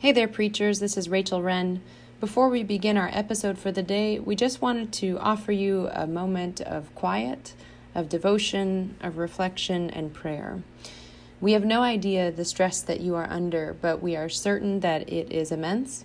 Hey 0.00 0.12
there, 0.12 0.28
preachers. 0.28 0.78
This 0.78 0.96
is 0.96 1.08
Rachel 1.08 1.42
Wren. 1.42 1.82
Before 2.20 2.48
we 2.48 2.62
begin 2.62 2.96
our 2.96 3.10
episode 3.12 3.58
for 3.58 3.72
the 3.72 3.82
day, 3.82 4.20
we 4.20 4.36
just 4.36 4.62
wanted 4.62 4.92
to 4.92 5.18
offer 5.18 5.50
you 5.50 5.88
a 5.92 6.06
moment 6.06 6.60
of 6.60 6.94
quiet, 6.94 7.54
of 7.96 8.08
devotion, 8.08 8.94
of 9.00 9.18
reflection, 9.18 9.90
and 9.90 10.14
prayer. 10.14 10.62
We 11.40 11.50
have 11.50 11.64
no 11.64 11.82
idea 11.82 12.30
the 12.30 12.44
stress 12.44 12.80
that 12.80 13.00
you 13.00 13.16
are 13.16 13.28
under, 13.28 13.74
but 13.80 14.00
we 14.00 14.14
are 14.14 14.28
certain 14.28 14.78
that 14.80 15.08
it 15.08 15.32
is 15.32 15.50
immense, 15.50 16.04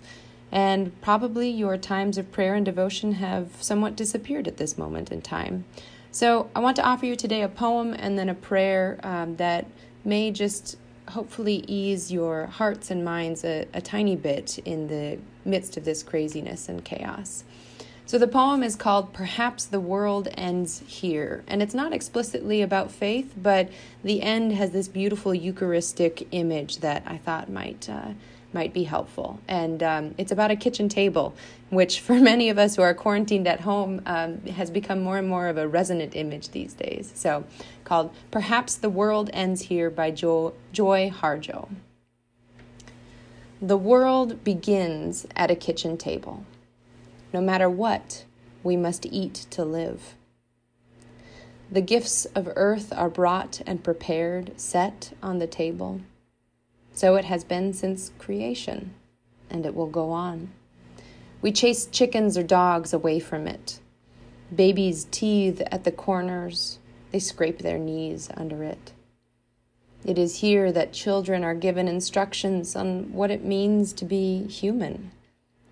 and 0.52 1.00
probably 1.04 1.52
your 1.52 1.78
times 1.78 2.18
of 2.18 2.32
prayer 2.32 2.56
and 2.56 2.66
devotion 2.66 3.12
have 3.14 3.62
somewhat 3.62 3.96
disappeared 3.96 4.48
at 4.48 4.58
this 4.58 4.76
moment 4.76 5.12
in 5.12 5.22
time. 5.22 5.66
So, 6.12 6.50
I 6.56 6.62
want 6.62 6.78
to 6.78 6.84
offer 6.84 7.06
you 7.06 7.16
today 7.16 7.44
a 7.44 7.48
poem 7.48 7.94
and 7.94 8.18
then 8.18 8.30
a 8.30 8.34
prayer 8.34 9.00
um, 9.04 9.36
that 9.36 9.68
may 10.04 10.32
just 10.32 10.78
hopefully 11.14 11.64
ease 11.68 12.12
your 12.12 12.48
hearts 12.48 12.92
and 12.92 13.06
minds 13.06 13.44
a, 13.44 13.68
a 13.74 13.82
tiny 13.82 14.16
bit 14.16 14.60
in 14.60 14.88
the 14.88 15.18
midst 15.46 15.78
of 15.78 15.86
this 15.86 16.04
craziness 16.04 16.68
and 16.70 16.84
chaos. 16.84 17.44
So 18.06 18.18
the 18.18 18.28
poem 18.28 18.64
is 18.64 18.76
called 18.76 19.14
Perhaps 19.14 19.66
the 19.66 19.80
World 19.80 20.28
Ends 20.34 20.84
Here. 20.86 21.44
And 21.48 21.62
it's 21.62 21.74
not 21.74 21.94
explicitly 21.94 22.62
about 22.62 22.92
faith, 22.92 23.34
but 23.38 23.70
the 24.04 24.22
end 24.22 24.52
has 24.54 24.72
this 24.72 24.90
beautiful 24.90 25.34
Eucharistic 25.34 26.28
image 26.32 26.80
that 26.80 27.04
I 27.06 27.18
thought 27.18 27.50
might. 27.50 27.90
Uh, 27.90 28.10
might 28.54 28.74
be 28.74 28.84
helpful. 28.84 29.40
And 29.48 29.82
um, 29.82 30.16
it's 30.18 30.32
about 30.32 30.52
a 30.52 30.56
kitchen 30.56 30.90
table, 30.90 31.34
which 31.70 32.00
for 32.00 32.14
many 32.20 32.50
of 32.50 32.58
us 32.58 32.76
who 32.76 32.82
are 32.82 32.94
quarantined 32.94 33.48
at 33.48 33.62
home 33.62 34.02
um, 34.06 34.42
has 34.42 34.70
become 34.70 35.02
more 35.02 35.18
and 35.18 35.28
more 35.28 35.48
of 35.48 35.58
a 35.58 35.68
resonant 35.68 36.16
image 36.16 36.50
these 36.50 36.74
days. 36.74 37.12
So, 37.16 37.46
called 37.84 38.12
Perhaps 38.32 38.76
the 38.76 38.90
World 38.90 39.30
Ends 39.34 39.64
Here 39.64 39.90
by 39.90 40.12
jo- 40.12 40.54
Joy 40.72 41.12
Harjo. 41.14 41.70
The 43.62 43.78
world 43.78 44.44
begins 44.44 45.26
at 45.36 45.50
a 45.50 45.56
kitchen 45.56 45.98
table. 45.98 46.46
No 47.32 47.40
matter 47.40 47.70
what, 47.70 48.26
we 48.62 48.76
must 48.76 49.06
eat 49.06 49.46
to 49.52 49.64
live. 49.64 50.16
The 51.72 51.82
gifts 51.82 52.26
of 52.26 52.52
earth 52.56 52.94
are 52.94 53.10
brought 53.10 53.62
and 53.66 53.84
prepared, 53.84 54.52
set 54.60 55.14
on 55.24 55.40
the 55.40 55.48
table. 55.48 56.02
So 56.94 57.16
it 57.16 57.26
has 57.26 57.44
been 57.44 57.74
since 57.74 58.12
creation, 58.20 58.94
and 59.50 59.66
it 59.66 59.76
will 59.76 59.88
go 59.88 60.12
on. 60.12 60.50
We 61.42 61.52
chase 61.52 61.88
chickens 61.88 62.38
or 62.38 62.44
dogs 62.44 62.94
away 62.94 63.20
from 63.20 63.48
it. 63.48 63.80
Babies 64.56 65.08
teethe 65.12 65.62
at 65.72 65.84
the 65.84 65.92
corners, 65.92 66.80
they 67.12 67.20
scrape 67.20 67.60
their 67.60 67.78
knees 67.78 68.30
under 68.38 68.64
it. 68.64 68.94
It 70.06 70.18
is 70.18 70.38
here 70.38 70.72
that 70.72 70.94
children 70.94 71.44
are 71.44 71.56
given 71.56 71.88
instructions 71.88 72.76
on 72.76 73.12
what 73.14 73.32
it 73.32 73.44
means 73.44 73.94
to 73.94 74.06
be 74.06 74.46
human. 74.48 75.12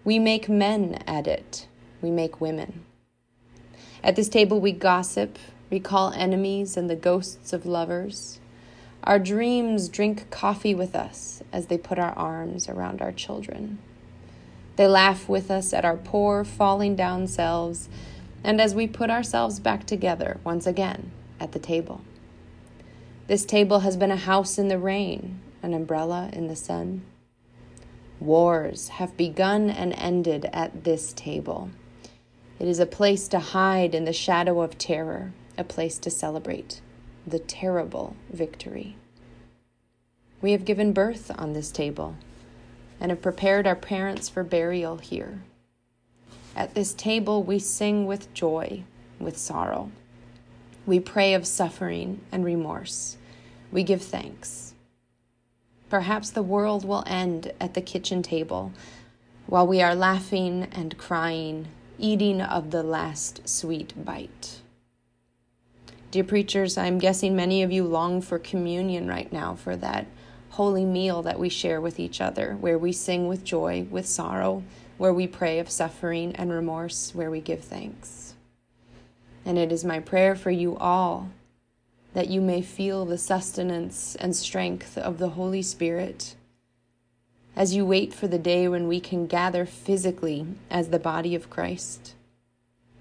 We 0.03 0.19
make 0.19 0.49
men 0.49 1.03
at 1.07 1.27
it, 1.27 1.67
we 2.01 2.11
make 2.11 2.41
women. 2.41 2.83
At 4.03 4.15
this 4.15 4.29
table, 4.29 4.59
we 4.59 4.71
gossip, 4.71 5.37
recall 5.69 6.11
enemies 6.13 6.75
and 6.75 6.89
the 6.89 6.95
ghosts 6.95 7.53
of 7.53 7.65
lovers. 7.65 8.40
Our 9.03 9.17
dreams 9.17 9.89
drink 9.89 10.29
coffee 10.29 10.75
with 10.75 10.95
us 10.95 11.41
as 11.51 11.67
they 11.67 11.77
put 11.77 11.97
our 11.97 12.13
arms 12.13 12.69
around 12.69 13.01
our 13.01 13.11
children. 13.11 13.79
They 14.75 14.87
laugh 14.87 15.27
with 15.27 15.49
us 15.49 15.73
at 15.73 15.83
our 15.83 15.97
poor, 15.97 16.43
falling 16.43 16.95
down 16.95 17.25
selves, 17.25 17.89
and 18.43 18.61
as 18.61 18.75
we 18.75 18.85
put 18.85 19.09
ourselves 19.09 19.59
back 19.59 19.85
together 19.85 20.39
once 20.43 20.67
again 20.67 21.11
at 21.39 21.51
the 21.51 21.59
table. 21.59 22.01
This 23.25 23.43
table 23.43 23.79
has 23.79 23.97
been 23.97 24.11
a 24.11 24.17
house 24.17 24.59
in 24.59 24.67
the 24.67 24.77
rain, 24.77 25.39
an 25.63 25.73
umbrella 25.73 26.29
in 26.31 26.47
the 26.47 26.55
sun. 26.55 27.03
Wars 28.19 28.89
have 28.89 29.17
begun 29.17 29.71
and 29.71 29.93
ended 29.93 30.47
at 30.53 30.83
this 30.83 31.11
table. 31.13 31.71
It 32.59 32.67
is 32.67 32.79
a 32.79 32.85
place 32.85 33.27
to 33.29 33.39
hide 33.39 33.95
in 33.95 34.05
the 34.05 34.13
shadow 34.13 34.61
of 34.61 34.77
terror, 34.77 35.33
a 35.57 35.63
place 35.63 35.97
to 35.99 36.11
celebrate 36.11 36.81
the 37.25 37.39
terrible 37.39 38.15
victory. 38.31 38.95
We 40.41 40.53
have 40.53 40.65
given 40.65 40.91
birth 40.91 41.31
on 41.37 41.53
this 41.53 41.71
table 41.71 42.15
and 42.99 43.11
have 43.11 43.21
prepared 43.21 43.67
our 43.67 43.75
parents 43.75 44.27
for 44.27 44.43
burial 44.43 44.97
here. 44.97 45.43
At 46.55 46.73
this 46.73 46.93
table, 46.93 47.43
we 47.43 47.59
sing 47.59 48.05
with 48.05 48.33
joy, 48.33 48.83
with 49.19 49.37
sorrow. 49.37 49.91
We 50.85 50.99
pray 50.99 51.33
of 51.35 51.45
suffering 51.45 52.21
and 52.31 52.43
remorse. 52.43 53.17
We 53.71 53.83
give 53.83 54.01
thanks. 54.01 54.73
Perhaps 55.89 56.31
the 56.31 56.43
world 56.43 56.85
will 56.85 57.03
end 57.05 57.53
at 57.59 57.73
the 57.73 57.81
kitchen 57.81 58.23
table 58.23 58.71
while 59.45 59.67
we 59.67 59.81
are 59.81 59.95
laughing 59.95 60.67
and 60.71 60.97
crying, 60.97 61.67
eating 61.99 62.41
of 62.41 62.71
the 62.71 62.83
last 62.83 63.47
sweet 63.47 63.93
bite. 64.03 64.61
Dear 66.09 66.23
preachers, 66.23 66.77
I'm 66.77 66.97
guessing 66.97 67.35
many 67.35 67.61
of 67.61 67.71
you 67.71 67.83
long 67.83 68.21
for 68.21 68.39
communion 68.39 69.07
right 69.07 69.31
now, 69.31 69.55
for 69.55 69.75
that 69.77 70.07
holy 70.51 70.85
meal 70.85 71.21
that 71.21 71.39
we 71.39 71.49
share 71.49 71.79
with 71.79 71.99
each 71.99 72.19
other, 72.19 72.57
where 72.59 72.77
we 72.77 72.91
sing 72.91 73.27
with 73.27 73.43
joy, 73.43 73.85
with 73.89 74.05
sorrow, 74.05 74.63
where 74.97 75.13
we 75.13 75.25
pray 75.25 75.59
of 75.59 75.69
suffering 75.69 76.35
and 76.35 76.51
remorse, 76.51 77.15
where 77.15 77.31
we 77.31 77.39
give 77.39 77.63
thanks. 77.63 78.33
And 79.45 79.57
it 79.57 79.71
is 79.71 79.83
my 79.83 79.99
prayer 79.99 80.35
for 80.35 80.51
you 80.51 80.77
all 80.77 81.29
that 82.13 82.29
you 82.29 82.41
may 82.41 82.61
feel 82.61 83.05
the 83.05 83.17
sustenance 83.17 84.15
and 84.15 84.35
strength 84.35 84.97
of 84.97 85.17
the 85.17 85.29
Holy 85.29 85.61
Spirit 85.61 86.35
as 87.55 87.73
you 87.73 87.85
wait 87.85 88.13
for 88.13 88.27
the 88.27 88.37
day 88.37 88.67
when 88.67 88.87
we 88.87 88.99
can 88.99 89.27
gather 89.27 89.65
physically 89.65 90.45
as 90.69 90.89
the 90.89 90.99
body 90.99 91.35
of 91.35 91.49
Christ 91.49 92.13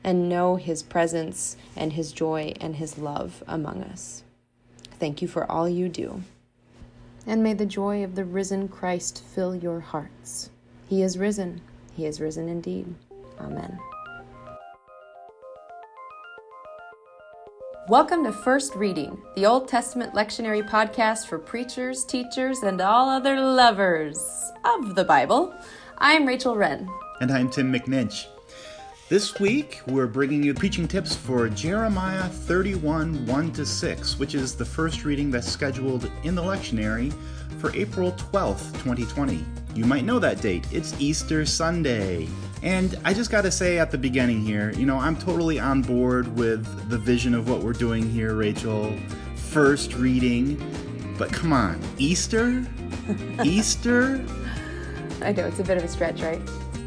and 0.03 0.29
know 0.29 0.57
his 0.57 0.83
presence 0.83 1.57
and 1.77 1.93
his 1.93 2.13
joy 2.13 2.55
and 2.61 2.77
his 2.77 2.99
love 2.99 3.43
among 3.47 3.83
us. 3.83 4.23
Thank 4.99 5.21
you 5.21 5.29
for 5.29 5.51
all 5.51 5.69
you 5.69 5.89
do. 5.89 6.23
And 7.27 7.43
may 7.43 7.53
the 7.53 7.67
joy 7.67 8.03
of 8.03 8.15
the 8.15 8.25
risen 8.25 8.67
Christ 8.67 9.23
fill 9.35 9.55
your 9.55 9.81
hearts. 9.81 10.51
He 10.89 11.03
is 11.03 11.19
risen. 11.19 11.61
He 11.95 12.07
is 12.07 12.19
risen 12.19 12.49
indeed. 12.49 12.95
Amen. 13.39 13.79
Welcome 17.89 18.25
to 18.25 18.33
First 18.33 18.75
Reading, 18.75 19.21
the 19.35 19.45
Old 19.45 19.69
Testament 19.69 20.15
lectionary 20.15 20.67
podcast 20.67 21.27
for 21.27 21.39
preachers, 21.39 22.05
teachers, 22.05 22.63
and 22.63 22.81
all 22.81 23.11
other 23.11 23.39
lovers 23.39 24.51
of 24.65 24.95
the 24.95 25.05
Bible. 25.05 25.55
I'm 25.99 26.27
Rachel 26.27 26.57
Wren. 26.57 26.89
And 27.21 27.31
I'm 27.31 27.51
Tim 27.51 27.71
McNinch. 27.71 28.29
This 29.11 29.41
week, 29.41 29.81
we're 29.89 30.07
bringing 30.07 30.41
you 30.41 30.55
preaching 30.55 30.87
tips 30.87 31.17
for 31.17 31.49
Jeremiah 31.49 32.29
31 32.29 33.27
1 33.27 33.53
to 33.55 33.67
6, 33.67 34.19
which 34.21 34.37
is 34.37 34.55
the 34.55 34.65
first 34.65 35.05
reading 35.05 35.33
that's 35.33 35.51
scheduled 35.51 36.09
in 36.23 36.37
the 36.37 36.43
lectionary 36.43 37.13
for 37.59 37.75
April 37.75 38.13
12th, 38.13 38.73
2020. 38.85 39.45
You 39.75 39.85
might 39.85 40.05
know 40.05 40.21
that 40.21 40.41
date. 40.41 40.65
It's 40.71 40.95
Easter 41.01 41.45
Sunday. 41.45 42.29
And 42.63 42.97
I 43.05 43.13
just 43.13 43.33
got 43.33 43.43
to 43.43 43.51
say 43.51 43.81
at 43.81 43.91
the 43.91 43.99
beginning 43.99 44.43
here, 44.43 44.71
you 44.77 44.87
know, 44.87 44.99
I'm 44.99 45.17
totally 45.17 45.59
on 45.59 45.83
board 45.83 46.29
with 46.37 46.65
the 46.89 46.97
vision 46.97 47.35
of 47.35 47.51
what 47.51 47.65
we're 47.65 47.73
doing 47.73 48.09
here, 48.09 48.37
Rachel. 48.37 48.97
First 49.35 49.95
reading. 49.95 50.57
But 51.19 51.33
come 51.33 51.53
on, 51.53 51.81
Easter? 51.99 52.65
Easter? 53.43 54.25
I 55.21 55.33
know, 55.33 55.47
it's 55.47 55.59
a 55.59 55.65
bit 55.65 55.79
of 55.79 55.83
a 55.83 55.89
stretch, 55.89 56.23
right? 56.23 56.41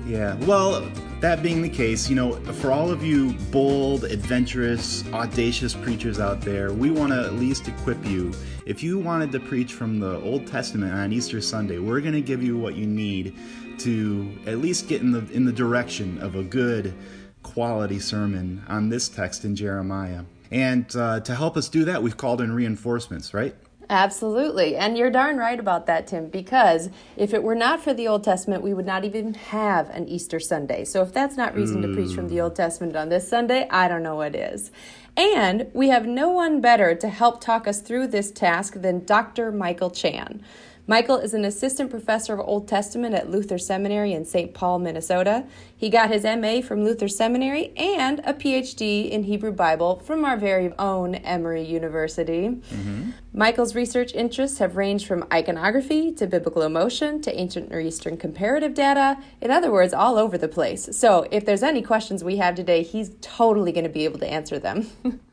Yeah. 0.06 0.36
Well, 0.46 0.90
that 1.24 1.42
being 1.42 1.62
the 1.62 1.70
case, 1.70 2.10
you 2.10 2.18
know, 2.18 2.34
for 2.56 2.74
all 2.74 2.92
of 2.92 3.02
you 3.02 3.32
bold, 3.50 4.04
adventurous, 4.04 5.06
audacious 5.14 5.74
preachers 5.74 6.20
out 6.20 6.42
there, 6.42 6.74
we 6.74 6.92
want 6.92 7.14
to 7.14 7.18
at 7.18 7.36
least 7.36 7.66
equip 7.70 8.06
you. 8.06 8.34
If 8.66 8.84
you 8.84 9.00
wanted 9.00 9.32
to 9.32 9.40
preach 9.40 9.72
from 9.72 10.02
the 10.02 10.20
Old 10.20 10.46
Testament 10.46 10.94
on 10.94 11.14
Easter 11.14 11.40
Sunday, 11.40 11.80
we're 11.80 12.02
going 12.02 12.14
to 12.14 12.22
give 12.22 12.44
you 12.44 12.58
what 12.58 12.76
you 12.76 12.86
need 12.86 13.38
to 13.78 14.38
at 14.46 14.58
least 14.58 14.90
get 14.90 15.00
in 15.00 15.12
the 15.12 15.25
in 15.31 15.46
the 15.46 15.54
direction 15.54 16.22
of 16.22 16.36
a 16.36 16.44
good 16.44 16.94
quality 17.42 18.00
sermon 18.00 18.62
on 18.68 18.90
this 18.90 19.08
text 19.08 19.46
in 19.46 19.56
Jeremiah. 19.56 20.26
And 20.52 20.94
uh, 20.94 21.22
to 21.22 21.36
help 21.36 21.56
us 21.56 21.69
do 21.69 21.86
that, 21.86 22.04
we've 22.04 22.18
called 22.18 22.42
in 22.42 22.52
reinforcements, 22.52 23.34
right? 23.34 23.56
Absolutely. 23.94 24.75
And 24.75 24.98
you're 24.98 25.12
darn 25.12 25.38
right 25.38 25.60
about 25.60 25.86
that, 25.86 26.07
Tim, 26.07 26.28
because 26.28 26.90
if 27.16 27.31
it 27.31 27.44
were 27.44 27.54
not 27.54 27.80
for 27.80 27.94
the 27.94 28.07
Old 28.07 28.24
Testament, 28.24 28.63
we 28.63 28.74
would 28.74 28.88
not 28.88 29.06
even 29.06 29.36
have 29.36 29.88
an 29.92 30.07
Easter 30.07 30.40
Sunday. 30.40 30.84
So 30.84 31.04
if 31.04 31.13
that's 31.13 31.38
not 31.38 31.54
reason 31.54 31.84
mm. 31.84 31.86
to 31.86 31.94
preach 31.94 32.16
from 32.16 32.28
the 32.28 32.42
Old 32.42 32.56
Testament 32.56 32.95
on 32.95 33.10
this 33.10 33.28
Sunday, 33.28 33.68
I 33.69 33.88
don't 33.88 34.01
know 34.01 34.16
what 34.16 34.36
is. 34.36 34.72
And 35.16 35.69
we 35.74 35.90
have 35.90 36.07
no 36.07 36.30
one 36.30 36.60
better 36.60 36.95
to 36.95 37.07
help 37.07 37.40
talk 37.40 37.68
us 37.68 37.81
through 37.81 38.07
this 38.07 38.31
task 38.31 38.81
than 38.81 39.06
Dr. 39.06 39.51
Michael 39.51 39.92
Chan. 39.92 40.44
Michael 40.85 41.15
is 41.15 41.33
an 41.33 41.45
assistant 41.45 41.89
professor 41.89 42.33
of 42.33 42.41
Old 42.41 42.68
Testament 42.68 43.15
at 43.15 43.30
Luther 43.30 43.57
Seminary 43.57 44.12
in 44.12 44.25
St. 44.25 44.53
Paul, 44.53 44.80
Minnesota. 44.80 45.45
He 45.74 45.89
got 45.89 46.12
his 46.12 46.25
MA 46.25 46.59
from 46.59 46.83
Luther 46.83 47.07
Seminary 47.07 47.71
and 47.77 48.19
a 48.25 48.33
PhD 48.33 49.09
in 49.09 49.24
Hebrew 49.24 49.53
Bible 49.53 50.00
from 50.00 50.25
our 50.25 50.35
very 50.35 50.74
own 50.77 51.15
Emory 51.15 51.63
University. 51.63 52.50
Mm-hmm. 52.50 53.12
Michael's 53.31 53.75
research 53.75 54.13
interests 54.13 54.57
have 54.57 54.75
ranged 54.75 55.07
from 55.07 55.25
iconography 55.31 56.12
to 56.15 56.27
biblical 56.27 56.63
emotion 56.63 57.21
to 57.21 57.33
ancient 57.33 57.69
Near 57.69 57.80
Eastern 57.80 58.18
comparative 58.18 58.74
data. 58.74 59.18
In 59.39 59.51
other 59.51 59.71
words, 59.71 59.94
all 59.94 60.18
over 60.18 60.38
the 60.38 60.50
place. 60.50 60.89
So 60.91 61.25
if 61.31 61.45
there's 61.45 61.63
any 61.63 61.81
questions 61.81 62.25
we 62.25 62.38
have 62.38 62.56
today, 62.56 62.83
he's 62.83 63.12
totally 63.21 63.71
going 63.71 63.85
to 63.85 63.89
be 63.89 64.03
able 64.03 64.19
to 64.19 64.27
answer 64.27 64.59
them. 64.59 64.88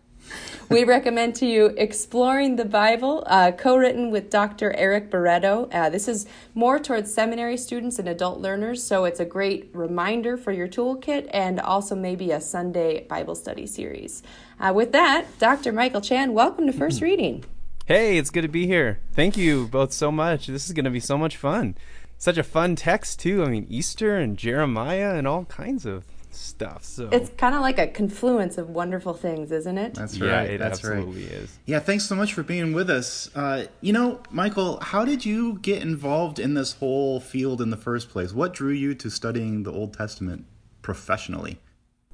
we 0.71 0.85
recommend 0.85 1.35
to 1.35 1.47
you 1.47 1.75
Exploring 1.77 2.55
the 2.55 2.65
Bible, 2.65 3.25
uh, 3.27 3.51
co 3.51 3.77
written 3.77 4.13
with 4.13 4.31
Dr. 4.31 4.73
Eric 4.75 5.11
Barreto. 5.11 5.69
Uh, 5.73 5.91
this 5.91 6.07
is 6.07 6.27
more 6.55 6.79
towards 6.79 7.13
seminary 7.13 7.57
students 7.57 7.99
and 7.99 8.09
adult 8.09 8.39
learners, 8.39 8.81
so 8.81 9.05
it's 9.05 9.19
a 9.19 9.25
great 9.25 9.69
reminder 9.73 10.37
for 10.37 10.53
your 10.53 10.69
toolkit 10.69 11.29
and 11.33 11.59
also 11.59 11.97
maybe 11.97 12.31
a 12.31 12.41
Sunday 12.41 13.05
Bible 13.09 13.35
study 13.35 13.67
series. 13.67 14.23
Uh, 14.61 14.73
with 14.73 14.93
that, 14.93 15.27
Dr. 15.41 15.73
Michael 15.73 16.01
Chan, 16.01 16.33
welcome 16.33 16.69
to 16.69 16.73
First 16.73 17.01
Reading. 17.01 17.45
Hey, 17.87 18.17
it's 18.17 18.31
good 18.31 18.43
to 18.43 18.49
be 18.49 18.69
here. 18.69 19.01
Thank 19.13 19.37
you 19.37 19.67
both 19.67 19.93
so 19.93 20.13
much. 20.13 20.47
This 20.47 20.67
is 20.67 20.73
going 20.73 20.85
to 20.85 20.91
be 20.91 21.01
so 21.01 21.19
much 21.19 21.37
fun. 21.37 21.75
Such 22.17 22.39
a 22.39 22.45
fun 22.45 22.77
text, 22.77 23.19
too. 23.19 23.43
I 23.43 23.49
mean, 23.49 23.67
Easter 23.69 24.17
and 24.19 24.39
Jeremiah 24.39 25.17
and 25.17 25.27
all 25.27 25.47
kinds 25.47 25.85
of 25.85 26.05
stuff. 26.35 26.85
So 26.85 27.09
it's 27.11 27.31
kind 27.37 27.55
of 27.55 27.61
like 27.61 27.79
a 27.79 27.87
confluence 27.87 28.59
of 28.59 28.71
wonderful 28.71 29.15
things, 29.15 29.53
isn't 29.53 29.79
it? 29.79 29.95
That's 29.95 30.17
yeah, 30.17 30.37
right. 30.37 30.51
it 30.51 30.59
That's 30.59 30.79
absolutely 30.79 31.25
right. 31.25 31.33
is. 31.33 31.59
Yeah, 31.67 31.79
thanks 31.81 32.05
so 32.07 32.15
much 32.15 32.33
for 32.33 32.43
being 32.43 32.73
with 32.73 32.91
us. 32.91 33.31
Uh, 33.35 33.67
you 33.81 33.93
know, 33.93 34.21
Michael, 34.31 34.81
how 34.81 35.05
did 35.05 35.25
you 35.25 35.59
get 35.59 35.83
involved 35.83 36.39
in 36.39 36.55
this 36.55 36.75
whole 36.75 37.21
field 37.21 37.61
in 37.61 37.71
the 37.71 37.77
first 37.77 38.11
place? 38.11 38.33
What 38.33 38.53
drew 38.53 38.73
you 38.73 38.95
to 38.95 39.11
studying 39.11 39.63
the 39.63 39.73
Old 39.73 39.95
Testament 39.95 40.47
professionally? 40.83 41.59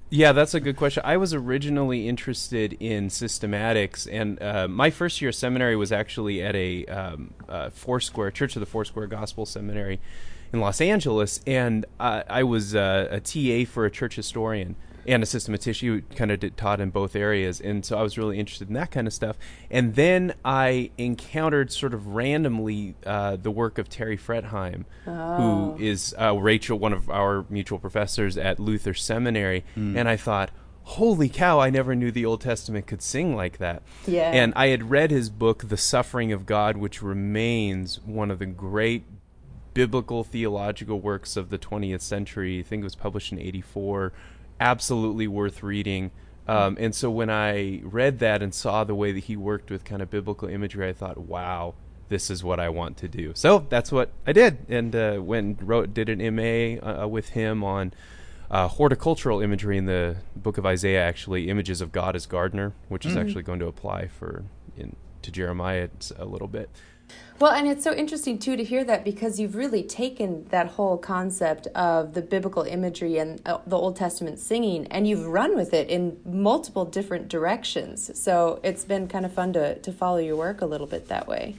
Yeah, 0.08 0.30
that's 0.30 0.54
a 0.54 0.60
good 0.60 0.76
question. 0.76 1.02
I 1.04 1.16
was 1.16 1.34
originally 1.34 2.08
interested 2.08 2.74
in 2.74 3.08
systematics, 3.08 4.06
and 4.10 4.40
uh, 4.40 4.68
my 4.68 4.90
first 4.90 5.20
year 5.20 5.30
of 5.30 5.34
seminary 5.34 5.74
was 5.74 5.90
actually 5.90 6.40
at 6.40 6.54
a 6.54 6.86
um, 6.86 7.34
uh, 7.48 7.70
Foursquare 7.70 8.30
Church 8.30 8.54
of 8.54 8.60
the 8.60 8.66
Foursquare 8.66 9.08
Gospel 9.08 9.46
Seminary 9.46 9.98
in 10.52 10.60
Los 10.60 10.80
Angeles, 10.80 11.40
and 11.46 11.84
uh, 12.00 12.22
I 12.28 12.42
was 12.42 12.74
uh, 12.74 13.08
a 13.10 13.20
TA 13.20 13.70
for 13.70 13.84
a 13.84 13.90
church 13.90 14.16
historian 14.16 14.76
and 15.08 15.22
a 15.22 15.26
systematician 15.26 15.88
who 15.88 16.02
kind 16.16 16.32
of 16.32 16.56
taught 16.56 16.80
in 16.80 16.90
both 16.90 17.14
areas, 17.14 17.60
and 17.60 17.84
so 17.86 17.96
I 17.96 18.02
was 18.02 18.18
really 18.18 18.40
interested 18.40 18.66
in 18.66 18.74
that 18.74 18.90
kind 18.90 19.06
of 19.06 19.12
stuff. 19.12 19.36
And 19.70 19.94
then 19.94 20.34
I 20.44 20.90
encountered 20.98 21.70
sort 21.70 21.94
of 21.94 22.08
randomly 22.08 22.96
uh, 23.06 23.36
the 23.36 23.52
work 23.52 23.78
of 23.78 23.88
Terry 23.88 24.16
Fretheim, 24.16 24.84
Oh. 25.06 25.74
who 25.76 25.84
is 25.84 26.12
uh, 26.20 26.36
Rachel, 26.36 26.78
one 26.78 26.92
of 26.92 27.08
our 27.08 27.44
mutual 27.48 27.78
professors 27.78 28.36
at 28.36 28.58
Luther 28.58 28.94
Seminary, 28.94 29.64
and 29.76 30.08
I 30.08 30.16
thought. 30.16 30.50
Holy 30.90 31.28
cow, 31.28 31.58
I 31.58 31.68
never 31.68 31.96
knew 31.96 32.12
the 32.12 32.24
Old 32.24 32.40
Testament 32.42 32.86
could 32.86 33.02
sing 33.02 33.34
like 33.34 33.58
that. 33.58 33.82
Yeah. 34.06 34.30
And 34.30 34.52
I 34.54 34.68
had 34.68 34.88
read 34.88 35.10
his 35.10 35.30
book, 35.30 35.66
The 35.68 35.76
Suffering 35.76 36.30
of 36.30 36.46
God, 36.46 36.76
which 36.76 37.02
remains 37.02 38.00
one 38.04 38.30
of 38.30 38.38
the 38.38 38.46
great 38.46 39.02
biblical 39.76 40.24
theological 40.24 40.98
works 40.98 41.36
of 41.36 41.50
the 41.50 41.58
20th 41.58 42.00
century. 42.00 42.60
I 42.60 42.62
think 42.62 42.80
it 42.80 42.84
was 42.84 42.94
published 42.94 43.30
in 43.30 43.38
84. 43.38 44.10
Absolutely 44.58 45.28
worth 45.28 45.62
reading. 45.62 46.12
Um, 46.48 46.78
and 46.80 46.94
so 46.94 47.10
when 47.10 47.28
I 47.28 47.82
read 47.84 48.18
that 48.20 48.42
and 48.42 48.54
saw 48.54 48.84
the 48.84 48.94
way 48.94 49.12
that 49.12 49.24
he 49.24 49.36
worked 49.36 49.70
with 49.70 49.84
kind 49.84 50.00
of 50.00 50.08
biblical 50.08 50.48
imagery, 50.48 50.88
I 50.88 50.94
thought, 50.94 51.18
wow, 51.18 51.74
this 52.08 52.30
is 52.30 52.42
what 52.42 52.58
I 52.58 52.70
want 52.70 52.96
to 52.98 53.08
do. 53.08 53.32
So 53.34 53.66
that's 53.68 53.92
what 53.92 54.12
I 54.26 54.32
did, 54.32 54.64
and 54.70 54.96
uh, 54.96 55.18
went 55.20 55.60
and 55.60 55.68
wrote 55.68 55.92
did 55.92 56.08
an 56.08 56.20
MA 56.34 56.80
uh, 56.80 57.06
with 57.06 57.30
him 57.30 57.62
on 57.62 57.92
uh, 58.50 58.68
horticultural 58.68 59.42
imagery 59.42 59.76
in 59.76 59.84
the 59.84 60.16
book 60.34 60.56
of 60.56 60.64
Isaiah, 60.64 61.02
actually 61.02 61.50
images 61.50 61.82
of 61.82 61.92
God 61.92 62.16
as 62.16 62.24
gardener, 62.24 62.72
which 62.88 63.04
is 63.04 63.14
actually 63.16 63.42
going 63.42 63.58
to 63.58 63.66
apply 63.66 64.06
for 64.06 64.44
in, 64.76 64.96
to 65.20 65.30
Jeremiah 65.30 65.88
a 66.16 66.24
little 66.24 66.48
bit. 66.48 66.70
Well, 67.38 67.52
and 67.52 67.68
it's 67.68 67.84
so 67.84 67.92
interesting 67.92 68.38
too 68.38 68.56
to 68.56 68.64
hear 68.64 68.82
that 68.84 69.04
because 69.04 69.38
you've 69.38 69.56
really 69.56 69.82
taken 69.82 70.46
that 70.48 70.68
whole 70.68 70.96
concept 70.96 71.66
of 71.68 72.14
the 72.14 72.22
biblical 72.22 72.62
imagery 72.62 73.18
and 73.18 73.42
uh, 73.46 73.58
the 73.66 73.76
Old 73.76 73.96
Testament 73.96 74.38
singing 74.38 74.86
and 74.86 75.06
you've 75.06 75.26
run 75.26 75.54
with 75.54 75.74
it 75.74 75.90
in 75.90 76.18
multiple 76.24 76.86
different 76.86 77.28
directions. 77.28 78.18
So 78.18 78.58
it's 78.62 78.84
been 78.84 79.06
kind 79.06 79.26
of 79.26 79.34
fun 79.34 79.52
to, 79.52 79.78
to 79.78 79.92
follow 79.92 80.16
your 80.16 80.36
work 80.36 80.62
a 80.62 80.66
little 80.66 80.86
bit 80.86 81.08
that 81.08 81.28
way. 81.28 81.56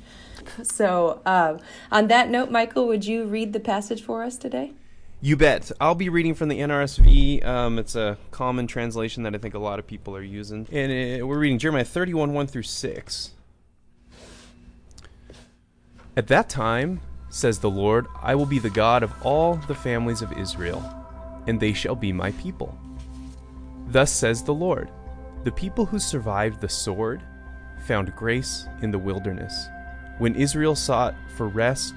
So, 0.64 1.22
um, 1.26 1.60
on 1.92 2.08
that 2.08 2.30
note, 2.30 2.50
Michael, 2.50 2.88
would 2.88 3.06
you 3.06 3.26
read 3.26 3.54
the 3.54 3.60
passage 3.60 4.02
for 4.02 4.24
us 4.24 4.38
today? 4.38 4.72
You 5.20 5.36
bet. 5.36 5.72
I'll 5.82 5.96
be 5.96 6.10
reading 6.10 6.36
from 6.36 6.48
the 6.48 6.60
NRSV. 6.60 7.46
Um, 7.46 7.80
it's 7.80 7.96
a 7.96 8.18
common 8.32 8.68
translation 8.68 9.24
that 9.24 9.34
I 9.34 9.40
think 9.40 9.56
a 9.56 9.60
lot 9.60 9.80
of 9.80 9.88
people 9.88 10.16
are 10.16 10.22
using. 10.22 10.68
And 10.72 11.22
uh, 11.22 11.26
we're 11.26 11.40
reading 11.40 11.60
Jeremiah 11.60 11.86
31 11.86 12.34
1 12.34 12.48
through 12.48 12.64
6. 12.64 13.32
At 16.18 16.26
that 16.30 16.50
time, 16.50 17.00
says 17.30 17.60
the 17.60 17.70
Lord, 17.70 18.08
I 18.24 18.34
will 18.34 18.48
be 18.48 18.58
the 18.58 18.72
God 18.72 19.04
of 19.04 19.14
all 19.22 19.54
the 19.68 19.76
families 19.76 20.24
of 20.24 20.36
Israel, 20.36 20.84
and 21.46 21.60
they 21.60 21.74
shall 21.74 21.94
be 21.94 22.12
my 22.12 22.32
people. 22.32 22.76
Thus 23.90 24.12
says 24.12 24.42
the 24.42 24.54
Lord 24.54 24.90
The 25.44 25.52
people 25.52 25.86
who 25.86 26.00
survived 26.00 26.60
the 26.60 26.70
sword 26.70 27.22
found 27.86 28.16
grace 28.16 28.66
in 28.82 28.90
the 28.90 28.98
wilderness. 28.98 29.68
When 30.18 30.34
Israel 30.34 30.74
sought 30.74 31.14
for 31.36 31.48
rest, 31.48 31.94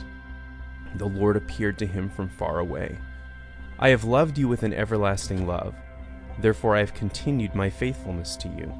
the 0.97 1.09
Lord 1.09 1.39
appeared 1.39 1.79
to 1.79 1.87
him 1.87 2.11
from 2.11 2.29
far 2.29 2.59
away. 2.59 2.99
I 3.79 3.89
have 3.89 4.05
loved 4.05 4.37
you 4.37 4.49
with 4.49 4.65
an 4.65 4.75
everlasting 4.75 5.47
love. 5.47 5.75
Therefore, 6.39 6.77
I 6.77 6.81
have 6.81 6.93
continued 6.93 7.55
my 7.55 7.71
faithfulness 7.71 8.37
to 8.37 8.49
you. 8.49 8.71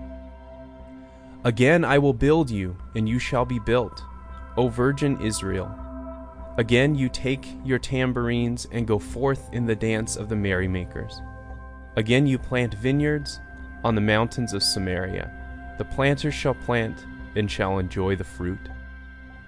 Again, 1.45 1.83
I 1.83 1.97
will 1.97 2.13
build 2.13 2.51
you, 2.51 2.77
and 2.95 3.09
you 3.09 3.19
shall 3.19 3.47
be 3.47 3.59
built, 3.59 4.03
O 4.57 4.69
Virgin 4.69 5.21
Israel. 5.21 5.75
Again, 6.59 6.95
you 6.95 7.09
take 7.09 7.47
your 7.65 7.79
tambourines 7.79 8.67
and 8.73 8.87
go 8.87 8.99
forth 8.99 9.49
in 9.53 9.67
the 9.67 9.77
dance 9.77 10.17
of 10.17 10.29
the 10.29 10.37
merrymakers. 10.37 11.23
Again, 11.97 12.27
you 12.27 12.39
plant 12.39 12.75
vineyards 12.75 13.41
on 13.85 13.95
the 13.95 14.01
mountains 14.01 14.53
of 14.53 14.63
Samaria. 14.63 15.75
The 15.79 15.85
planters 15.85 16.35
shall 16.35 16.55
plant 16.55 17.07
and 17.37 17.51
shall 17.51 17.79
enjoy 17.79 18.17
the 18.17 18.25
fruit. 18.25 18.69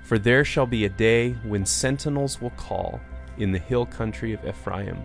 For 0.03 0.19
there 0.19 0.45
shall 0.45 0.67
be 0.67 0.85
a 0.85 0.89
day 0.89 1.33
when 1.45 1.67
sentinels 1.67 2.41
will 2.41 2.51
call 2.51 3.01
in 3.39 3.53
the 3.53 3.59
hill 3.59 3.87
country 3.87 4.33
of 4.33 4.47
Ephraim 4.47 5.03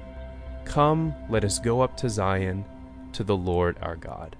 Come, 0.65 1.15
let 1.29 1.45
us 1.45 1.59
go 1.59 1.79
up 1.79 1.95
to 1.97 2.09
Zion, 2.09 2.65
to 3.13 3.23
the 3.23 3.37
Lord 3.37 3.77
our 3.81 3.95
God. 3.95 4.35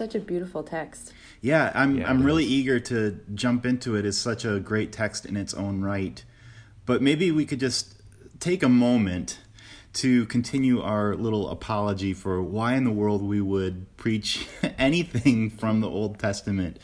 Such 0.00 0.14
a 0.14 0.18
beautiful 0.18 0.62
text. 0.62 1.12
Yeah, 1.42 1.70
I'm 1.74 1.98
Yeah, 1.98 2.08
I'm 2.08 2.22
really 2.22 2.44
is. 2.44 2.50
eager 2.50 2.80
to 2.80 3.20
jump 3.34 3.66
into 3.66 3.96
it. 3.96 4.06
It's 4.06 4.16
such 4.16 4.46
a 4.46 4.58
great 4.58 4.92
text 4.92 5.26
in 5.26 5.36
its 5.36 5.52
own 5.52 5.82
right. 5.82 6.24
But 6.86 7.02
maybe 7.02 7.30
we 7.30 7.44
could 7.44 7.60
just 7.60 7.96
take 8.38 8.62
a 8.62 8.68
moment 8.70 9.40
to 9.92 10.24
continue 10.26 10.80
our 10.80 11.14
little 11.16 11.50
apology 11.50 12.14
for 12.14 12.40
why 12.42 12.76
in 12.76 12.84
the 12.84 12.90
world 12.90 13.20
we 13.22 13.42
would 13.42 13.94
preach 13.98 14.48
anything 14.78 15.50
from 15.50 15.80
the 15.82 15.88
Old 15.90 16.18
Testament 16.18 16.78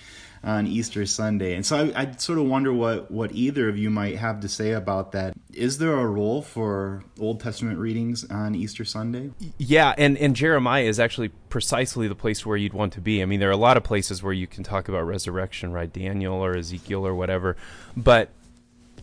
on 0.46 0.66
Easter 0.68 1.04
Sunday. 1.04 1.54
And 1.54 1.66
so 1.66 1.90
I, 1.94 2.02
I 2.02 2.12
sort 2.12 2.38
of 2.38 2.46
wonder 2.46 2.72
what, 2.72 3.10
what 3.10 3.32
either 3.32 3.68
of 3.68 3.76
you 3.76 3.90
might 3.90 4.16
have 4.16 4.40
to 4.40 4.48
say 4.48 4.70
about 4.72 5.10
that. 5.12 5.34
Is 5.52 5.78
there 5.78 5.94
a 5.94 6.06
role 6.06 6.40
for 6.40 7.02
Old 7.18 7.40
Testament 7.40 7.80
readings 7.80 8.24
on 8.30 8.54
Easter 8.54 8.84
Sunday? 8.84 9.32
Yeah, 9.58 9.92
and, 9.98 10.16
and 10.16 10.36
Jeremiah 10.36 10.84
is 10.84 11.00
actually 11.00 11.30
precisely 11.48 12.06
the 12.06 12.14
place 12.14 12.46
where 12.46 12.56
you'd 12.56 12.72
want 12.72 12.92
to 12.92 13.00
be. 13.00 13.20
I 13.22 13.26
mean, 13.26 13.40
there 13.40 13.48
are 13.48 13.52
a 13.52 13.56
lot 13.56 13.76
of 13.76 13.82
places 13.82 14.22
where 14.22 14.32
you 14.32 14.46
can 14.46 14.62
talk 14.62 14.88
about 14.88 15.02
resurrection, 15.02 15.72
right? 15.72 15.92
Daniel 15.92 16.36
or 16.36 16.56
Ezekiel 16.56 17.04
or 17.04 17.14
whatever. 17.14 17.56
But 17.96 18.30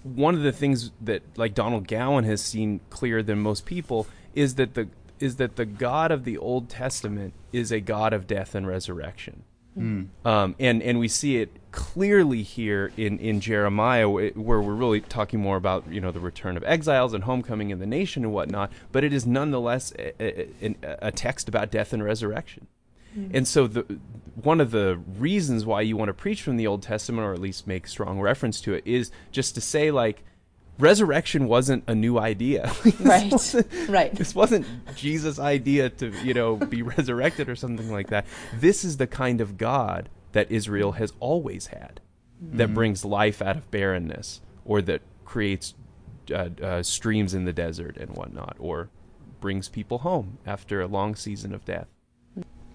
one 0.03 0.35
of 0.35 0.43
the 0.43 0.53
things 0.53 0.91
that 1.01 1.23
like 1.35 1.53
Donald 1.53 1.89
Gowan 1.89 2.23
has 2.23 2.41
seen 2.41 2.79
clearer 2.89 3.21
than 3.21 3.39
most 3.39 3.65
people 3.65 4.07
is 4.33 4.55
that 4.55 4.75
the 4.75 4.87
is 5.19 5.37
that 5.37 5.55
the 5.55 5.65
God 5.65 6.11
of 6.11 6.25
the 6.25 6.37
Old 6.37 6.69
Testament 6.69 7.33
is 7.51 7.71
a 7.71 7.79
God 7.79 8.13
of 8.13 8.27
death 8.27 8.55
and 8.55 8.67
resurrection. 8.67 9.43
Um, 10.25 10.55
and 10.59 10.81
and 10.83 10.99
we 10.99 11.07
see 11.07 11.37
it 11.37 11.49
clearly 11.71 12.43
here 12.43 12.91
in, 12.97 13.17
in 13.17 13.39
Jeremiah, 13.39 14.07
where 14.07 14.31
we're 14.35 14.61
really 14.61 15.01
talking 15.01 15.39
more 15.39 15.57
about 15.57 15.91
you 15.91 15.99
know 15.99 16.11
the 16.11 16.19
return 16.19 16.57
of 16.57 16.63
exiles 16.63 17.13
and 17.13 17.23
homecoming 17.23 17.71
in 17.71 17.79
the 17.79 17.87
nation 17.87 18.23
and 18.23 18.33
whatnot. 18.33 18.71
But 18.91 19.03
it 19.03 19.13
is 19.13 19.25
nonetheless 19.25 19.93
a, 19.97 20.47
a, 20.61 20.75
a 21.01 21.11
text 21.11 21.49
about 21.49 21.71
death 21.71 21.93
and 21.93 22.03
resurrection. 22.03 22.67
And 23.31 23.47
so 23.47 23.67
the 23.67 23.99
one 24.35 24.59
of 24.59 24.71
the 24.71 24.99
reasons 25.19 25.65
why 25.65 25.81
you 25.81 25.95
want 25.95 26.09
to 26.09 26.13
preach 26.13 26.41
from 26.41 26.57
the 26.57 26.65
Old 26.65 26.81
Testament, 26.81 27.25
or 27.25 27.33
at 27.33 27.39
least 27.39 27.67
make 27.67 27.87
strong 27.87 28.19
reference 28.19 28.59
to 28.61 28.73
it, 28.73 28.83
is 28.85 29.11
just 29.31 29.55
to 29.55 29.61
say 29.61 29.91
like 29.91 30.23
resurrection 30.79 31.47
wasn't 31.47 31.83
a 31.87 31.95
new 31.95 32.17
idea. 32.19 32.71
This 32.83 33.55
Right. 33.55 33.89
Right. 33.89 34.15
This 34.15 34.33
wasn't 34.35 34.65
Jesus' 34.95 35.39
idea 35.39 35.89
to 35.89 36.11
you 36.23 36.33
know 36.33 36.55
be 36.55 36.81
resurrected 36.95 37.49
or 37.49 37.55
something 37.55 37.91
like 37.91 38.07
that. 38.07 38.25
This 38.53 38.83
is 38.83 38.97
the 38.97 39.07
kind 39.07 39.41
of 39.41 39.57
God 39.57 40.09
that 40.31 40.51
Israel 40.51 40.93
has 40.93 41.13
always 41.19 41.67
had, 41.67 42.01
that 42.41 42.73
brings 42.73 43.05
life 43.05 43.41
out 43.41 43.55
of 43.55 43.69
barrenness, 43.69 44.41
or 44.65 44.81
that 44.81 45.01
creates 45.25 45.75
uh, 46.31 46.49
uh, 46.61 46.83
streams 46.83 47.33
in 47.33 47.45
the 47.45 47.53
desert 47.53 47.97
and 47.97 48.09
whatnot, 48.11 48.55
or 48.59 48.89
brings 49.39 49.69
people 49.69 49.99
home 49.99 50.37
after 50.45 50.81
a 50.81 50.87
long 50.87 51.15
season 51.15 51.53
of 51.53 51.65
death. 51.65 51.87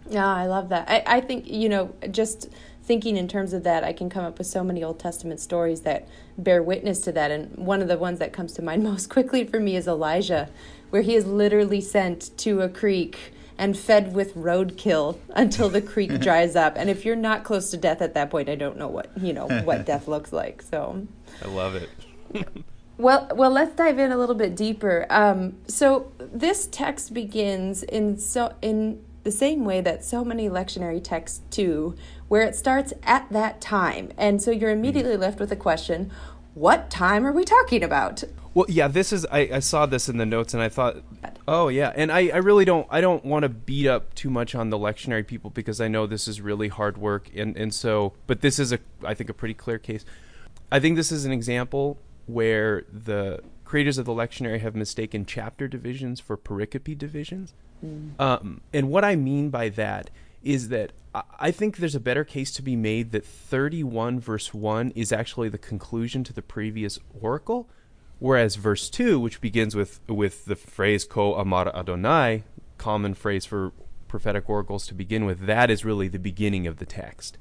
Yeah, 0.09 0.27
I 0.27 0.47
love 0.47 0.69
that. 0.71 0.89
I, 0.89 1.03
I 1.07 1.21
think, 1.21 1.49
you 1.49 1.69
know, 1.69 1.95
just 2.11 2.49
thinking 2.89 3.19
in 3.19 3.29
terms 3.29 3.53
of 3.53 3.63
that, 3.65 3.85
I 3.85 3.93
can 3.93 4.09
come 4.09 4.25
up 4.25 4.39
with 4.39 4.47
so 4.47 4.65
many 4.65 4.83
Old 4.83 4.99
Testament 4.99 5.41
stories 5.41 5.83
that 5.83 6.09
bear 6.39 6.63
witness 6.63 7.01
to 7.03 7.13
that. 7.13 7.31
And 7.31 7.55
one 7.55 7.83
of 7.83 7.87
the 7.87 7.99
ones 7.99 8.19
that 8.19 8.33
comes 8.33 8.55
to 8.55 8.63
mind 8.63 8.83
most 8.93 9.09
quickly 9.11 9.45
for 9.45 9.61
me 9.61 9.77
is 9.77 9.87
Elijah, 9.87 10.49
where 10.91 11.03
he 11.03 11.15
is 11.15 11.27
literally 11.27 11.83
sent 11.83 12.37
to 12.39 12.63
a 12.63 12.69
creek 12.69 13.35
and 13.59 13.79
fed 13.79 14.15
with 14.15 14.35
roadkill 14.35 15.19
until 15.31 15.69
the 15.69 15.83
creek 15.83 16.19
dries 16.21 16.57
up. 16.57 16.77
And 16.77 16.89
if 16.89 17.05
you're 17.05 17.15
not 17.15 17.45
close 17.45 17.71
to 17.71 17.77
death 17.77 18.01
at 18.01 18.15
that 18.15 18.31
point, 18.31 18.49
I 18.49 18.55
don't 18.55 18.79
know 18.79 18.89
what, 18.89 19.11
you 19.19 19.35
know, 19.35 19.47
what 19.65 19.85
death 19.85 20.09
looks 20.09 20.33
like. 20.33 20.63
So 20.63 21.07
I 21.45 21.49
love 21.49 21.75
it. 21.77 21.91
Well, 22.97 23.31
well, 23.35 23.51
let's 23.51 23.77
dive 23.77 23.99
in 23.99 24.11
a 24.11 24.17
little 24.17 24.35
bit 24.35 24.57
deeper. 24.57 25.07
Um, 25.11 25.59
so 25.69 26.11
this 26.19 26.67
text 26.67 27.15
begins 27.15 27.83
in 27.85 28.19
so 28.19 28.55
in 28.61 29.05
the 29.29 29.33
same 29.33 29.65
way 29.65 29.81
that 29.83 30.05
so 30.05 30.25
many 30.25 30.49
lectionary 30.49 31.03
texts 31.03 31.43
do, 31.51 31.95
where 32.29 32.43
it 32.43 32.55
starts 32.55 32.93
at 33.03 33.31
that 33.31 33.61
time, 33.61 34.13
and 34.17 34.43
so 34.43 34.51
you're 34.51 34.71
immediately 34.71 35.17
left 35.17 35.41
with 35.41 35.49
the 35.49 35.57
question: 35.57 36.11
What 36.55 36.91
time 36.91 37.27
are 37.27 37.33
we 37.33 37.45
talking 37.45 37.83
about? 37.83 38.25
Well, 38.55 38.67
yeah, 38.69 38.89
this 38.89 39.13
is. 39.13 39.27
I, 39.31 39.49
I 39.53 39.59
saw 39.61 39.87
this 39.87 40.09
in 40.09 40.17
the 40.17 40.27
notes, 40.27 40.55
and 40.55 40.63
I 40.63 40.69
thought, 40.69 40.97
oh 41.47 41.69
yeah, 41.69 41.93
and 41.95 42.11
I, 42.11 42.29
I 42.29 42.39
really 42.39 42.65
don't. 42.65 42.87
I 42.91 43.01
don't 43.01 43.25
want 43.25 43.45
to 43.45 43.49
beat 43.49 43.87
up 43.87 44.15
too 44.15 44.31
much 44.31 44.55
on 44.55 44.71
the 44.71 44.79
lectionary 44.79 45.27
people 45.27 45.51
because 45.51 45.81
I 45.81 45.89
know 45.89 46.07
this 46.07 46.27
is 46.27 46.41
really 46.41 46.69
hard 46.69 46.99
work, 46.99 47.31
and 47.37 47.57
and 47.57 47.73
so, 47.73 48.15
but 48.27 48.41
this 48.41 48.59
is 48.59 48.73
a, 48.73 48.79
I 49.05 49.15
think, 49.15 49.31
a 49.31 49.35
pretty 49.35 49.55
clear 49.55 49.79
case. 49.79 50.05
I 50.73 50.81
think 50.81 50.97
this 50.97 51.13
is 51.13 51.25
an 51.25 51.33
example 51.33 51.99
where 52.27 52.85
the 52.93 53.43
creators 53.65 53.97
of 53.99 54.07
the 54.07 54.13
lectionary 54.13 54.61
have 54.61 54.75
mistaken 54.75 55.25
chapter 55.25 55.69
divisions 55.69 56.21
for 56.21 56.37
pericope 56.37 56.97
divisions. 56.99 57.55
Um, 58.19 58.61
and 58.73 58.91
what 58.91 59.05
I 59.05 59.15
mean 59.15 59.51
by 59.51 59.69
that 59.69 60.11
is 60.43 60.69
that 60.69 60.93
I- 61.15 61.51
think 61.51 61.79
there's 61.79 61.95
a 61.95 62.01
better 62.01 62.25
case 62.25 62.53
to 62.53 62.63
be 62.63 62.77
made 62.77 63.13
that 63.13 63.25
31 63.25 64.21
verse 64.21 64.55
1 64.55 64.91
is 64.95 65.11
actually 65.11 65.49
the 65.49 65.59
conclusion 65.59 66.23
to 66.25 66.33
the 66.33 66.43
previous 66.43 66.99
oracle, 67.21 67.69
whereas 68.19 68.57
verse 68.57 68.89
2, 68.91 69.19
which 69.19 69.41
begins 69.41 69.75
with, 69.75 70.01
with 70.09 70.45
the 70.45 70.57
phrase 70.57 71.05
Ko 71.05 71.35
Amar 71.35 71.75
Adonai, 71.75 72.45
common 72.77 73.15
phrase 73.15 73.45
for 73.45 73.73
prophetic 74.09 74.49
oracles 74.49 74.87
to 74.87 74.95
begin 74.95 75.25
with, 75.25 75.47
that 75.47 75.71
is 75.71 75.85
really 75.85 76.09
the 76.09 76.19
beginning 76.19 76.67
of 76.67 76.79
the 76.79 76.87
text. 76.87 77.39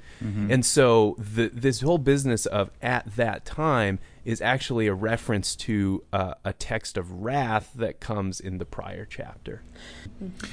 And 0.51 0.65
so 0.65 1.15
the, 1.17 1.49
this 1.53 1.81
whole 1.81 1.97
business 1.97 2.45
of 2.45 2.71
at 2.81 3.15
that 3.15 3.45
time 3.45 3.99
is 4.25 4.41
actually 4.41 4.87
a 4.87 4.93
reference 4.93 5.55
to 5.55 6.03
uh, 6.11 6.33
a 6.43 6.51
text 6.51 6.97
of 6.97 7.23
wrath 7.23 7.71
that 7.75 8.01
comes 8.01 8.41
in 8.41 8.57
the 8.57 8.65
prior 8.65 9.05
chapter. 9.05 9.61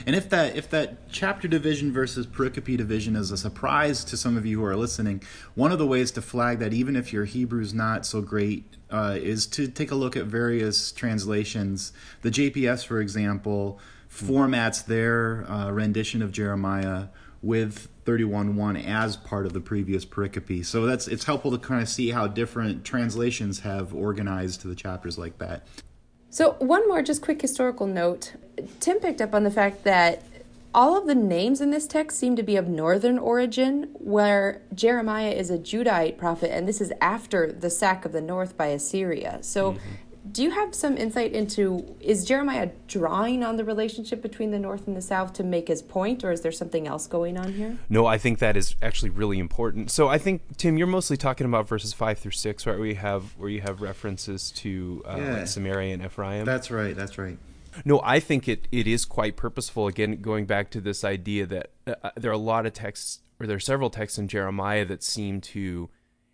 And 0.07 0.15
if 0.15 0.29
that 0.31 0.55
if 0.55 0.71
that 0.71 1.11
chapter 1.11 1.49
division 1.49 1.93
versus 1.93 2.25
pericope 2.27 2.77
division 2.77 3.17
is 3.17 3.33
a 3.33 3.37
surprise 3.37 4.05
to 4.05 4.17
some 4.17 4.37
of 4.37 4.47
you 4.47 4.61
who 4.61 4.65
are 4.65 4.77
listening, 4.77 5.23
one 5.57 5.73
of 5.73 5.79
the 5.79 5.87
ways 5.87 6.13
to 6.13 6.23
flag 6.23 6.61
that, 6.61 6.73
even 6.73 6.95
if 6.95 7.13
your 7.13 7.27
Hebrew's 7.27 7.75
not 7.75 8.07
so 8.07 8.21
great, 8.21 8.65
uh, 8.91 9.19
is 9.21 9.47
to 9.49 9.67
take 9.67 9.91
a 9.91 9.97
look 9.97 10.17
at 10.17 10.27
various 10.27 10.93
translations. 10.93 11.93
The 12.23 12.31
JPS, 12.31 12.87
for 12.87 13.01
example, 13.01 13.81
formats 14.15 14.85
their 14.85 15.45
uh, 15.51 15.71
rendition 15.71 16.23
of 16.23 16.31
Jeremiah 16.31 17.07
with 17.43 17.89
31.1 18.05 18.87
as 18.87 19.17
part 19.17 19.45
of 19.45 19.53
the 19.53 19.61
previous 19.61 20.05
pericope. 20.05 20.65
So 20.65 20.87
that's 20.87 21.09
it's 21.09 21.25
helpful 21.25 21.51
to 21.51 21.59
kind 21.59 21.83
of 21.83 21.89
see 21.89 22.11
how 22.11 22.27
different 22.27 22.85
translations 22.85 23.61
have 23.61 23.93
organized 23.93 24.63
the 24.63 24.75
chapters 24.75 25.19
like 25.19 25.39
that. 25.39 25.67
So, 26.31 26.53
one 26.59 26.89
more 26.89 27.01
just 27.03 27.23
quick 27.23 27.41
historical 27.41 27.87
note. 27.87 28.33
Tim 28.81 28.99
picked 28.99 29.21
up 29.21 29.35
on 29.35 29.45
the 29.45 29.51
fact 29.51 29.85
that 29.85 30.25
all 30.75 30.99
of 30.99 31.07
the 31.07 31.15
names 31.15 31.61
in 31.61 31.71
this 31.71 31.87
text 31.87 32.19
seem 32.19 32.35
to 32.35 32.43
be 32.43 32.57
of 32.57 32.67
northern 32.67 33.19
origin, 33.19 33.89
where 33.95 34.61
Jeremiah 34.75 35.31
is 35.31 35.49
a 35.51 35.59
Judahite 35.59 36.19
prophet, 36.19 36.51
and 36.53 36.67
this 36.67 36.81
is 36.81 36.93
after 37.01 37.53
the 37.53 37.71
sack 37.71 38.05
of 38.05 38.11
the 38.11 38.21
north 38.21 38.57
by 38.57 38.67
Assyria. 38.67 39.39
So, 39.43 39.77
do 40.35 40.43
you 40.43 40.51
have 40.51 40.75
some 40.75 40.97
insight 40.97 41.33
into 41.33 41.97
is 42.01 42.25
Jeremiah 42.25 42.71
drawing 42.89 43.45
on 43.45 43.57
the 43.57 43.65
relationship 43.65 44.21
between 44.21 44.51
the 44.51 44.59
north 44.59 44.89
and 44.89 44.97
the 44.97 45.01
south 45.01 45.33
to 45.35 45.45
make 45.45 45.69
his 45.69 45.81
point, 45.81 46.25
or 46.25 46.33
is 46.33 46.41
there 46.41 46.51
something 46.53 46.89
else 46.89 47.07
going 47.07 47.39
on 47.39 47.53
here? 47.55 47.79
No, 47.89 48.05
I 48.05 48.19
think 48.19 48.41
that 48.41 48.57
is 48.57 48.75
actually 48.83 49.11
really 49.11 49.39
important. 49.39 49.93
So 49.93 50.09
I 50.09 50.19
think 50.19 50.43
Tim, 50.57 50.77
you're 50.77 50.89
mostly 50.89 51.17
talking 51.17 51.47
about 51.47 51.69
verses 51.69 51.93
five 51.93 52.19
through 52.19 52.33
six, 52.33 52.67
right? 52.67 52.77
Where 52.77 52.87
you 52.89 52.97
have 52.97 53.37
where 53.39 53.49
you 53.49 53.61
have 53.61 53.81
references 53.81 54.51
to 54.57 55.03
uh, 55.07 55.17
Yeah. 55.17 55.33
like 55.35 55.47
Samaria 55.47 55.95
and 55.95 56.05
Ephraim. 56.05 56.45
That's 56.45 56.71
right. 56.71 56.97
That's 56.97 57.17
right. 57.17 57.39
No, 57.85 58.01
I 58.05 58.19
think 58.21 58.49
it, 58.49 58.67
it 58.73 58.87
is 58.89 59.05
quite 59.05 59.37
purposeful. 59.37 59.87
Again, 59.87 60.21
going 60.21 60.47
back 60.47 60.71
to 60.71 60.81
this 60.81 61.05
idea 61.05 61.47
that 61.47 61.71
uh, 61.87 62.11
there 62.17 62.31
are 62.31 62.35
a 62.35 62.39
lot 62.39 62.67
of 62.67 62.73
texts, 62.73 63.21
or 63.39 63.47
there 63.47 63.57
are 63.57 63.61
several 63.61 63.89
texts 63.91 64.19
in 64.19 64.27
Jeremiah 64.29 64.85
that 64.85 65.03
seem 65.05 65.41
to 65.43 65.91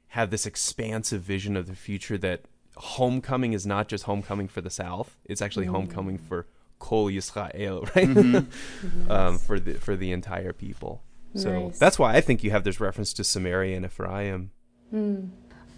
have 0.08 0.30
this 0.30 0.46
expansive 0.46 1.22
vision 1.22 1.56
of 1.56 1.66
the 1.66 1.76
future 1.76 2.18
that 2.18 2.42
homecoming 2.76 3.52
is 3.52 3.66
not 3.66 3.88
just 3.88 4.04
homecoming 4.04 4.48
for 4.48 4.60
the 4.60 4.70
South; 4.70 5.16
it's 5.24 5.42
actually 5.42 5.66
homecoming 5.66 6.18
for 6.18 6.46
Kol 6.78 7.06
Yisrael, 7.10 7.94
right? 9.08 9.10
um, 9.10 9.38
for 9.38 9.60
the 9.60 9.74
for 9.74 9.96
the 9.96 10.12
entire 10.12 10.52
people. 10.52 11.02
So 11.34 11.66
Nice. 11.66 11.78
that's 11.78 11.98
why 11.98 12.16
I 12.16 12.20
think 12.20 12.42
you 12.42 12.50
have 12.50 12.64
this 12.64 12.80
reference 12.80 13.12
to 13.14 13.24
Samaria 13.24 13.76
and 13.76 13.84
Ephraim. 13.84 14.50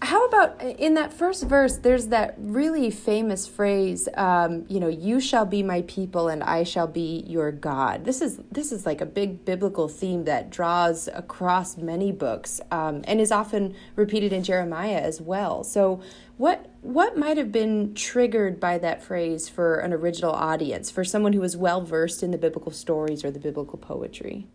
How 0.01 0.25
about 0.25 0.61
in 0.61 0.95
that 0.95 1.13
first 1.13 1.45
verse? 1.45 1.77
There's 1.77 2.07
that 2.07 2.35
really 2.37 2.89
famous 2.89 3.47
phrase, 3.47 4.09
um, 4.15 4.65
you 4.67 4.79
know, 4.81 4.89
"You 4.89 5.21
shall 5.21 5.45
be 5.45 5.63
my 5.63 5.83
people, 5.83 6.27
and 6.27 6.43
I 6.43 6.63
shall 6.63 6.87
be 6.87 7.23
your 7.25 7.53
God." 7.53 8.03
This 8.03 8.21
is 8.21 8.41
this 8.51 8.73
is 8.73 8.85
like 8.85 8.99
a 8.99 9.05
big 9.05 9.45
biblical 9.45 9.87
theme 9.87 10.25
that 10.25 10.49
draws 10.49 11.07
across 11.13 11.77
many 11.77 12.11
books 12.11 12.59
um, 12.69 13.01
and 13.05 13.21
is 13.21 13.31
often 13.31 13.75
repeated 13.95 14.33
in 14.33 14.43
Jeremiah 14.43 14.99
as 14.99 15.21
well. 15.21 15.63
So, 15.63 16.01
what 16.35 16.72
what 16.83 17.17
might 17.17 17.37
have 17.37 17.51
been 17.51 17.95
triggered 17.95 18.59
by 18.59 18.77
that 18.77 19.01
phrase 19.01 19.47
for 19.49 19.75
an 19.75 19.93
original 19.93 20.31
audience, 20.31 20.91
for 20.91 21.03
someone 21.03 21.33
who 21.33 21.39
was 21.39 21.55
well 21.55 21.81
versed 21.81 22.21
in 22.21 22.31
the 22.31 22.37
biblical 22.37 22.71
stories 22.71 23.23
or 23.23 23.31
the 23.31 23.39
biblical 23.39 23.79
poetry? 23.79 24.47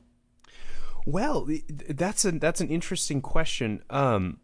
Well, 1.06 1.48
that's 1.88 2.24
a 2.24 2.32
that's 2.32 2.60
an 2.60 2.68
interesting 2.68 3.22
question. 3.22 3.82
Um, 3.88 4.40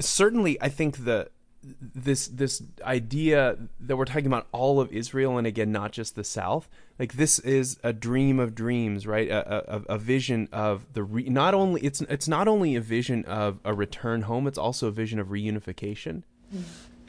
certainly, 0.00 0.60
I 0.60 0.70
think 0.70 1.04
the 1.04 1.28
this 1.62 2.28
this 2.28 2.62
idea 2.82 3.58
that 3.80 3.96
we're 3.96 4.04
talking 4.04 4.26
about 4.26 4.46
all 4.52 4.80
of 4.80 4.92
Israel 4.92 5.36
and 5.38 5.46
again 5.46 5.72
not 5.72 5.92
just 5.92 6.14
the 6.14 6.24
South. 6.24 6.68
Like 6.98 7.14
this 7.14 7.38
is 7.40 7.78
a 7.82 7.92
dream 7.92 8.38
of 8.38 8.54
dreams, 8.54 9.06
right? 9.06 9.28
A, 9.28 9.76
a, 9.76 9.82
a 9.94 9.98
vision 9.98 10.48
of 10.52 10.86
the 10.94 11.02
re- 11.02 11.28
not 11.28 11.54
only 11.54 11.82
it's 11.82 12.00
it's 12.02 12.28
not 12.28 12.48
only 12.48 12.74
a 12.74 12.80
vision 12.80 13.24
of 13.26 13.58
a 13.64 13.74
return 13.74 14.22
home. 14.22 14.46
It's 14.46 14.58
also 14.58 14.88
a 14.88 14.92
vision 14.92 15.18
of 15.18 15.28
reunification, 15.28 16.22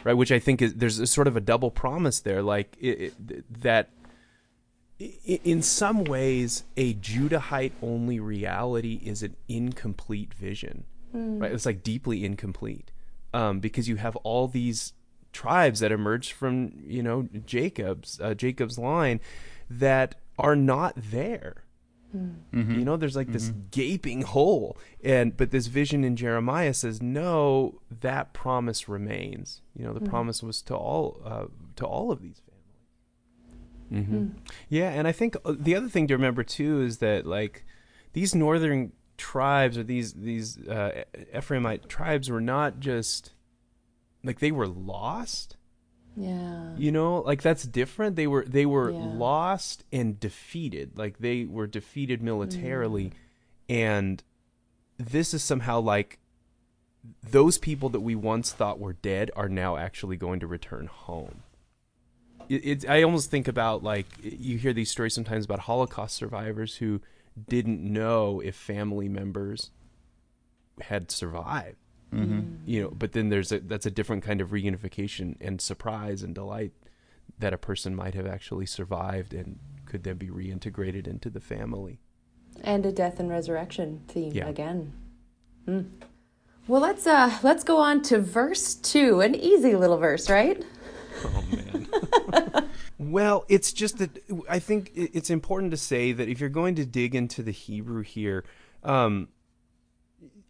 right? 0.03 0.13
Which 0.13 0.31
I 0.31 0.39
think 0.39 0.61
is 0.61 0.75
there's 0.75 0.99
a 0.99 1.07
sort 1.07 1.27
of 1.27 1.35
a 1.35 1.41
double 1.41 1.71
promise 1.71 2.19
there, 2.19 2.41
like 2.41 2.75
it, 2.79 3.13
it, 3.29 3.61
that 3.61 3.89
in 4.99 5.61
some 5.61 6.03
ways, 6.03 6.63
a 6.75 6.93
Judahite 6.95 7.71
only 7.81 8.19
reality 8.19 8.99
is 9.03 9.23
an 9.23 9.35
incomplete 9.47 10.33
vision, 10.33 10.83
right? 11.13 11.51
It's 11.51 11.65
like 11.65 11.83
deeply 11.83 12.25
incomplete 12.25 12.91
um, 13.33 13.59
because 13.59 13.87
you 13.87 13.95
have 13.95 14.15
all 14.17 14.47
these 14.47 14.93
tribes 15.31 15.79
that 15.79 15.91
emerge 15.91 16.33
from 16.33 16.73
you 16.85 17.03
know 17.03 17.27
Jacob's 17.45 18.19
uh, 18.19 18.33
Jacob's 18.33 18.77
line 18.77 19.19
that 19.69 20.15
are 20.37 20.55
not 20.55 20.93
there. 20.97 21.63
You 22.79 22.85
know, 22.85 22.97
there's 22.97 23.15
like 23.15 23.31
this 23.31 23.51
gaping 23.71 24.23
hole, 24.23 24.77
and 25.03 25.37
but 25.37 25.51
this 25.51 25.67
vision 25.67 26.03
in 26.03 26.15
Jeremiah 26.15 26.73
says, 26.73 27.01
no, 27.01 27.81
that 28.01 28.33
promise 28.33 28.89
remains. 28.89 29.61
You 29.75 29.85
know, 29.85 29.93
the 29.93 30.01
promise 30.01 30.41
was 30.41 30.61
to 30.63 30.75
all 30.75 31.21
uh, 31.23 31.45
to 31.75 31.85
all 31.85 32.11
of 32.11 32.21
these 32.21 32.41
families. 33.89 34.07
hmm 34.07 34.37
Yeah, 34.69 34.89
and 34.89 35.07
I 35.07 35.11
think 35.11 35.35
uh, 35.45 35.53
the 35.57 35.75
other 35.75 35.89
thing 35.89 36.07
to 36.07 36.15
remember 36.15 36.43
too 36.43 36.81
is 36.81 36.97
that 36.97 37.25
like 37.25 37.65
these 38.13 38.33
northern 38.33 38.91
tribes 39.17 39.77
or 39.77 39.83
these 39.83 40.13
these 40.13 40.57
uh, 40.67 41.03
Ephraimite 41.35 41.87
tribes 41.87 42.29
were 42.29 42.41
not 42.41 42.79
just 42.79 43.33
like 44.23 44.39
they 44.39 44.51
were 44.51 44.67
lost. 44.67 45.57
Yeah. 46.15 46.75
You 46.77 46.91
know, 46.91 47.17
like 47.21 47.41
that's 47.41 47.63
different. 47.63 48.15
They 48.15 48.27
were 48.27 48.43
they 48.45 48.65
were 48.65 48.91
Yeah. 48.91 48.97
lost 48.97 49.83
and 49.91 50.19
defeated. 50.19 50.97
Like 50.97 51.19
they 51.19 51.45
were 51.45 51.67
defeated 51.67 52.21
militarily, 52.21 53.05
mm. 53.05 53.13
and 53.69 54.23
this 54.97 55.33
is 55.33 55.43
somehow 55.43 55.79
like 55.79 56.19
those 57.23 57.57
people 57.57 57.89
that 57.89 58.01
we 58.01 58.15
once 58.15 58.51
thought 58.51 58.79
were 58.79 58.93
dead 58.93 59.31
are 59.35 59.47
now 59.49 59.77
actually 59.77 60.17
going 60.17 60.39
to 60.41 60.47
return 60.47 60.87
home. 60.87 61.43
It, 62.49 62.65
it, 62.83 62.89
I 62.89 63.03
almost 63.03 63.31
think 63.31 63.47
about 63.47 63.83
like 63.83 64.07
you 64.21 64.57
hear 64.57 64.73
these 64.73 64.91
stories 64.91 65.13
sometimes 65.13 65.45
about 65.45 65.59
Holocaust 65.61 66.15
survivors 66.15 66.77
who 66.77 67.01
didn't 67.47 67.81
know 67.81 68.41
if 68.41 68.55
family 68.55 69.07
members 69.07 69.71
had 70.81 71.11
survived. 71.11 71.77
You 72.11 72.81
know, 72.83 72.89
but 72.89 73.11
then 73.13 73.29
there's 73.29 73.51
a 73.51 73.59
that's 73.59 73.85
a 73.85 73.91
different 73.91 74.23
kind 74.23 74.41
of 74.41 74.49
reunification 74.49 75.35
and 75.39 75.61
surprise 75.61 76.23
and 76.23 76.33
delight 76.33 76.73
that 77.37 77.53
a 77.53 77.57
person 77.57 77.95
might 77.95 78.15
have 78.15 78.25
actually 78.27 78.65
survived 78.65 79.33
and 79.33 79.59
could 79.85 80.03
then 80.03 80.17
be 80.17 80.27
reintegrated 80.27 81.07
into 81.07 81.29
the 81.29 81.39
family. 81.39 81.99
And 82.61 82.85
a 82.85 82.91
death 82.91 83.19
and 83.19 83.29
resurrection 83.29 84.01
theme 84.07 84.33
Yeah. 84.33 84.47
again. 84.47 84.93
Hmm. 85.65 85.81
Well, 86.67 86.81
let's 86.81 87.05
uh 87.07 87.37
let's 87.43 87.63
go 87.63 87.77
on 87.77 88.01
to 88.03 88.19
verse 88.19 88.75
2. 88.75 89.21
An 89.21 89.35
easy 89.35 89.75
little 89.75 89.97
verse, 89.97 90.29
right? 90.29 90.63
Oh 91.23 91.43
man. 91.51 91.87
well, 92.99 93.45
it's 93.49 93.71
just 93.71 93.97
that 93.99 94.23
I 94.49 94.59
think 94.59 94.91
it's 94.95 95.29
important 95.29 95.71
to 95.71 95.77
say 95.77 96.11
that 96.11 96.27
if 96.27 96.39
you're 96.39 96.49
going 96.49 96.75
to 96.75 96.85
dig 96.85 97.13
into 97.15 97.43
the 97.43 97.51
Hebrew 97.51 98.01
here, 98.01 98.43
um, 98.83 99.29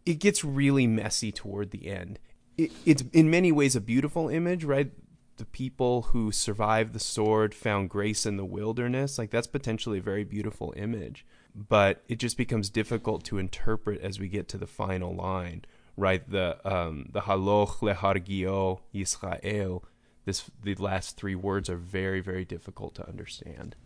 it 0.06 0.18
gets 0.18 0.44
really 0.44 0.86
messy 0.86 1.32
toward 1.32 1.70
the 1.70 1.88
end. 1.88 2.18
It, 2.56 2.72
it's 2.84 3.04
in 3.12 3.30
many 3.30 3.52
ways 3.52 3.76
a 3.76 3.80
beautiful 3.80 4.28
image, 4.28 4.64
right? 4.64 4.90
The 5.36 5.44
people 5.44 6.02
who 6.02 6.32
survived 6.32 6.92
the 6.92 7.00
sword 7.00 7.54
found 7.54 7.90
grace 7.90 8.26
in 8.26 8.36
the 8.36 8.44
wilderness. 8.44 9.18
Like 9.18 9.30
that's 9.30 9.46
potentially 9.46 9.98
a 9.98 10.02
very 10.02 10.24
beautiful 10.24 10.74
image, 10.76 11.24
but 11.54 12.02
it 12.08 12.16
just 12.16 12.36
becomes 12.36 12.68
difficult 12.68 13.24
to 13.24 13.38
interpret 13.38 14.00
as 14.02 14.20
we 14.20 14.28
get 14.28 14.48
to 14.48 14.58
the 14.58 14.66
final 14.66 15.14
line, 15.14 15.64
right? 15.96 16.28
The 16.28 16.58
um, 16.70 17.06
the 17.12 17.22
haloch 17.22 17.78
lehargio 17.78 18.80
Yisrael. 18.94 19.82
This 20.26 20.50
the 20.62 20.74
last 20.74 21.16
three 21.16 21.34
words 21.34 21.70
are 21.70 21.76
very 21.76 22.20
very 22.20 22.44
difficult 22.44 22.94
to 22.96 23.08
understand. 23.08 23.76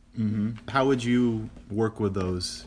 How 0.68 0.86
would 0.86 1.02
you 1.02 1.50
work 1.70 1.98
with 1.98 2.14
those? 2.14 2.66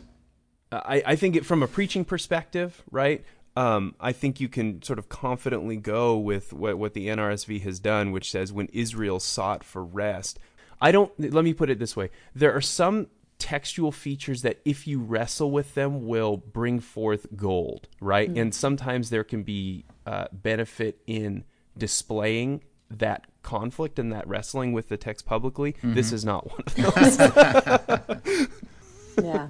I, 0.70 1.02
I 1.06 1.16
think 1.16 1.34
it 1.34 1.46
from 1.46 1.62
a 1.62 1.66
preaching 1.66 2.04
perspective, 2.04 2.82
right? 2.90 3.24
Um, 3.58 3.96
I 3.98 4.12
think 4.12 4.38
you 4.38 4.48
can 4.48 4.82
sort 4.82 5.00
of 5.00 5.08
confidently 5.08 5.76
go 5.76 6.16
with 6.16 6.52
what, 6.52 6.78
what 6.78 6.94
the 6.94 7.08
NRSV 7.08 7.60
has 7.62 7.80
done, 7.80 8.12
which 8.12 8.30
says 8.30 8.52
when 8.52 8.68
Israel 8.72 9.18
sought 9.18 9.64
for 9.64 9.82
rest. 9.82 10.38
I 10.80 10.92
don't, 10.92 11.10
let 11.18 11.42
me 11.42 11.52
put 11.52 11.68
it 11.68 11.80
this 11.80 11.96
way. 11.96 12.10
There 12.36 12.54
are 12.54 12.60
some 12.60 13.08
textual 13.38 13.90
features 13.90 14.42
that 14.42 14.60
if 14.64 14.86
you 14.86 15.00
wrestle 15.00 15.50
with 15.50 15.74
them 15.74 16.06
will 16.06 16.36
bring 16.36 16.78
forth 16.78 17.26
gold, 17.34 17.88
right? 18.00 18.30
And 18.30 18.54
sometimes 18.54 19.10
there 19.10 19.24
can 19.24 19.42
be 19.42 19.84
uh, 20.06 20.26
benefit 20.32 21.00
in 21.08 21.42
displaying 21.76 22.62
that 22.92 23.26
conflict 23.42 23.98
and 23.98 24.12
that 24.12 24.28
wrestling 24.28 24.72
with 24.72 24.88
the 24.88 24.96
text 24.96 25.26
publicly. 25.26 25.74
This 25.82 26.12
is 26.12 26.24
not 26.24 26.46
one 26.48 26.62
of 26.64 26.76
those. 28.28 28.48
Yeah. 29.22 29.48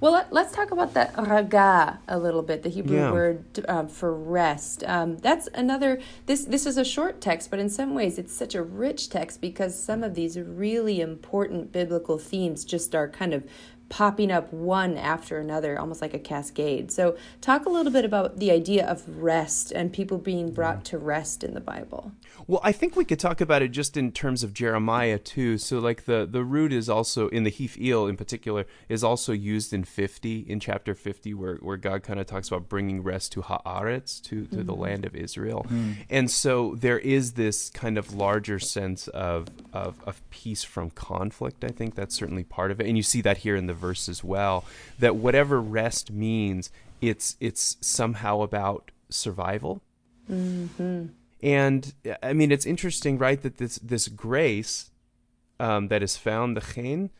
Well, 0.00 0.12
let, 0.12 0.32
let's 0.32 0.52
talk 0.52 0.70
about 0.70 0.94
that 0.94 1.14
raga 1.16 1.98
a 2.08 2.18
little 2.18 2.42
bit, 2.42 2.62
the 2.62 2.68
Hebrew 2.68 2.98
Yeah. 2.98 3.12
word 3.12 3.44
um, 3.68 3.88
for 3.88 4.14
rest. 4.14 4.84
Um, 4.86 5.18
that's 5.18 5.48
another. 5.54 6.00
This 6.26 6.44
this 6.44 6.66
is 6.66 6.76
a 6.76 6.84
short 6.84 7.20
text, 7.20 7.50
but 7.50 7.58
in 7.58 7.68
some 7.68 7.94
ways 7.94 8.18
it's 8.18 8.32
such 8.34 8.54
a 8.54 8.62
rich 8.62 9.08
text 9.08 9.40
because 9.40 9.78
some 9.78 10.02
of 10.04 10.14
these 10.14 10.38
really 10.38 11.00
important 11.00 11.72
biblical 11.72 12.18
themes 12.18 12.64
just 12.64 12.94
are 12.94 13.08
kind 13.08 13.34
of 13.34 13.44
popping 13.90 14.30
up 14.30 14.50
one 14.52 14.96
after 14.96 15.38
another, 15.38 15.78
almost 15.78 16.00
like 16.00 16.14
a 16.14 16.18
cascade. 16.18 16.90
So, 16.90 17.16
talk 17.42 17.66
a 17.66 17.68
little 17.68 17.92
bit 17.92 18.06
about 18.06 18.38
the 18.38 18.50
idea 18.50 18.86
of 18.86 19.04
rest 19.20 19.72
and 19.72 19.92
people 19.92 20.16
being 20.16 20.52
brought 20.52 20.76
mm-hmm. 20.76 20.96
to 20.96 20.98
rest 20.98 21.44
in 21.44 21.52
the 21.52 21.60
Bible. 21.60 22.12
Well, 22.46 22.60
I 22.62 22.72
think 22.72 22.96
we 22.96 23.04
could 23.04 23.18
talk 23.18 23.40
about 23.40 23.62
it 23.62 23.68
just 23.68 23.96
in 23.96 24.12
terms 24.12 24.42
of 24.42 24.54
Jeremiah 24.54 25.18
too. 25.18 25.58
So, 25.58 25.80
like 25.80 26.04
the 26.04 26.26
the 26.30 26.44
root 26.44 26.72
is 26.72 26.88
also 26.88 27.28
in 27.28 27.42
the 27.42 27.50
hiphil 27.50 28.08
in 28.08 28.16
particular 28.16 28.64
is 28.88 29.04
also 29.04 29.32
used 29.32 29.72
in 29.72 29.84
fifty 29.84 30.38
in 30.38 30.60
chapter 30.60 30.94
fifty, 30.94 31.34
where 31.34 31.56
where 31.56 31.76
God 31.76 32.02
kind 32.04 32.20
of 32.20 32.26
talks 32.26 32.48
about 32.48 32.68
bringing 32.68 33.02
rest 33.02 33.32
to 33.32 33.42
Haaretz 33.42 34.22
to 34.22 34.46
to 34.46 34.56
the 34.56 34.72
mm-hmm. 34.72 34.80
land 34.80 35.04
of 35.04 35.16
Israel, 35.16 35.64
mm-hmm. 35.64 35.92
and 36.08 36.30
so 36.30 36.76
there 36.76 36.98
is 36.98 37.32
this 37.32 37.70
kind 37.70 37.98
of 37.98 38.14
larger 38.14 38.60
sense 38.60 39.08
of 39.08 39.48
of 39.72 40.00
of 40.04 40.22
peace 40.30 40.62
from 40.62 40.90
conflict. 40.90 41.64
I 41.64 41.68
think 41.68 41.96
that's 41.96 42.14
certainly 42.14 42.44
part 42.44 42.70
of 42.70 42.80
it, 42.80 42.86
and 42.86 42.96
you 42.96 43.02
see 43.02 43.20
that 43.22 43.38
here 43.38 43.56
in 43.56 43.66
the 43.66 43.79
verse 43.80 44.08
as 44.08 44.22
well. 44.22 44.64
That 44.98 45.16
whatever 45.16 45.60
rest 45.60 46.10
means, 46.10 46.70
it's 47.00 47.36
it's 47.40 47.76
somehow 47.80 48.42
about 48.42 48.90
survival. 49.08 49.82
Mm-hmm. 50.30 51.06
And 51.42 51.94
I 52.22 52.32
mean, 52.32 52.52
it's 52.52 52.66
interesting, 52.66 53.18
right, 53.18 53.40
that 53.42 53.56
this 53.56 53.76
this 53.78 54.08
grace 54.08 54.90
um, 55.58 55.88
that 55.88 56.02
is 56.02 56.16
found, 56.16 56.56
the 56.56 56.60
chen, 56.60 57.10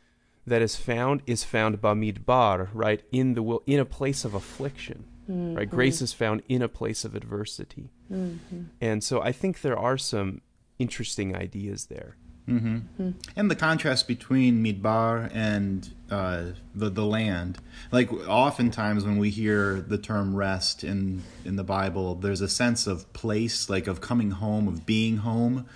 that 0.47 0.63
is 0.63 0.77
found, 0.77 1.23
is 1.27 1.45
found 1.45 1.81
bamidbar, 1.81 2.69
right, 2.73 3.03
in 3.11 3.35
the 3.35 3.43
will, 3.43 3.63
in 3.67 3.81
a 3.81 3.85
place 3.85 4.25
of 4.25 4.35
affliction, 4.35 5.05
right. 5.29 5.67
Mm-hmm. 5.69 5.77
Grace 5.77 6.03
is 6.03 6.13
found 6.13 6.43
in 6.49 6.63
a 6.63 6.69
place 6.69 7.05
of 7.05 7.15
adversity, 7.15 7.91
mm-hmm. 8.13 8.65
and 8.81 9.03
so 9.03 9.23
I 9.23 9.33
think 9.33 9.61
there 9.61 9.79
are 9.79 9.99
some 9.99 10.41
interesting 10.79 11.37
ideas 11.37 11.87
there. 11.87 12.17
And 13.37 13.51
the 13.51 13.57
contrast 13.57 14.09
between 14.09 14.65
Midbar 14.65 15.31
and 15.33 15.89
uh, 16.11 16.45
the 16.75 16.91
the 16.91 17.05
land, 17.05 17.59
like 17.93 18.13
oftentimes 18.13 19.05
when 19.05 19.19
we 19.19 19.31
hear 19.31 19.81
the 19.81 19.99
term 19.99 20.35
rest 20.35 20.83
in 20.83 21.23
in 21.45 21.57
the 21.57 21.65
Bible, 21.65 22.15
there's 22.17 22.41
a 22.41 22.49
sense 22.49 22.87
of 22.87 23.11
place, 23.13 23.71
like 23.71 23.87
of 23.87 24.01
coming 24.01 24.33
home, 24.33 24.67
of 24.69 24.87
being 24.87 25.19
home. 25.19 25.67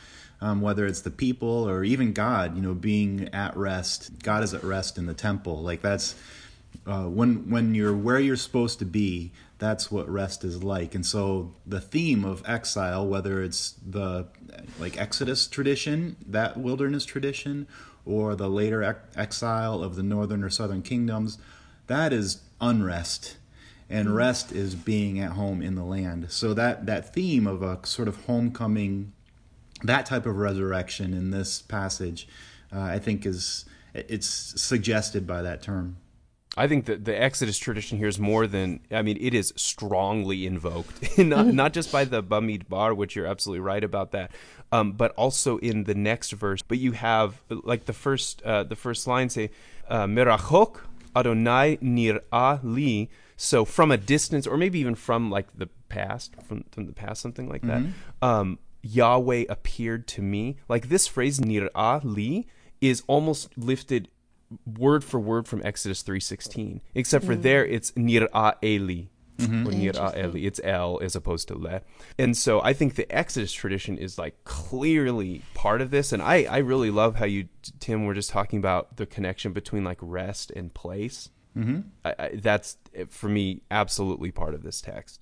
Um, 0.41 0.61
whether 0.61 0.85
it's 0.85 1.01
the 1.01 1.11
people 1.11 1.67
or 1.67 1.85
even 1.85 2.13
God, 2.13 2.55
you 2.55 2.61
know, 2.61 2.75
being 2.75 3.31
at 3.33 3.57
rest. 3.57 4.23
God 4.23 4.43
is 4.43 4.53
at 4.53 4.63
rest 4.63 4.99
in 4.99 5.07
the 5.07 5.15
temple. 5.15 5.63
Like 5.63 5.81
that's 5.81 6.17
uh, 6.87 7.05
when 7.05 7.49
when 7.49 7.75
you're 7.75 7.97
where 7.97 8.19
you're 8.19 8.37
supposed 8.37 8.79
to 8.81 8.85
be 8.85 9.33
that's 9.65 9.91
what 9.91 10.09
rest 10.09 10.45
is 10.45 10.63
like. 10.63 10.95
And 10.95 11.05
so 11.05 11.55
the 11.67 11.81
theme 11.81 12.25
of 12.25 12.43
exile 12.47 13.07
whether 13.07 13.43
it's 13.43 13.75
the 13.85 14.27
like 14.79 15.01
exodus 15.01 15.47
tradition 15.47 16.17
that 16.27 16.57
wilderness 16.57 17.05
tradition 17.05 17.67
or 18.05 18.37
the 18.37 18.49
later 18.49 18.83
ex- 18.83 19.17
exile 19.17 19.83
of 19.83 19.97
the 19.97 20.03
northern 20.03 20.45
or 20.45 20.51
southern 20.51 20.83
kingdoms 20.83 21.39
that 21.87 22.13
is 22.13 22.43
unrest. 22.61 23.37
And 23.91 24.15
rest 24.17 24.51
is 24.51 24.75
being 24.75 25.21
at 25.21 25.33
home 25.33 25.61
in 25.61 25.75
the 25.75 25.85
land. 25.85 26.31
So 26.31 26.55
that 26.55 26.87
that 26.87 27.13
theme 27.13 27.47
of 27.47 27.63
a 27.63 27.87
sort 27.87 28.09
of 28.09 28.25
homecoming 28.25 29.13
that 29.85 30.07
type 30.07 30.27
of 30.27 30.37
resurrection 30.37 31.13
in 31.13 31.31
this 31.31 31.63
passage 31.63 32.27
uh, 32.75 32.81
i 32.81 32.99
think 32.99 33.27
is 33.27 33.65
it's 33.93 34.27
suggested 34.61 35.27
by 35.27 35.43
that 35.43 35.63
term 35.63 35.97
I 36.57 36.69
think 36.69 36.85
that 36.87 37.05
the 37.05 37.21
Exodus 37.21 37.59
tradition 37.59 37.99
here 37.99 38.07
is 38.07 38.19
more 38.19 38.47
than 38.47 38.81
I 38.91 39.03
mean 39.03 39.19
it 39.21 39.35
is 39.35 39.53
strongly 39.57 40.47
invoked. 40.47 41.19
Not 41.19 41.47
not 41.47 41.73
just 41.73 41.91
by 41.91 42.05
the 42.05 42.23
Bamid 42.23 42.69
Bar 42.69 42.95
which 42.95 43.17
you're 43.17 43.27
absolutely 43.27 43.61
right 43.61 43.83
about 43.83 44.13
that 44.13 44.31
um, 44.73 44.93
but 44.93 45.13
also 45.13 45.59
in 45.59 45.85
the 45.85 45.95
next 45.95 46.33
verse. 46.33 46.63
But 46.63 46.79
you 46.79 46.93
have 46.93 47.41
like 47.49 47.87
the 47.87 47.93
first 47.93 48.43
uh, 48.43 48.65
the 48.65 48.77
first 48.77 49.07
line 49.07 49.29
say 49.29 49.51
uh, 49.89 50.07
Merachok 50.07 50.81
Adonai 51.15 51.79
nir'a 51.79 52.61
li. 52.63 53.09
So 53.37 53.65
from 53.65 53.91
a 53.91 53.97
distance 53.97 54.47
or 54.47 54.57
maybe 54.57 54.79
even 54.79 54.95
from 54.95 55.31
like 55.31 55.47
the 55.57 55.69
past 55.89 56.35
from 56.43 56.65
from 56.71 56.87
the 56.87 56.93
past 56.93 57.21
something 57.21 57.49
like 57.49 57.63
that 57.63 57.83
um, 58.23 58.59
Yahweh 58.83 59.45
appeared 59.49 60.07
to 60.09 60.23
me. 60.23 60.57
Like 60.69 60.89
this 60.89 61.07
phrase 61.07 61.41
nir'a 61.41 62.01
li 62.05 62.47
is 62.81 63.03
almost 63.07 63.57
lifted 63.57 64.09
word 64.67 65.05
for 65.05 65.21
word 65.21 65.47
from 65.47 65.63
Exodus 65.65 66.03
3:16 66.03 66.81
except 66.95 67.25
for 67.25 67.37
mm. 67.37 67.43
there 67.43 67.65
it's 67.65 67.91
nir'a 67.93 68.55
eli. 68.63 69.05
Mm-hmm. 69.39 69.67
Or 69.67 69.73
nir'a 69.73 70.17
eli. 70.17 70.47
It's 70.47 70.61
el 70.63 71.01
as 71.03 71.17
opposed 71.17 71.49
to 71.49 71.59
le 71.59 71.83
and 72.19 72.37
so 72.37 72.63
I 72.63 72.73
think 72.73 72.95
the 72.95 73.11
Exodus 73.15 73.53
tradition 73.53 73.99
is 73.99 74.19
like 74.19 74.45
clearly 74.45 75.43
part 75.55 75.81
of 75.81 75.91
this. 75.91 76.13
And 76.13 76.23
I 76.23 76.45
I 76.45 76.59
really 76.59 76.91
love 76.91 77.17
how 77.17 77.27
you 77.27 77.49
Tim 77.81 78.05
were 78.07 78.15
just 78.15 78.31
talking 78.31 78.59
about 78.59 78.97
the 78.97 79.07
connection 79.07 79.53
between 79.53 79.85
like 79.85 79.99
rest 80.01 80.53
and 80.53 80.73
place. 80.73 81.31
Mm-hmm. 81.57 81.81
I, 82.05 82.15
I, 82.19 82.31
that's 82.35 82.77
eh, 82.95 83.05
for 83.09 83.29
me 83.29 83.63
absolutely 83.71 84.31
part 84.31 84.55
of 84.55 84.63
this 84.63 84.81
text. 84.81 85.21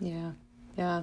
Yeah. 0.00 0.32
Yeah. 0.76 1.02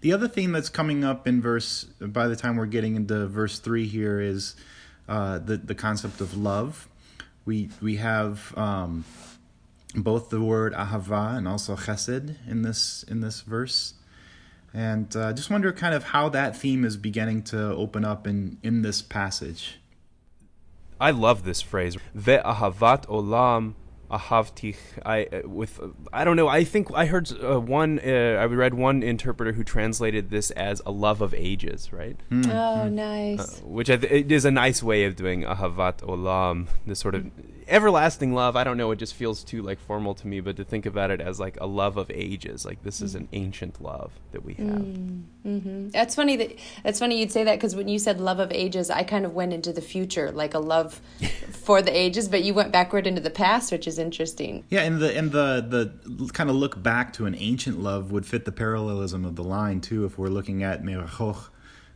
The 0.00 0.12
other 0.12 0.28
theme 0.28 0.52
that's 0.52 0.68
coming 0.68 1.04
up 1.04 1.26
in 1.26 1.40
verse, 1.40 1.84
by 2.00 2.28
the 2.28 2.36
time 2.36 2.56
we're 2.56 2.66
getting 2.66 2.96
into 2.96 3.26
verse 3.26 3.58
three 3.58 3.86
here, 3.86 4.20
is 4.20 4.56
uh, 5.12 5.38
the 5.38 5.58
the 5.58 5.74
concept 5.74 6.22
of 6.22 6.34
love. 6.36 6.88
We 7.44 7.68
we 7.82 7.96
have 7.96 8.56
um, 8.56 9.04
both 9.94 10.30
the 10.30 10.40
word 10.40 10.72
ahava 10.72 11.36
and 11.36 11.46
also 11.46 11.76
chesed 11.76 12.36
in 12.48 12.62
this 12.62 13.04
in 13.06 13.20
this 13.20 13.42
verse, 13.42 13.92
and 14.72 15.14
uh, 15.14 15.34
just 15.34 15.50
wonder 15.50 15.70
kind 15.70 15.94
of 15.94 16.04
how 16.04 16.30
that 16.30 16.56
theme 16.56 16.82
is 16.86 16.96
beginning 16.96 17.42
to 17.52 17.60
open 17.74 18.06
up 18.06 18.26
in 18.26 18.56
in 18.62 18.80
this 18.80 19.02
passage. 19.02 19.80
I 20.98 21.10
love 21.10 21.44
this 21.44 21.60
phrase. 21.60 21.98
Ve'ahavat 22.16 23.06
olam 23.06 23.74
ahavtich. 24.12 24.76
I 25.04 25.24
uh, 25.24 25.48
with 25.48 25.80
uh, 25.80 25.88
I 26.12 26.24
don't 26.24 26.36
know. 26.36 26.48
I 26.48 26.64
think 26.64 26.88
I 26.94 27.06
heard 27.06 27.30
uh, 27.42 27.60
one. 27.60 27.98
Uh, 27.98 28.38
I 28.40 28.44
read 28.44 28.74
one 28.74 29.02
interpreter 29.02 29.52
who 29.52 29.64
translated 29.64 30.30
this 30.30 30.50
as 30.52 30.82
a 30.86 30.90
love 30.92 31.20
of 31.20 31.32
ages, 31.34 31.92
right? 31.92 32.16
Oh, 32.30 32.88
nice. 32.88 33.60
Which 33.64 33.90
I 33.90 33.96
th- 33.96 34.12
it 34.12 34.30
is 34.30 34.44
a 34.44 34.50
nice 34.50 34.82
way 34.82 35.04
of 35.04 35.16
doing 35.16 35.42
ahavat 35.42 35.98
olam. 36.02 36.68
This 36.86 36.98
sort 37.00 37.14
of 37.14 37.26
everlasting 37.72 38.34
love. 38.34 38.54
I 38.54 38.64
don't 38.64 38.76
know. 38.76 38.90
It 38.90 38.96
just 38.96 39.14
feels 39.14 39.42
too 39.42 39.62
like 39.62 39.80
formal 39.80 40.14
to 40.14 40.26
me. 40.26 40.40
But 40.40 40.56
to 40.56 40.64
think 40.64 40.86
about 40.86 41.10
it 41.10 41.20
as 41.20 41.40
like 41.40 41.58
a 41.60 41.66
love 41.66 41.96
of 41.96 42.10
ages, 42.10 42.64
like 42.64 42.82
this 42.82 43.00
is 43.00 43.14
an 43.14 43.28
ancient 43.32 43.82
love 43.82 44.12
that 44.32 44.44
we 44.44 44.54
have. 44.54 44.66
Mm-hmm. 44.66 45.88
That's 45.88 46.14
funny 46.14 46.36
that 46.36 46.54
that's 46.84 46.98
funny 46.98 47.18
you'd 47.18 47.32
say 47.32 47.44
that 47.44 47.56
because 47.56 47.74
when 47.74 47.88
you 47.88 47.98
said 47.98 48.20
love 48.20 48.38
of 48.38 48.52
ages, 48.52 48.90
I 48.90 49.02
kind 49.02 49.24
of 49.24 49.34
went 49.34 49.52
into 49.52 49.72
the 49.72 49.80
future, 49.80 50.30
like 50.30 50.54
a 50.54 50.58
love 50.58 51.00
for 51.50 51.82
the 51.82 51.96
ages, 51.96 52.28
but 52.28 52.44
you 52.44 52.54
went 52.54 52.72
backward 52.72 53.06
into 53.06 53.20
the 53.20 53.30
past, 53.30 53.72
which 53.72 53.86
is 53.86 53.98
interesting. 53.98 54.64
Yeah, 54.68 54.82
and 54.82 55.00
the 55.00 55.16
and 55.16 55.32
the 55.32 55.64
the 56.06 56.30
kind 56.32 56.50
of 56.50 56.56
look 56.56 56.82
back 56.82 57.12
to 57.14 57.26
an 57.26 57.34
ancient 57.34 57.80
love 57.80 58.12
would 58.12 58.26
fit 58.26 58.44
the 58.44 58.52
parallelism 58.52 59.24
of 59.24 59.36
the 59.36 59.44
line 59.44 59.80
too. 59.80 60.04
If 60.04 60.18
we're 60.18 60.28
looking 60.28 60.62
at 60.62 60.82
Merachok 60.82 61.48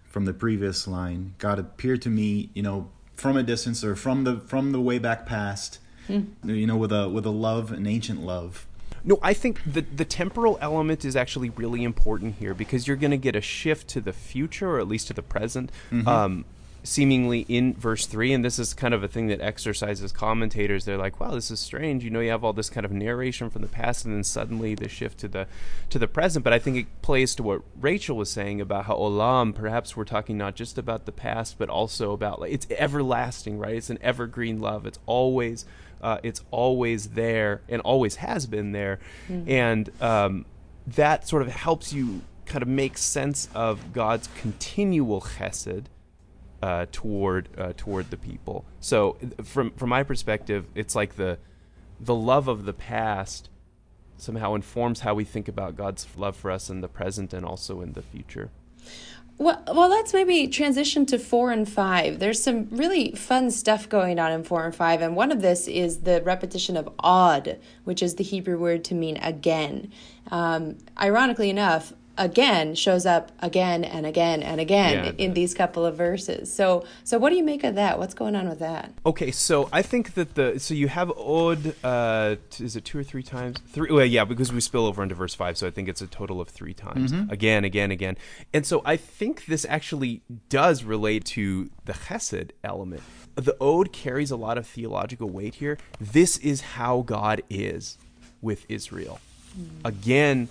from 0.04 0.24
the 0.24 0.32
previous 0.32 0.88
line, 0.88 1.34
God 1.36 1.58
appeared 1.58 2.00
to 2.02 2.08
me, 2.08 2.48
you 2.54 2.62
know, 2.62 2.90
from 3.16 3.36
a 3.36 3.42
distance 3.42 3.82
or 3.82 3.96
from 3.96 4.24
the 4.24 4.36
from 4.38 4.72
the 4.72 4.80
way 4.80 4.98
back 4.98 5.26
past, 5.26 5.80
mm. 6.08 6.28
you 6.44 6.66
know, 6.66 6.76
with 6.76 6.92
a 6.92 7.08
with 7.08 7.26
a 7.26 7.30
love, 7.30 7.72
an 7.72 7.86
ancient 7.86 8.22
love. 8.22 8.66
No, 9.04 9.18
I 9.22 9.32
think 9.32 9.60
the 9.64 9.80
the 9.80 10.04
temporal 10.04 10.58
element 10.60 11.04
is 11.04 11.16
actually 11.16 11.50
really 11.50 11.82
important 11.84 12.36
here 12.36 12.54
because 12.54 12.86
you're 12.86 12.96
going 12.96 13.12
to 13.12 13.16
get 13.16 13.34
a 13.34 13.40
shift 13.40 13.88
to 13.88 14.00
the 14.00 14.12
future 14.12 14.70
or 14.70 14.80
at 14.80 14.88
least 14.88 15.08
to 15.08 15.14
the 15.14 15.22
present. 15.22 15.70
Mm-hmm. 15.90 16.08
Um, 16.08 16.44
seemingly 16.86 17.40
in 17.48 17.74
verse 17.74 18.06
3 18.06 18.32
and 18.32 18.44
this 18.44 18.58
is 18.58 18.72
kind 18.72 18.94
of 18.94 19.02
a 19.02 19.08
thing 19.08 19.26
that 19.26 19.40
exercises 19.40 20.12
commentators. 20.12 20.84
They're 20.84 20.96
like 20.96 21.20
wow 21.20 21.32
this 21.32 21.50
is 21.50 21.60
strange. 21.60 22.04
You 22.04 22.10
know 22.10 22.20
you 22.20 22.30
have 22.30 22.44
all 22.44 22.52
this 22.52 22.70
kind 22.70 22.84
of 22.84 22.92
narration 22.92 23.50
from 23.50 23.62
the 23.62 23.68
past 23.68 24.04
and 24.04 24.14
then 24.14 24.24
suddenly 24.24 24.74
the 24.74 24.88
shift 24.88 25.18
to 25.18 25.28
the 25.28 25.46
to 25.90 25.98
the 25.98 26.08
present. 26.08 26.44
But 26.44 26.52
i 26.52 26.58
think 26.58 26.76
it 26.76 26.86
plays 27.02 27.34
to 27.36 27.42
what 27.42 27.62
rachel 27.80 28.16
was 28.16 28.30
saying 28.30 28.60
about 28.60 28.86
how 28.86 28.96
olam 28.96 29.54
perhaps 29.54 29.96
we're 29.96 30.04
talking 30.04 30.38
not 30.38 30.54
just 30.54 30.78
about 30.78 31.06
the 31.06 31.12
past 31.12 31.58
but 31.58 31.68
also 31.68 32.12
about 32.12 32.40
like 32.40 32.52
it's 32.52 32.66
everlasting 32.70 33.58
right? 33.58 33.74
It's 33.74 33.90
an 33.90 33.98
evergreen 34.02 34.60
love. 34.60 34.86
It's 34.86 34.98
always 35.06 35.64
uh, 36.02 36.18
it's 36.22 36.42
always 36.50 37.10
there 37.10 37.62
and 37.68 37.80
always 37.82 38.16
has 38.16 38.46
been 38.46 38.72
there. 38.72 38.98
Mm-hmm. 39.28 39.50
and 39.50 40.02
um, 40.02 40.44
that 40.86 41.26
sort 41.26 41.42
of 41.42 41.48
helps 41.48 41.92
you 41.92 42.22
kind 42.44 42.62
of 42.62 42.68
make 42.68 42.96
sense 42.96 43.48
of 43.56 43.92
god's 43.92 44.28
continual 44.40 45.20
chesed 45.20 45.86
uh, 46.62 46.86
toward 46.92 47.48
uh, 47.58 47.72
toward 47.76 48.10
the 48.10 48.16
people. 48.16 48.64
So 48.80 49.16
from 49.44 49.70
from 49.72 49.90
my 49.90 50.02
perspective, 50.02 50.66
it's 50.74 50.94
like 50.94 51.16
the 51.16 51.38
the 52.00 52.14
love 52.14 52.48
of 52.48 52.64
the 52.64 52.72
past 52.72 53.48
somehow 54.18 54.54
informs 54.54 55.00
how 55.00 55.14
we 55.14 55.24
think 55.24 55.48
about 55.48 55.76
God's 55.76 56.06
love 56.16 56.36
for 56.36 56.50
us 56.50 56.70
in 56.70 56.80
the 56.80 56.88
present 56.88 57.34
and 57.34 57.44
also 57.44 57.80
in 57.80 57.92
the 57.92 58.02
future. 58.02 58.50
Well, 59.38 59.62
well, 59.66 59.90
let's 59.90 60.14
maybe 60.14 60.48
transition 60.48 61.04
to 61.06 61.18
four 61.18 61.50
and 61.50 61.68
five. 61.68 62.20
There's 62.20 62.42
some 62.42 62.68
really 62.70 63.12
fun 63.12 63.50
stuff 63.50 63.86
going 63.86 64.18
on 64.18 64.32
in 64.32 64.44
four 64.44 64.64
and 64.64 64.74
five, 64.74 65.02
and 65.02 65.14
one 65.14 65.30
of 65.30 65.42
this 65.42 65.68
is 65.68 66.00
the 66.00 66.22
repetition 66.22 66.74
of 66.74 66.88
"od," 67.00 67.58
which 67.84 68.02
is 68.02 68.14
the 68.14 68.24
Hebrew 68.24 68.58
word 68.58 68.82
to 68.84 68.94
mean 68.94 69.18
again. 69.18 69.92
Um, 70.30 70.78
ironically 70.98 71.50
enough, 71.50 71.92
again 72.18 72.74
shows 72.74 73.06
up 73.06 73.32
again 73.40 73.84
and 73.84 74.06
again 74.06 74.42
and 74.42 74.60
again 74.60 75.04
yeah, 75.04 75.12
in 75.24 75.34
these 75.34 75.54
couple 75.54 75.84
of 75.84 75.96
verses. 75.96 76.52
So 76.52 76.84
so 77.04 77.18
what 77.18 77.30
do 77.30 77.36
you 77.36 77.44
make 77.44 77.64
of 77.64 77.74
that? 77.74 77.98
What's 77.98 78.14
going 78.14 78.36
on 78.36 78.48
with 78.48 78.58
that? 78.60 78.92
Okay, 79.04 79.30
so 79.30 79.68
I 79.72 79.82
think 79.82 80.14
that 80.14 80.34
the 80.34 80.58
so 80.58 80.74
you 80.74 80.88
have 80.88 81.10
od 81.10 81.74
uh 81.84 82.36
is 82.58 82.76
it 82.76 82.84
two 82.84 82.98
or 82.98 83.04
three 83.04 83.22
times? 83.22 83.58
Three 83.68 83.90
well 83.90 84.04
yeah, 84.04 84.24
because 84.24 84.52
we 84.52 84.60
spill 84.60 84.86
over 84.86 85.02
into 85.02 85.14
verse 85.14 85.34
5, 85.34 85.58
so 85.58 85.66
I 85.66 85.70
think 85.70 85.88
it's 85.88 86.00
a 86.00 86.06
total 86.06 86.40
of 86.40 86.48
3 86.48 86.74
times. 86.74 87.12
Mm-hmm. 87.12 87.30
Again, 87.30 87.64
again, 87.64 87.90
again. 87.90 88.16
And 88.52 88.66
so 88.66 88.82
I 88.84 88.96
think 88.96 89.46
this 89.46 89.66
actually 89.68 90.22
does 90.48 90.84
relate 90.84 91.24
to 91.26 91.70
the 91.84 91.92
chesed 91.92 92.50
element. 92.64 93.02
The 93.34 93.56
od 93.60 93.92
carries 93.92 94.30
a 94.30 94.36
lot 94.36 94.58
of 94.58 94.66
theological 94.66 95.28
weight 95.28 95.56
here. 95.56 95.78
This 96.00 96.38
is 96.38 96.60
how 96.60 97.02
God 97.02 97.42
is 97.50 97.98
with 98.40 98.64
Israel. 98.68 99.20
Mm. 99.58 99.68
Again, 99.84 100.48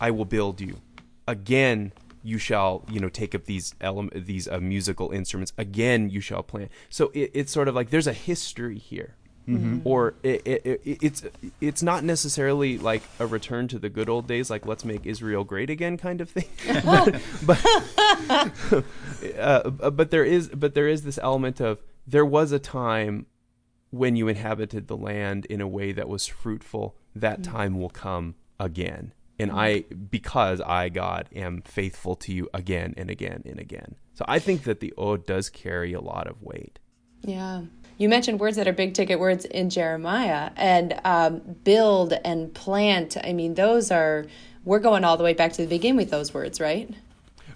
I 0.00 0.10
will 0.10 0.24
build 0.24 0.60
you 0.60 0.80
again 1.28 1.92
you 2.24 2.38
shall 2.38 2.84
you 2.90 2.98
know 2.98 3.08
take 3.08 3.34
up 3.34 3.44
these 3.44 3.74
element 3.80 4.26
these 4.26 4.48
uh, 4.48 4.58
musical 4.58 5.10
instruments. 5.12 5.52
Again 5.56 6.10
you 6.10 6.20
shall 6.20 6.42
plant. 6.42 6.72
So 6.88 7.10
it, 7.14 7.30
it's 7.34 7.52
sort 7.52 7.68
of 7.68 7.76
like 7.76 7.90
there's 7.90 8.08
a 8.08 8.12
history 8.12 8.78
here. 8.78 9.14
Mm-hmm. 9.48 9.78
or 9.84 10.12
it, 10.22 10.42
it, 10.44 10.80
it's 10.84 11.22
it's 11.58 11.82
not 11.82 12.04
necessarily 12.04 12.76
like 12.76 13.00
a 13.18 13.26
return 13.26 13.66
to 13.68 13.78
the 13.78 13.88
good 13.88 14.10
old 14.10 14.26
days 14.26 14.50
like 14.50 14.66
let's 14.66 14.84
make 14.84 15.06
israel 15.06 15.42
great 15.42 15.70
again 15.70 15.96
kind 15.96 16.20
of 16.20 16.28
thing. 16.28 16.44
But 17.46 17.64
uh, 19.38 19.70
but 19.70 20.10
there 20.10 20.24
is 20.24 20.48
but 20.48 20.74
there 20.74 20.86
is 20.86 21.02
this 21.02 21.18
element 21.22 21.62
of 21.62 21.82
there 22.06 22.26
was 22.26 22.52
a 22.52 22.58
time 22.58 23.24
when 23.88 24.16
you 24.16 24.28
inhabited 24.28 24.86
the 24.86 24.98
land 24.98 25.46
in 25.46 25.62
a 25.62 25.68
way 25.68 25.92
that 25.92 26.10
was 26.10 26.26
fruitful. 26.26 26.96
That 27.16 27.40
mm-hmm. 27.40 27.56
time 27.56 27.80
will 27.80 27.88
come 27.88 28.34
again 28.60 29.14
and 29.38 29.50
mm-hmm. 29.50 29.58
I 29.58 29.84
because 30.10 30.60
I 30.60 30.88
God 30.88 31.28
am 31.34 31.62
faithful 31.62 32.16
to 32.16 32.32
you 32.32 32.48
again 32.52 32.94
and 32.96 33.10
again 33.10 33.42
and 33.46 33.58
again. 33.58 33.96
So 34.14 34.24
I 34.26 34.38
think 34.38 34.64
that 34.64 34.80
the 34.80 34.92
od 34.98 35.26
does 35.26 35.48
carry 35.48 35.92
a 35.92 36.00
lot 36.00 36.26
of 36.26 36.42
weight. 36.42 36.78
Yeah. 37.22 37.62
You 37.98 38.08
mentioned 38.08 38.38
words 38.38 38.56
that 38.56 38.68
are 38.68 38.72
big 38.72 38.94
ticket 38.94 39.18
words 39.18 39.44
in 39.44 39.70
Jeremiah 39.70 40.50
and 40.56 41.00
um, 41.04 41.40
build 41.64 42.12
and 42.24 42.54
plant. 42.54 43.16
I 43.22 43.32
mean, 43.32 43.54
those 43.54 43.90
are, 43.90 44.26
we're 44.64 44.78
going 44.78 45.02
all 45.02 45.16
the 45.16 45.24
way 45.24 45.34
back 45.34 45.52
to 45.54 45.62
the 45.62 45.68
beginning 45.68 45.96
with 45.96 46.10
those 46.10 46.32
words, 46.32 46.60
right? 46.60 46.88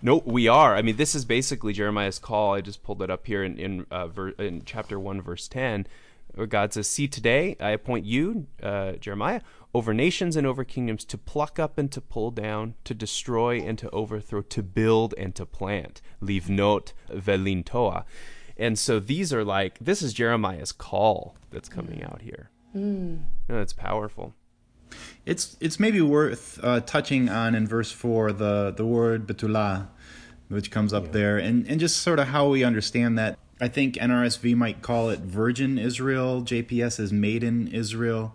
No, 0.03 0.21
we 0.25 0.49
are. 0.49 0.75
I 0.75 0.83
mean, 0.83 0.97
this 0.97 1.14
is 1.14 1.25
basically 1.25 1.73
Jeremiah's 1.73 2.18
call. 2.18 2.55
I 2.55 2.61
just 2.61 2.83
pulled 2.83 3.03
it 3.03 3.11
up 3.11 3.25
here 3.25 3.45
in 3.45 3.57
in, 3.57 3.87
uh, 3.92 4.09
ver- 4.09 4.31
in 4.31 4.62
chapter 4.64 4.99
one, 4.99 5.23
verse 5.23 5.47
ten. 5.47 5.87
Where 6.35 6.47
God 6.47 6.73
says, 6.73 6.88
"See, 6.88 7.09
today 7.09 7.57
I 7.61 7.71
appoint 7.71 8.07
you, 8.07 8.47
uh, 8.62 8.92
Jeremiah, 8.92 9.42
over 9.75 9.95
nations 9.95 10.37
and 10.37 10.47
over 10.47 10.64
kingdoms, 10.64 11.05
to 11.07 11.18
pluck 11.18 11.59
up 11.59 11.79
and 11.79 11.90
to 11.92 12.01
pull 12.01 12.31
down, 12.31 12.75
to 12.85 12.95
destroy 12.95 13.61
and 13.61 13.79
to 13.79 13.90
overthrow, 13.90 14.42
to 14.42 14.62
build 14.62 15.14
and 15.16 15.35
to 15.35 15.47
plant. 15.47 16.03
Livnot 16.23 16.92
velintoa. 17.11 18.05
And 18.57 18.79
so 18.79 19.01
these 19.01 19.33
are 19.33 19.45
like, 19.45 19.79
this 19.79 20.03
is 20.03 20.12
Jeremiah's 20.12 20.73
call 20.73 21.37
that's 21.51 21.68
coming 21.68 22.01
mm. 22.01 22.12
out 22.12 22.23
here. 22.23 22.51
Mm. 22.77 23.23
And 23.49 23.59
it's 23.59 23.73
powerful. 23.73 24.35
It's 25.25 25.57
it's 25.61 25.81
maybe 25.81 26.01
worth 26.03 26.61
uh, 26.62 26.81
touching 26.81 27.29
on 27.29 27.55
in 27.55 27.66
verse 27.66 27.90
four 27.90 28.31
the 28.33 28.73
the 28.77 28.85
word 28.85 29.27
betulah, 29.27 29.88
which 30.49 30.71
comes 30.71 30.92
up 30.92 31.07
yeah. 31.07 31.12
there, 31.12 31.38
and 31.38 31.66
and 31.66 31.81
just 31.81 31.99
sort 31.99 32.18
of 32.18 32.29
how 32.29 32.49
we 32.49 32.62
understand 32.62 33.18
that. 33.18 33.38
I 33.62 33.68
think 33.68 33.94
NRSV 33.94 34.55
might 34.57 34.83
call 34.83 35.09
it 35.09 35.20
Virgin 35.20 35.79
Israel. 35.79 36.42
JPS 36.42 37.01
is 37.01 37.12
Maiden 37.12 37.68
Israel 37.68 38.35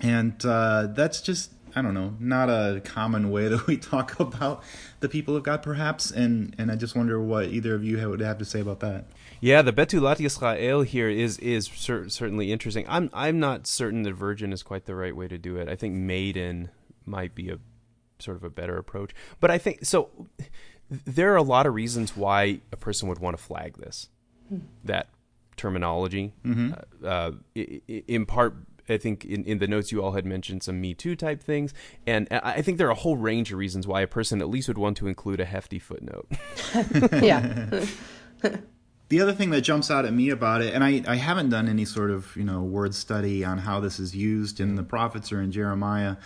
and 0.00 0.44
uh, 0.44 0.88
that's 0.88 1.20
just 1.20 1.52
I 1.76 1.82
don't 1.82 1.94
know, 1.94 2.14
not 2.18 2.48
a 2.48 2.80
common 2.82 3.30
way 3.30 3.46
that 3.48 3.66
we 3.66 3.76
talk 3.76 4.18
about 4.18 4.64
the 5.00 5.08
people 5.08 5.36
of 5.36 5.42
God, 5.42 5.62
perhaps. 5.62 6.10
And 6.10 6.54
and 6.58 6.70
I 6.72 6.76
just 6.76 6.96
wonder 6.96 7.20
what 7.20 7.46
either 7.46 7.74
of 7.74 7.84
you 7.84 8.08
would 8.08 8.20
have 8.20 8.38
to 8.38 8.44
say 8.44 8.60
about 8.60 8.80
that. 8.80 9.06
Yeah, 9.40 9.62
the 9.62 9.72
Betulat 9.72 10.16
Yisrael 10.16 10.84
here 10.84 11.08
is 11.08 11.38
is 11.38 11.66
cer- 11.66 12.08
certainly 12.08 12.52
interesting. 12.52 12.84
I'm 12.88 13.10
I'm 13.12 13.38
not 13.38 13.66
certain 13.66 14.02
that 14.04 14.14
virgin 14.14 14.52
is 14.52 14.62
quite 14.62 14.86
the 14.86 14.94
right 14.94 15.14
way 15.14 15.28
to 15.28 15.38
do 15.38 15.56
it. 15.56 15.68
I 15.68 15.76
think 15.76 15.94
maiden 15.94 16.70
might 17.04 17.34
be 17.34 17.50
a 17.50 17.58
sort 18.18 18.36
of 18.36 18.44
a 18.44 18.50
better 18.50 18.76
approach. 18.76 19.12
But 19.40 19.50
I 19.50 19.58
think 19.58 19.84
so. 19.84 20.10
There 20.90 21.32
are 21.34 21.36
a 21.36 21.42
lot 21.42 21.66
of 21.66 21.74
reasons 21.74 22.16
why 22.16 22.60
a 22.72 22.76
person 22.76 23.10
would 23.10 23.18
want 23.18 23.36
to 23.36 23.42
flag 23.42 23.76
this, 23.76 24.08
hmm. 24.48 24.58
that 24.84 25.08
terminology. 25.56 26.32
Mm-hmm. 26.44 26.72
Uh, 27.04 27.06
uh, 27.06 27.32
in 27.54 28.26
part 28.26 28.56
I 28.88 28.96
think 28.96 29.24
in, 29.24 29.44
in 29.44 29.58
the 29.58 29.66
notes 29.66 29.92
you 29.92 30.02
all 30.02 30.12
had 30.12 30.24
mentioned 30.24 30.62
some 30.62 30.80
Me 30.80 30.94
Too 30.94 31.14
type 31.14 31.42
things, 31.42 31.74
and 32.06 32.28
I 32.30 32.62
think 32.62 32.78
there 32.78 32.88
are 32.88 32.92
a 32.92 32.96
whole 32.96 33.16
range 33.16 33.52
of 33.52 33.58
reasons 33.58 33.86
why 33.86 34.00
a 34.00 34.06
person 34.06 34.40
at 34.40 34.48
least 34.48 34.68
would 34.68 34.78
want 34.78 34.96
to 34.98 35.06
include 35.08 35.40
a 35.40 35.44
hefty 35.44 35.78
footnote. 35.78 36.26
yeah. 37.22 37.84
the 39.08 39.20
other 39.20 39.32
thing 39.32 39.50
that 39.50 39.62
jumps 39.62 39.90
out 39.90 40.04
at 40.04 40.12
me 40.12 40.30
about 40.30 40.62
it, 40.62 40.74
and 40.74 40.82
I, 40.82 41.02
I 41.06 41.16
haven't 41.16 41.50
done 41.50 41.68
any 41.68 41.84
sort 41.84 42.10
of 42.10 42.34
you 42.36 42.44
know 42.44 42.62
word 42.62 42.94
study 42.94 43.44
on 43.44 43.58
how 43.58 43.80
this 43.80 43.98
is 43.98 44.14
used 44.14 44.60
in 44.60 44.76
the 44.76 44.82
prophets 44.82 45.32
or 45.32 45.40
in 45.40 45.52
Jeremiah, 45.52 46.16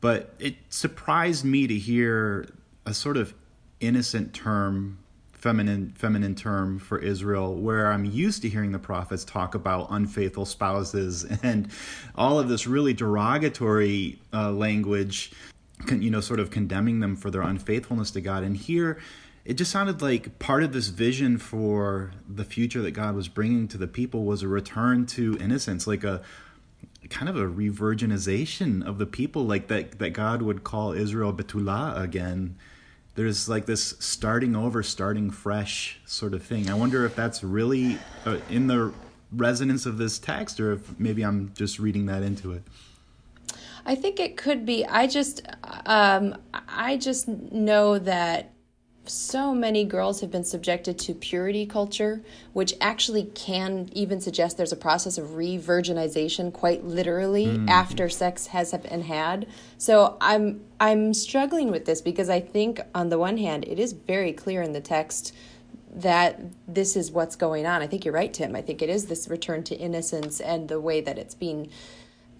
but 0.00 0.34
it 0.38 0.56
surprised 0.70 1.44
me 1.44 1.66
to 1.66 1.74
hear 1.74 2.48
a 2.84 2.94
sort 2.94 3.16
of 3.16 3.34
innocent 3.80 4.32
term 4.32 4.98
feminine 5.38 5.92
feminine 5.96 6.34
term 6.34 6.78
for 6.78 6.98
Israel, 6.98 7.54
where 7.54 7.92
I'm 7.92 8.04
used 8.04 8.42
to 8.42 8.48
hearing 8.48 8.72
the 8.72 8.78
prophets 8.78 9.24
talk 9.24 9.54
about 9.54 9.88
unfaithful 9.90 10.46
spouses 10.46 11.24
and 11.42 11.68
all 12.14 12.38
of 12.38 12.48
this 12.48 12.66
really 12.66 12.94
derogatory 12.94 14.18
uh, 14.32 14.50
language, 14.50 15.32
you 15.90 16.10
know, 16.10 16.20
sort 16.20 16.40
of 16.40 16.50
condemning 16.50 17.00
them 17.00 17.16
for 17.16 17.30
their 17.30 17.42
unfaithfulness 17.42 18.10
to 18.12 18.20
God. 18.20 18.42
And 18.42 18.56
here, 18.56 18.98
it 19.44 19.54
just 19.54 19.70
sounded 19.70 20.02
like 20.02 20.38
part 20.38 20.62
of 20.62 20.72
this 20.72 20.88
vision 20.88 21.38
for 21.38 22.12
the 22.28 22.44
future 22.44 22.82
that 22.82 22.92
God 22.92 23.14
was 23.14 23.28
bringing 23.28 23.68
to 23.68 23.78
the 23.78 23.86
people 23.86 24.24
was 24.24 24.42
a 24.42 24.48
return 24.48 25.06
to 25.06 25.36
innocence, 25.38 25.86
like 25.86 26.02
a 26.02 26.22
kind 27.10 27.28
of 27.28 27.36
a 27.36 27.44
revirginization 27.44 28.84
of 28.84 28.98
the 28.98 29.06
people, 29.06 29.44
like 29.44 29.68
that 29.68 29.98
that 29.98 30.10
God 30.10 30.42
would 30.42 30.64
call 30.64 30.92
Israel 30.92 31.32
Betulah 31.32 32.00
again 32.02 32.56
there's 33.16 33.48
like 33.48 33.66
this 33.66 33.94
starting 33.98 34.54
over, 34.54 34.82
starting 34.82 35.30
fresh 35.30 35.98
sort 36.04 36.34
of 36.34 36.42
thing. 36.42 36.70
I 36.70 36.74
wonder 36.74 37.04
if 37.04 37.16
that's 37.16 37.42
really 37.42 37.98
uh, 38.24 38.38
in 38.48 38.66
the 38.66 38.92
resonance 39.32 39.86
of 39.86 39.98
this 39.98 40.18
text, 40.18 40.60
or 40.60 40.72
if 40.72 41.00
maybe 41.00 41.22
I'm 41.22 41.52
just 41.54 41.78
reading 41.78 42.06
that 42.06 42.22
into 42.22 42.52
it. 42.52 42.62
I 43.84 43.94
think 43.94 44.20
it 44.20 44.36
could 44.36 44.66
be. 44.66 44.84
I 44.84 45.06
just, 45.06 45.42
um, 45.86 46.36
I 46.68 46.96
just 46.96 47.26
know 47.28 47.98
that 48.00 48.52
so 49.08 49.54
many 49.54 49.84
girls 49.84 50.20
have 50.20 50.30
been 50.30 50.44
subjected 50.44 50.98
to 51.00 51.14
purity 51.14 51.66
culture, 51.66 52.22
which 52.52 52.74
actually 52.80 53.24
can 53.24 53.88
even 53.92 54.20
suggest 54.20 54.56
there's 54.56 54.72
a 54.72 54.76
process 54.76 55.18
of 55.18 55.34
re-virginization, 55.34 56.52
quite 56.52 56.84
literally, 56.84 57.46
mm. 57.46 57.68
after 57.68 58.08
sex 58.08 58.48
has 58.48 58.72
been 58.72 59.02
had. 59.02 59.46
So 59.78 60.16
I'm 60.20 60.60
I'm 60.78 61.14
struggling 61.14 61.70
with 61.70 61.84
this 61.84 62.00
because 62.00 62.28
I 62.28 62.40
think 62.40 62.80
on 62.94 63.08
the 63.08 63.18
one 63.18 63.38
hand, 63.38 63.64
it 63.66 63.78
is 63.78 63.92
very 63.92 64.32
clear 64.32 64.62
in 64.62 64.72
the 64.72 64.80
text 64.80 65.34
that 65.94 66.40
this 66.68 66.94
is 66.94 67.10
what's 67.10 67.36
going 67.36 67.66
on. 67.66 67.80
I 67.80 67.86
think 67.86 68.04
you're 68.04 68.12
right, 68.14 68.32
Tim. 68.32 68.54
I 68.54 68.60
think 68.60 68.82
it 68.82 68.90
is 68.90 69.06
this 69.06 69.28
return 69.28 69.62
to 69.64 69.74
innocence 69.74 70.40
and 70.40 70.68
the 70.68 70.80
way 70.80 71.00
that 71.00 71.18
it's 71.18 71.34
being 71.34 71.70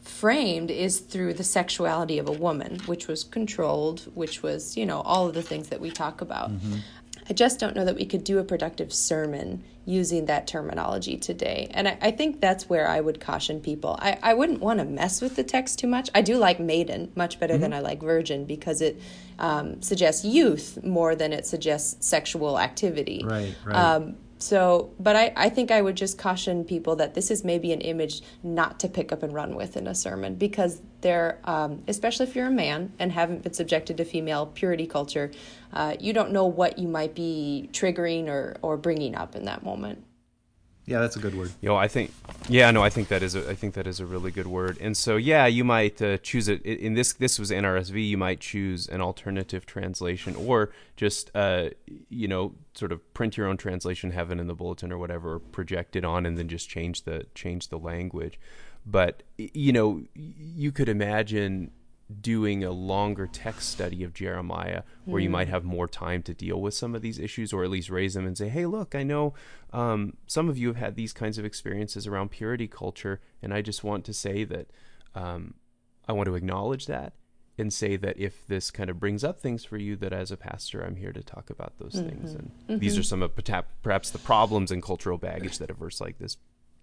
framed 0.07 0.71
is 0.71 1.01
through 1.01 1.35
the 1.35 1.45
sexuality 1.45 2.19
of 2.19 2.29
a 2.29 2.33
woman, 2.33 2.81
which 2.87 3.09
was 3.09 3.25
controlled, 3.25 4.03
which 4.15 4.43
was, 4.43 4.77
you 4.77 4.87
know, 4.87 5.01
all 5.01 5.29
of 5.29 5.35
the 5.35 5.43
things 5.43 5.69
that 5.69 5.81
we 5.81 5.91
talk 5.91 6.21
about. 6.21 6.51
Mm-hmm. 6.51 6.77
I 7.29 7.33
just 7.33 7.59
don't 7.59 7.75
know 7.75 7.85
that 7.85 7.97
we 7.97 8.07
could 8.07 8.23
do 8.23 8.39
a 8.39 8.45
productive 8.45 8.93
sermon 8.93 9.65
using 9.85 10.27
that 10.27 10.47
terminology 10.47 11.17
today. 11.17 11.69
And 11.73 11.89
I, 11.89 11.99
I 12.01 12.11
think 12.11 12.41
that's 12.41 12.69
where 12.69 12.89
I 12.89 13.01
would 13.01 13.21
caution 13.21 13.61
people. 13.61 13.97
I, 14.01 14.19
I 14.23 14.35
wouldn't 14.35 14.61
want 14.61 14.79
to 14.79 14.85
mess 14.85 15.21
with 15.21 15.37
the 15.37 15.45
text 15.45 15.79
too 15.79 15.87
much. 15.87 16.09
I 16.15 16.23
do 16.23 16.37
like 16.37 16.61
maiden 16.61 17.13
much 17.15 17.41
better 17.41 17.55
mm-hmm. 17.55 17.63
than 17.63 17.73
I 17.73 17.81
like 17.81 18.01
virgin 18.01 18.45
because 18.45 18.81
it 18.81 19.01
um, 19.39 19.83
suggests 19.83 20.25
youth 20.25 20.83
more 20.85 21.15
than 21.15 21.33
it 21.33 21.47
suggests 21.47 22.07
sexual 22.07 22.59
activity. 22.59 23.23
Right, 23.25 23.55
right. 23.65 23.77
Um, 23.77 24.17
so, 24.39 24.93
but 25.01 25.17
I, 25.17 25.33
I 25.35 25.49
think 25.49 25.71
I 25.71 25.81
would 25.81 25.97
just 25.97 26.19
caution 26.19 26.65
people 26.65 26.97
that 26.97 27.15
this 27.15 27.31
is 27.31 27.43
maybe 27.43 27.73
an 27.73 27.81
image 27.81 28.23
not 28.43 28.79
to 28.81 28.89
pick 28.89 29.11
up 29.11 29.23
and 29.23 29.33
run 29.33 29.55
with 29.55 29.77
in 29.77 29.87
a 29.87 29.95
sermon 29.95 30.35
because 30.35 30.83
they're, 31.01 31.39
um, 31.45 31.83
especially 31.89 32.27
if 32.27 32.37
you're 32.37 32.49
a 32.49 32.51
man 32.51 32.93
and 32.99 33.13
haven't 33.13 33.43
been 33.43 33.55
subjected 33.55 33.97
to 33.97 34.05
female 34.05 34.47
purity 34.47 34.87
culture, 34.87 35.31
uh, 35.73 35.97
you 35.99 36.13
don't 36.13 36.33
know 36.33 36.47
what 36.47 36.79
you 36.79 36.87
might 36.87 37.15
be 37.15 37.71
triggering 37.73 38.29
or, 38.29 38.57
or 38.61 38.77
bringing 38.77 39.15
up 39.15 39.35
in 39.37 39.47
that 39.47 39.63
moment. 39.63 40.05
Yeah, 40.87 41.01
that's 41.01 41.17
a 41.17 41.19
good 41.19 41.35
word. 41.35 41.51
You 41.61 41.69
know, 41.69 41.75
I 41.75 41.89
think, 41.89 42.13
yeah, 42.49 42.71
no, 42.71 42.81
I 42.81 42.91
think 42.91 43.09
that 43.09 43.21
is 43.21 43.35
a, 43.35 43.51
I 43.51 43.57
think 43.57 43.75
that 43.75 43.89
is 43.89 43.99
a 43.99 44.07
really 44.07 44.31
good 44.31 44.47
word. 44.47 44.79
And 44.81 44.97
so, 44.97 45.17
yeah, 45.17 45.47
you 45.47 45.65
might 45.65 46.01
uh, 46.01 46.19
choose 46.19 46.47
it 46.47 46.63
in 46.63 46.95
this. 46.95 47.13
This 47.15 47.41
was 47.41 47.51
NRSV. 47.51 48.09
You 48.09 48.17
might 48.17 48.39
choose 48.39 48.87
an 48.87 49.01
alternative 49.01 49.67
translation, 49.67 50.37
or 50.37 50.71
just, 50.95 51.33
uh, 51.35 51.71
you 52.09 52.29
know, 52.29 52.55
sort 52.77 52.93
of 52.93 53.15
print 53.15 53.37
your 53.37 53.47
own 53.47 53.57
translation, 53.57 54.11
have 54.11 54.31
it 54.31 54.39
in 54.39 54.47
the 54.47 54.55
bulletin 54.55 54.93
or 54.93 54.99
whatever, 54.99 55.39
project 55.39 55.97
it 55.97 56.05
on, 56.05 56.27
and 56.27 56.37
then 56.37 56.49
just 56.49 56.69
change 56.69 57.03
the 57.03 57.27
change 57.35 57.69
the 57.69 57.79
language. 57.79 58.39
But 58.85 59.23
you 59.37 59.73
know, 59.73 60.03
you 60.15 60.73
could 60.73 60.89
imagine 60.89 61.73
doing 62.21 62.63
a 62.63 62.71
longer 62.71 63.27
text 63.27 63.69
study 63.71 64.05
of 64.05 64.15
Jeremiah 64.15 64.83
where 65.07 65.21
mm. 65.21 65.25
you 65.25 65.31
might 65.31 65.49
hmm. 65.49 65.55
have 65.55 65.65
more 65.65 65.89
time 65.89 66.23
to 66.23 66.35
deal 66.35 66.61
with 66.61 66.73
some 66.73 66.95
of 66.95 67.03
these 67.03 67.19
issues 67.19 67.53
or 67.53 67.65
at 67.65 67.71
least 67.71 67.91
raise 67.91 68.15
them 68.15 68.27
and 68.27 68.39
say, 68.39 68.49
hey, 68.49 68.65
look, 68.65 68.95
I 68.95 69.03
know 69.03 69.35
um, 69.73 70.17
some 70.27 70.49
of 70.49 70.57
you 70.57 70.69
have 70.69 70.77
had 70.77 70.95
these 70.95 71.13
kinds 71.13 71.37
of 71.37 71.45
experiences 71.45 72.07
around 72.07 72.31
purity 72.31 72.69
culture, 72.69 73.21
and 73.43 73.53
I 73.53 73.61
just 73.61 73.83
want 73.83 74.05
to 74.05 74.13
say 74.13 74.45
that 74.45 74.69
um, 75.17 75.55
I 76.07 76.13
want 76.13 76.27
to 76.27 76.37
acknowledge 76.37 76.87
that 76.87 77.15
and 77.59 77.73
say 77.73 77.97
that 77.97 78.19
if 78.19 78.47
this 78.47 78.71
kind 78.71 78.91
of 78.91 79.01
brings 79.01 79.25
up 79.25 79.41
things 79.41 79.65
for 79.65 79.77
you, 79.77 79.97
that 79.97 80.13
as 80.13 80.31
a 80.31 80.37
pastor, 80.37 80.83
I'm 80.83 80.97
here 80.97 81.13
to 81.13 81.23
talk 81.23 81.51
about 81.51 81.79
those 81.79 81.95
mm-hmm. 81.95 82.09
things. 82.09 82.33
And 82.33 82.51
mm-hmm. 82.69 82.79
these 82.79 82.99
are 82.99 83.03
some 83.03 83.23
of 83.23 83.33
perhaps 83.83 84.11
the 84.11 84.19
problems 84.19 84.71
and 84.71 84.83
cultural 84.83 85.19
baggage 85.19 85.59
that 85.59 85.71
a 85.71 85.75
verse 85.75 86.01
like 86.01 86.19
this 86.19 86.37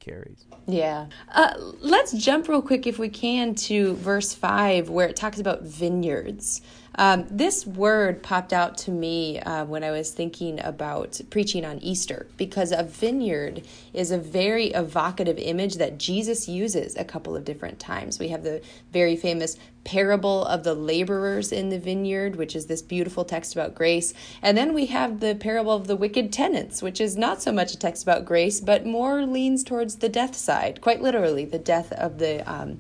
carries. 0.04 0.46
Yeah. 0.68 1.08
Uh, 1.32 1.54
let's 1.80 2.12
jump 2.14 2.48
real 2.48 2.62
quick, 2.62 2.86
if 2.86 3.00
we 3.00 3.10
can, 3.10 3.56
to 3.56 3.96
verse 3.96 4.34
5, 4.34 4.90
where 4.90 5.08
it 5.08 5.16
talks 5.16 5.40
about 5.40 5.64
vineyards. 5.64 6.62
Um, 6.96 7.26
this 7.30 7.66
word 7.66 8.22
popped 8.22 8.54
out 8.54 8.78
to 8.80 8.92
me 8.92 9.40
uh, 9.40 9.66
when 9.66 9.84
I 9.84 9.90
was 9.90 10.12
thinking 10.12 10.60
about 10.64 11.20
preaching 11.32 11.66
on 11.66 11.80
Easter 11.80 12.28
because 12.38 12.72
a 12.72 12.84
vineyard 12.84 13.64
is 13.94 14.12
a 14.12 14.18
very 14.20 14.68
evocative 14.68 15.40
image 15.40 15.76
that 15.76 15.98
Jesus 15.98 16.48
uses 16.48 16.96
a 16.96 17.04
couple 17.04 17.36
of 17.36 17.46
different 17.46 17.80
times. 17.80 18.20
We 18.20 18.28
have 18.28 18.44
the 18.44 18.62
very 18.92 19.16
famous 19.16 19.58
parable 19.84 20.46
of 20.46 20.64
the 20.64 20.74
laborers 20.74 21.52
in 21.52 21.70
the 21.70 21.80
vineyard, 21.80 22.36
which 22.36 22.56
is 22.56 22.68
this 22.68 22.82
beautiful 22.82 23.26
text 23.26 23.54
about 23.54 23.76
grace. 23.76 24.14
And 24.42 24.58
then 24.58 24.74
we 24.74 24.88
have 24.88 25.20
the 25.20 25.36
parable 25.36 25.74
of 25.74 25.88
the 25.88 25.96
wicked 25.96 26.32
tenants, 26.32 26.82
which 26.82 27.02
is 27.02 27.18
not 27.18 27.42
so 27.42 27.52
much 27.52 27.74
a 27.74 27.78
text 27.78 28.04
about 28.04 28.26
grace, 28.26 28.60
but 28.60 28.86
more 28.86 29.26
leans 29.26 29.64
towards 29.64 29.98
the 29.98 30.10
death 30.10 30.36
side, 30.36 30.82
quite 30.82 31.02
literally, 31.02 31.46
the 31.46 31.60
death 31.60 31.92
of 31.94 32.20
the. 32.20 32.50
Um, 32.52 32.80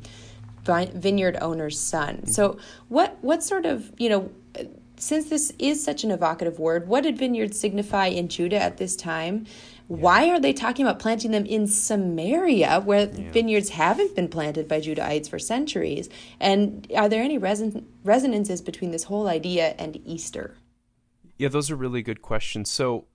vineyard 0.65 1.37
owner's 1.41 1.77
son. 1.77 2.25
So 2.25 2.57
what 2.87 3.17
what 3.21 3.43
sort 3.43 3.65
of 3.65 3.91
you 3.97 4.07
know 4.07 4.31
since 5.03 5.29
this 5.29 5.51
is 5.59 5.83
such 5.83 6.03
an 6.03 6.11
evocative 6.11 6.59
word, 6.59 6.87
what 6.87 7.03
did 7.03 7.17
vineyards 7.17 7.59
signify 7.59 8.07
in 8.07 8.29
Judah 8.29 8.61
at 8.61 8.77
this 8.77 8.95
time? 8.95 9.45
Why 10.01 10.29
are 10.29 10.39
they 10.39 10.53
talking 10.53 10.85
about 10.85 10.99
planting 10.99 11.31
them 11.31 11.45
in 11.45 11.67
Samaria, 11.67 12.81
where 12.81 13.07
vineyards 13.07 13.69
haven't 13.69 14.15
been 14.15 14.27
planted 14.27 14.67
by 14.67 14.81
Judahites 14.81 15.29
for 15.29 15.39
centuries? 15.39 16.09
And 16.39 16.87
are 16.95 17.07
there 17.09 17.21
any 17.21 17.37
reson- 17.37 17.85
resonances 18.03 18.61
between 18.61 18.91
this 18.91 19.03
whole 19.03 19.27
idea 19.27 19.75
and 19.77 19.99
Easter? 20.05 20.55
Yeah, 21.37 21.49
those 21.49 21.69
are 21.69 21.75
really 21.75 22.01
good 22.01 22.21
questions. 22.21 22.71
So 22.71 23.05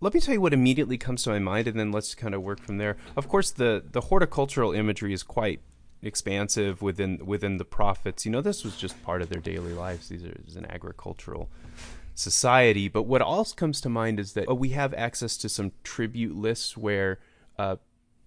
let 0.00 0.14
me 0.14 0.20
tell 0.20 0.34
you 0.34 0.40
what 0.40 0.52
immediately 0.52 0.98
comes 0.98 1.22
to 1.24 1.30
my 1.30 1.38
mind, 1.38 1.68
and 1.68 1.78
then 1.78 1.92
let's 1.92 2.14
kind 2.14 2.34
of 2.34 2.42
work 2.42 2.60
from 2.60 2.78
there. 2.78 2.96
Of 3.16 3.28
course, 3.28 3.50
the 3.50 3.84
the 3.90 4.02
horticultural 4.02 4.72
imagery 4.72 5.12
is 5.12 5.22
quite 5.22 5.60
expansive 6.02 6.82
within 6.82 7.24
within 7.24 7.56
the 7.56 7.64
prophets. 7.64 8.26
You 8.26 8.32
know, 8.32 8.40
this 8.40 8.64
was 8.64 8.76
just 8.76 9.02
part 9.02 9.22
of 9.22 9.28
their 9.28 9.40
daily 9.40 9.72
lives. 9.72 10.08
These 10.08 10.24
are 10.24 10.36
is 10.46 10.56
an 10.56 10.66
agricultural 10.66 11.48
society. 12.14 12.88
But 12.88 13.02
what 13.02 13.22
also 13.22 13.54
comes 13.54 13.80
to 13.82 13.88
mind 13.88 14.18
is 14.20 14.32
that 14.32 14.46
oh, 14.48 14.54
we 14.54 14.70
have 14.70 14.94
access 14.94 15.36
to 15.38 15.48
some 15.48 15.72
tribute 15.82 16.36
lists 16.36 16.76
where 16.76 17.18
uh, 17.58 17.76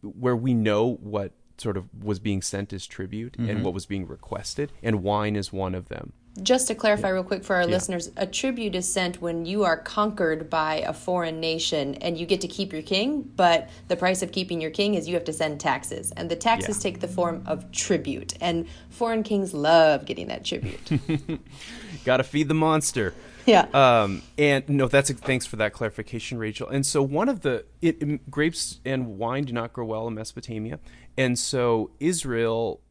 where 0.02 0.36
we 0.36 0.54
know 0.54 0.98
what 1.02 1.34
sort 1.58 1.76
of 1.76 1.88
was 2.04 2.20
being 2.20 2.42
sent 2.42 2.72
as 2.72 2.86
tribute 2.86 3.34
mm-hmm. 3.34 3.50
and 3.50 3.64
what 3.64 3.74
was 3.74 3.86
being 3.86 4.08
requested, 4.08 4.72
and 4.84 5.02
wine 5.02 5.36
is 5.36 5.52
one 5.52 5.74
of 5.74 5.90
them 5.90 6.14
just 6.42 6.68
to 6.68 6.76
clarify 6.76 7.08
yeah. 7.08 7.14
real 7.14 7.24
quick 7.24 7.44
for 7.44 7.56
our 7.56 7.64
yeah. 7.64 7.68
listeners, 7.68 8.12
a 8.18 8.28
tribute 8.28 8.76
is 8.76 8.92
sent 8.92 9.22
when 9.22 9.46
you 9.46 9.64
are 9.64 9.78
conquered 9.78 10.50
by 10.50 10.76
a 10.76 10.94
foreign 10.94 11.40
nation 11.40 11.96
and 11.96 12.18
you 12.18 12.26
get 12.26 12.42
to 12.42 12.48
keep 12.48 12.72
your 12.72 12.82
king, 12.82 13.22
but 13.36 13.70
the 13.88 13.96
price 13.96 14.22
of 14.22 14.32
keeping 14.32 14.62
your 14.62 14.72
king 14.72 14.96
is 14.96 15.08
you 15.08 15.16
have 15.16 15.24
to 15.26 15.34
send 15.34 15.60
taxes. 15.60 16.12
And 16.16 16.30
the 16.30 16.36
taxes 16.36 16.78
yeah. 16.78 16.84
take 16.84 17.00
the 17.00 17.08
form 17.08 17.44
of 17.46 17.72
tribute. 17.72 18.36
And 18.40 18.68
foreign 18.90 19.24
kings 19.24 19.54
love 19.54 20.06
getting 20.06 20.28
that 20.28 20.46
tribute. 20.46 20.80
Got 22.06 22.18
to 22.18 22.24
feed 22.24 22.48
the 22.48 22.54
monster. 22.54 23.14
Yeah. 23.54 23.68
Um, 23.74 24.24
and 24.38 24.68
no, 24.68 24.90
that's 24.90 25.10
a, 25.10 25.14
thanks 25.14 25.46
for 25.46 25.56
that 25.56 25.72
clarification, 25.72 26.38
Rachel. 26.38 26.68
And 26.68 26.86
so 26.86 27.02
one 27.02 27.30
of 27.30 27.42
the 27.42 27.64
it, 27.82 28.30
grapes 28.30 28.82
and 28.84 29.18
wine 29.18 29.46
do 29.46 29.54
not 29.54 29.72
grow 29.72 29.86
well 29.86 30.06
in 30.08 30.16
Mesopotamia, 30.16 30.80
and 31.18 31.40
so 31.40 31.92
Israel 32.02 32.82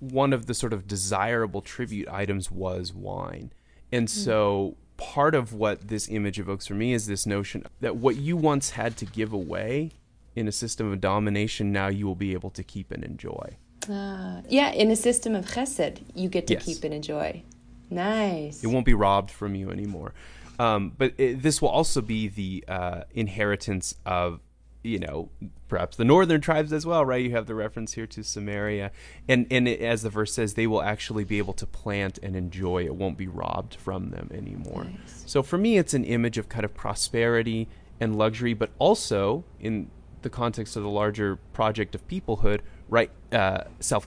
one 0.00 0.32
of 0.32 0.46
the 0.46 0.54
sort 0.54 0.72
of 0.72 0.86
desirable 0.86 1.62
tribute 1.62 2.08
items 2.08 2.50
was 2.50 2.92
wine. 2.92 3.52
And 3.92 4.08
hmm. 4.08 4.14
so 4.14 4.76
part 4.96 5.34
of 5.34 5.52
what 5.52 5.88
this 5.88 6.08
image 6.08 6.38
evokes 6.38 6.66
for 6.66 6.74
me 6.74 6.92
is 6.92 7.06
this 7.06 7.26
notion 7.26 7.64
that 7.80 7.96
what 7.96 8.16
you 8.16 8.36
once 8.36 8.70
had 8.70 8.96
to 8.98 9.06
give 9.06 9.32
away 9.32 9.92
in 10.34 10.48
a 10.48 10.52
system 10.52 10.92
of 10.92 11.00
domination, 11.00 11.72
now 11.72 11.88
you 11.88 12.06
will 12.06 12.14
be 12.16 12.32
able 12.32 12.50
to 12.50 12.62
keep 12.62 12.90
and 12.90 13.04
enjoy. 13.04 13.56
Uh, 13.88 14.42
yeah, 14.48 14.70
in 14.72 14.90
a 14.90 14.96
system 14.96 15.34
of 15.34 15.46
chesed, 15.46 16.00
you 16.14 16.28
get 16.28 16.46
to 16.48 16.54
yes. 16.54 16.64
keep 16.64 16.84
and 16.84 16.92
enjoy. 16.92 17.42
Nice. 17.90 18.62
It 18.62 18.68
won't 18.68 18.86
be 18.86 18.94
robbed 18.94 19.30
from 19.30 19.54
you 19.54 19.70
anymore. 19.70 20.14
Um, 20.58 20.92
but 20.96 21.12
it, 21.18 21.42
this 21.42 21.60
will 21.60 21.68
also 21.68 22.00
be 22.00 22.28
the 22.28 22.64
uh, 22.66 23.02
inheritance 23.14 23.94
of 24.06 24.40
you 24.86 25.00
know, 25.00 25.28
perhaps 25.68 25.96
the 25.96 26.04
northern 26.04 26.40
tribes 26.40 26.72
as 26.72 26.86
well, 26.86 27.04
right? 27.04 27.22
You 27.22 27.32
have 27.32 27.46
the 27.46 27.56
reference 27.56 27.94
here 27.94 28.06
to 28.06 28.22
Samaria, 28.22 28.92
and 29.28 29.46
and 29.50 29.66
it, 29.66 29.80
as 29.80 30.02
the 30.02 30.10
verse 30.10 30.32
says, 30.32 30.54
they 30.54 30.66
will 30.66 30.82
actually 30.82 31.24
be 31.24 31.38
able 31.38 31.54
to 31.54 31.66
plant 31.66 32.18
and 32.22 32.36
enjoy. 32.36 32.84
It 32.84 32.94
won't 32.94 33.18
be 33.18 33.26
robbed 33.26 33.74
from 33.74 34.10
them 34.10 34.30
anymore. 34.32 34.84
Nice. 34.84 35.24
So 35.26 35.42
for 35.42 35.58
me, 35.58 35.76
it's 35.76 35.92
an 35.92 36.04
image 36.04 36.38
of 36.38 36.48
kind 36.48 36.64
of 36.64 36.72
prosperity 36.72 37.68
and 37.98 38.16
luxury, 38.16 38.54
but 38.54 38.70
also 38.78 39.44
in 39.58 39.90
the 40.22 40.30
context 40.30 40.76
of 40.76 40.82
the 40.82 40.88
larger 40.88 41.36
project 41.52 41.94
of 41.94 42.06
peoplehood, 42.06 42.60
right? 42.88 43.10
Uh, 43.32 43.64
Self 43.80 44.06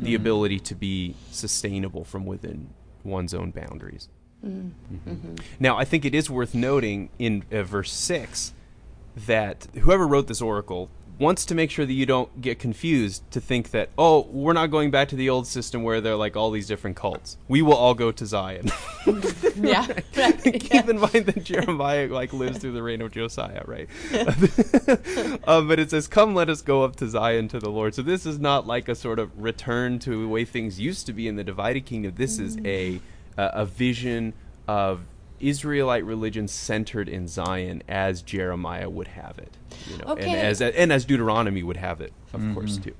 governance, 0.00 0.06
mm-hmm. 0.06 0.06
the 0.06 0.14
ability 0.14 0.58
to 0.60 0.74
be 0.74 1.14
sustainable 1.30 2.04
from 2.04 2.26
within 2.26 2.68
one's 3.04 3.34
own 3.34 3.50
boundaries. 3.50 4.08
Mm-hmm. 4.44 5.10
Mm-hmm. 5.10 5.34
Now, 5.58 5.76
I 5.76 5.84
think 5.84 6.04
it 6.04 6.14
is 6.14 6.30
worth 6.30 6.54
noting 6.54 7.10
in 7.18 7.44
uh, 7.52 7.62
verse 7.62 7.92
six 7.92 8.52
that 9.26 9.66
whoever 9.80 10.06
wrote 10.06 10.26
this 10.28 10.40
oracle 10.40 10.88
wants 11.20 11.44
to 11.44 11.54
make 11.54 11.70
sure 11.70 11.84
that 11.84 11.92
you 11.92 12.06
don't 12.06 12.40
get 12.40 12.58
confused 12.58 13.22
to 13.30 13.40
think 13.40 13.70
that 13.70 13.90
oh 13.98 14.22
we're 14.30 14.54
not 14.54 14.68
going 14.68 14.90
back 14.90 15.06
to 15.06 15.16
the 15.16 15.28
old 15.28 15.46
system 15.46 15.82
where 15.82 16.00
there 16.00 16.14
are 16.14 16.16
like 16.16 16.34
all 16.34 16.50
these 16.50 16.66
different 16.66 16.96
cults. 16.96 17.36
We 17.46 17.60
will 17.60 17.74
all 17.74 17.94
go 17.94 18.10
to 18.10 18.26
zion. 18.26 18.70
Yeah, 19.56 19.86
keep 20.12 20.88
in 20.88 20.98
mind 20.98 21.26
that 21.26 21.42
jeremiah 21.42 22.06
like 22.08 22.32
lives 22.32 22.58
through 22.58 22.72
the 22.72 22.82
reign 22.82 23.02
of 23.02 23.10
josiah 23.12 23.62
right? 23.66 23.88
Um, 25.46 25.68
but 25.68 25.78
it 25.78 25.90
says 25.90 26.06
come 26.06 26.34
let 26.34 26.48
us 26.48 26.62
go 26.62 26.82
up 26.82 26.96
to 26.96 27.08
zion 27.08 27.48
to 27.48 27.58
the 27.58 27.68
lord. 27.70 27.94
So 27.94 28.02
this 28.02 28.24
is 28.24 28.38
not 28.38 28.66
like 28.66 28.88
a 28.88 28.94
sort 28.94 29.18
of 29.18 29.30
return 29.40 29.98
to 30.00 30.22
the 30.22 30.28
way 30.28 30.44
things 30.44 30.80
used 30.80 31.06
to 31.06 31.12
be 31.12 31.28
in 31.28 31.36
the 31.36 31.44
divided 31.44 31.84
kingdom. 31.84 32.14
This 32.16 32.38
is 32.38 32.58
a 32.64 33.00
a 33.36 33.66
vision 33.66 34.34
of 34.68 35.00
Israelite 35.40 36.04
religion 36.04 36.48
centered 36.48 37.08
in 37.08 37.26
Zion 37.26 37.82
as 37.88 38.22
Jeremiah 38.22 38.90
would 38.90 39.08
have 39.08 39.38
it, 39.38 39.56
you 39.88 39.98
know, 39.98 40.04
Okay. 40.12 40.30
and 40.30 40.38
as 40.38 40.60
and 40.60 40.92
as 40.92 41.04
Deuteronomy 41.04 41.62
would 41.62 41.78
have 41.78 42.00
it, 42.00 42.12
of 42.32 42.40
mm-hmm. 42.40 42.54
course, 42.54 42.76
too. 42.76 42.94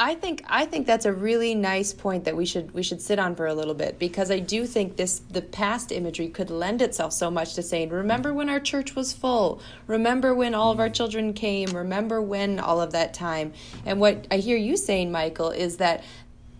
I 0.00 0.14
think 0.14 0.44
I 0.48 0.64
think 0.64 0.86
that's 0.86 1.06
a 1.06 1.12
really 1.12 1.56
nice 1.56 1.92
point 1.92 2.24
that 2.24 2.36
we 2.36 2.46
should 2.46 2.72
we 2.72 2.84
should 2.84 3.02
sit 3.02 3.18
on 3.18 3.34
for 3.34 3.46
a 3.48 3.54
little 3.54 3.74
bit 3.74 3.98
because 3.98 4.30
I 4.30 4.38
do 4.38 4.64
think 4.64 4.96
this 4.96 5.18
the 5.18 5.42
past 5.42 5.90
imagery 5.90 6.28
could 6.28 6.50
lend 6.50 6.80
itself 6.82 7.12
so 7.12 7.32
much 7.32 7.54
to 7.54 7.62
saying 7.62 7.88
remember 7.88 8.32
when 8.32 8.48
our 8.48 8.60
church 8.60 8.94
was 8.94 9.12
full 9.12 9.60
remember 9.88 10.32
when 10.32 10.54
all 10.54 10.70
of 10.70 10.78
our 10.78 10.88
children 10.88 11.32
came 11.32 11.70
remember 11.70 12.22
when 12.22 12.60
all 12.60 12.80
of 12.80 12.92
that 12.92 13.12
time 13.12 13.52
and 13.84 13.98
what 13.98 14.24
I 14.30 14.36
hear 14.36 14.56
you 14.56 14.76
saying 14.76 15.10
Michael 15.10 15.50
is 15.50 15.78
that 15.78 16.04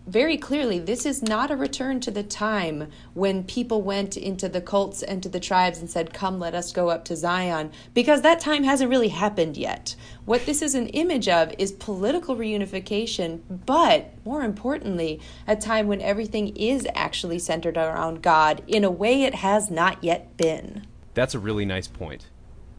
very 0.09 0.37
clearly 0.37 0.79
this 0.79 1.05
is 1.05 1.21
not 1.21 1.51
a 1.51 1.55
return 1.55 1.99
to 1.99 2.09
the 2.09 2.23
time 2.23 2.89
when 3.13 3.43
people 3.43 3.83
went 3.83 4.17
into 4.17 4.49
the 4.49 4.59
cults 4.59 5.03
and 5.03 5.21
to 5.21 5.29
the 5.29 5.39
tribes 5.39 5.77
and 5.77 5.87
said 5.87 6.11
come 6.11 6.39
let 6.39 6.55
us 6.55 6.71
go 6.71 6.89
up 6.89 7.05
to 7.05 7.15
Zion 7.15 7.71
because 7.93 8.23
that 8.23 8.39
time 8.39 8.63
hasn't 8.63 8.89
really 8.89 9.09
happened 9.09 9.55
yet 9.55 9.95
what 10.25 10.47
this 10.47 10.63
is 10.63 10.73
an 10.73 10.87
image 10.87 11.27
of 11.29 11.53
is 11.59 11.71
political 11.73 12.35
reunification 12.35 13.41
but 13.67 14.11
more 14.25 14.41
importantly 14.41 15.21
a 15.47 15.55
time 15.55 15.85
when 15.85 16.01
everything 16.01 16.55
is 16.55 16.87
actually 16.95 17.37
centered 17.37 17.77
around 17.77 18.23
God 18.23 18.63
in 18.65 18.83
a 18.83 18.89
way 18.89 19.23
it 19.23 19.35
has 19.35 19.69
not 19.69 20.03
yet 20.03 20.35
been 20.37 20.87
That's 21.13 21.35
a 21.35 21.39
really 21.39 21.65
nice 21.65 21.87
point. 21.87 22.25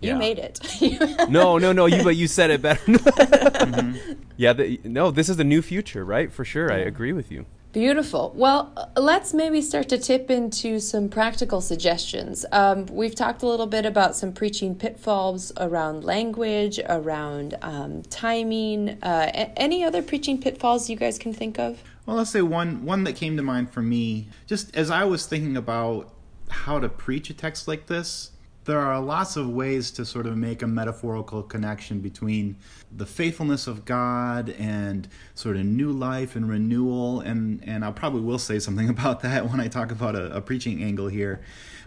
You 0.01 0.11
Yeah. 0.11 0.19
made 0.19 0.39
it 0.39 0.59
No, 1.31 1.59
no, 1.59 1.73
no. 1.73 1.87
You 1.87 2.03
but 2.05 2.17
you 2.17 2.27
said 2.27 2.51
it 2.51 2.63
better. 2.63 2.81
Yeah. 4.37 4.55
The, 4.55 4.81
no, 4.85 5.11
this 5.11 5.29
is 5.29 5.37
the 5.37 5.45
new 5.45 5.61
future, 5.63 6.05
right? 6.05 6.33
For 6.33 6.45
sure, 6.45 6.73
I 6.73 6.79
agree 6.79 7.13
with 7.13 7.31
you. 7.31 7.45
Beautiful. 7.73 8.33
Well, 8.35 8.73
uh, 8.77 8.87
let's 9.01 9.33
maybe 9.33 9.61
start 9.63 9.89
to 9.91 9.99
tip 9.99 10.29
into 10.31 10.81
some 10.81 11.09
practical 11.09 11.61
suggestions. 11.61 12.45
Um, 12.51 12.87
we've 12.87 13.15
talked 13.15 13.43
a 13.43 13.47
little 13.47 13.67
bit 13.67 13.87
about 13.87 14.17
some 14.17 14.33
preaching 14.33 14.75
pitfalls 14.75 15.53
around 15.57 16.03
language, 16.03 16.81
around 16.89 17.57
um, 17.63 18.03
timing. 18.11 18.99
Uh, 19.03 19.31
a- 19.33 19.59
any 19.59 19.85
other 19.85 20.03
preaching 20.03 20.41
pitfalls 20.41 20.91
you 20.91 20.97
guys 20.97 21.17
can 21.19 21.33
think 21.33 21.59
of? 21.61 21.81
Well, 22.07 22.17
let's 22.17 22.31
say 22.31 22.43
one 22.43 22.85
one 22.85 23.05
that 23.05 23.15
came 23.15 23.37
to 23.37 23.43
mind 23.43 23.71
for 23.71 23.83
me, 23.83 24.27
just 24.47 24.75
as 24.75 24.91
I 24.91 25.05
was 25.05 25.27
thinking 25.27 25.57
about 25.57 26.13
how 26.49 26.81
to 26.81 26.89
preach 26.89 27.31
a 27.31 27.35
text 27.35 27.69
like 27.69 27.87
this, 27.87 28.33
there 28.71 28.79
are 28.79 29.01
lots 29.01 29.37
of 29.37 29.51
ways 29.51 29.91
to 29.91 30.05
sort 30.05 30.27
of 30.27 30.37
make 30.37 30.63
a 30.63 30.67
metaphorical 30.67 31.43
connection 31.43 31.99
between 31.99 32.57
the 32.97 33.05
faithfulness 33.05 33.67
of 33.67 33.85
God 33.85 34.51
and 34.51 35.09
sort 35.35 35.57
of 35.57 35.65
new 35.65 35.91
life 35.91 36.37
and 36.37 36.49
renewal, 36.49 37.19
and 37.19 37.65
and 37.67 37.85
I 37.85 37.91
probably 37.91 38.21
will 38.21 38.39
say 38.39 38.61
something 38.61 38.89
about 38.97 39.23
that 39.23 39.51
when 39.51 39.59
I 39.59 39.67
talk 39.67 39.91
about 39.91 40.15
a, 40.15 40.37
a 40.37 40.41
preaching 40.41 40.85
angle 40.85 41.09
here. 41.09 41.41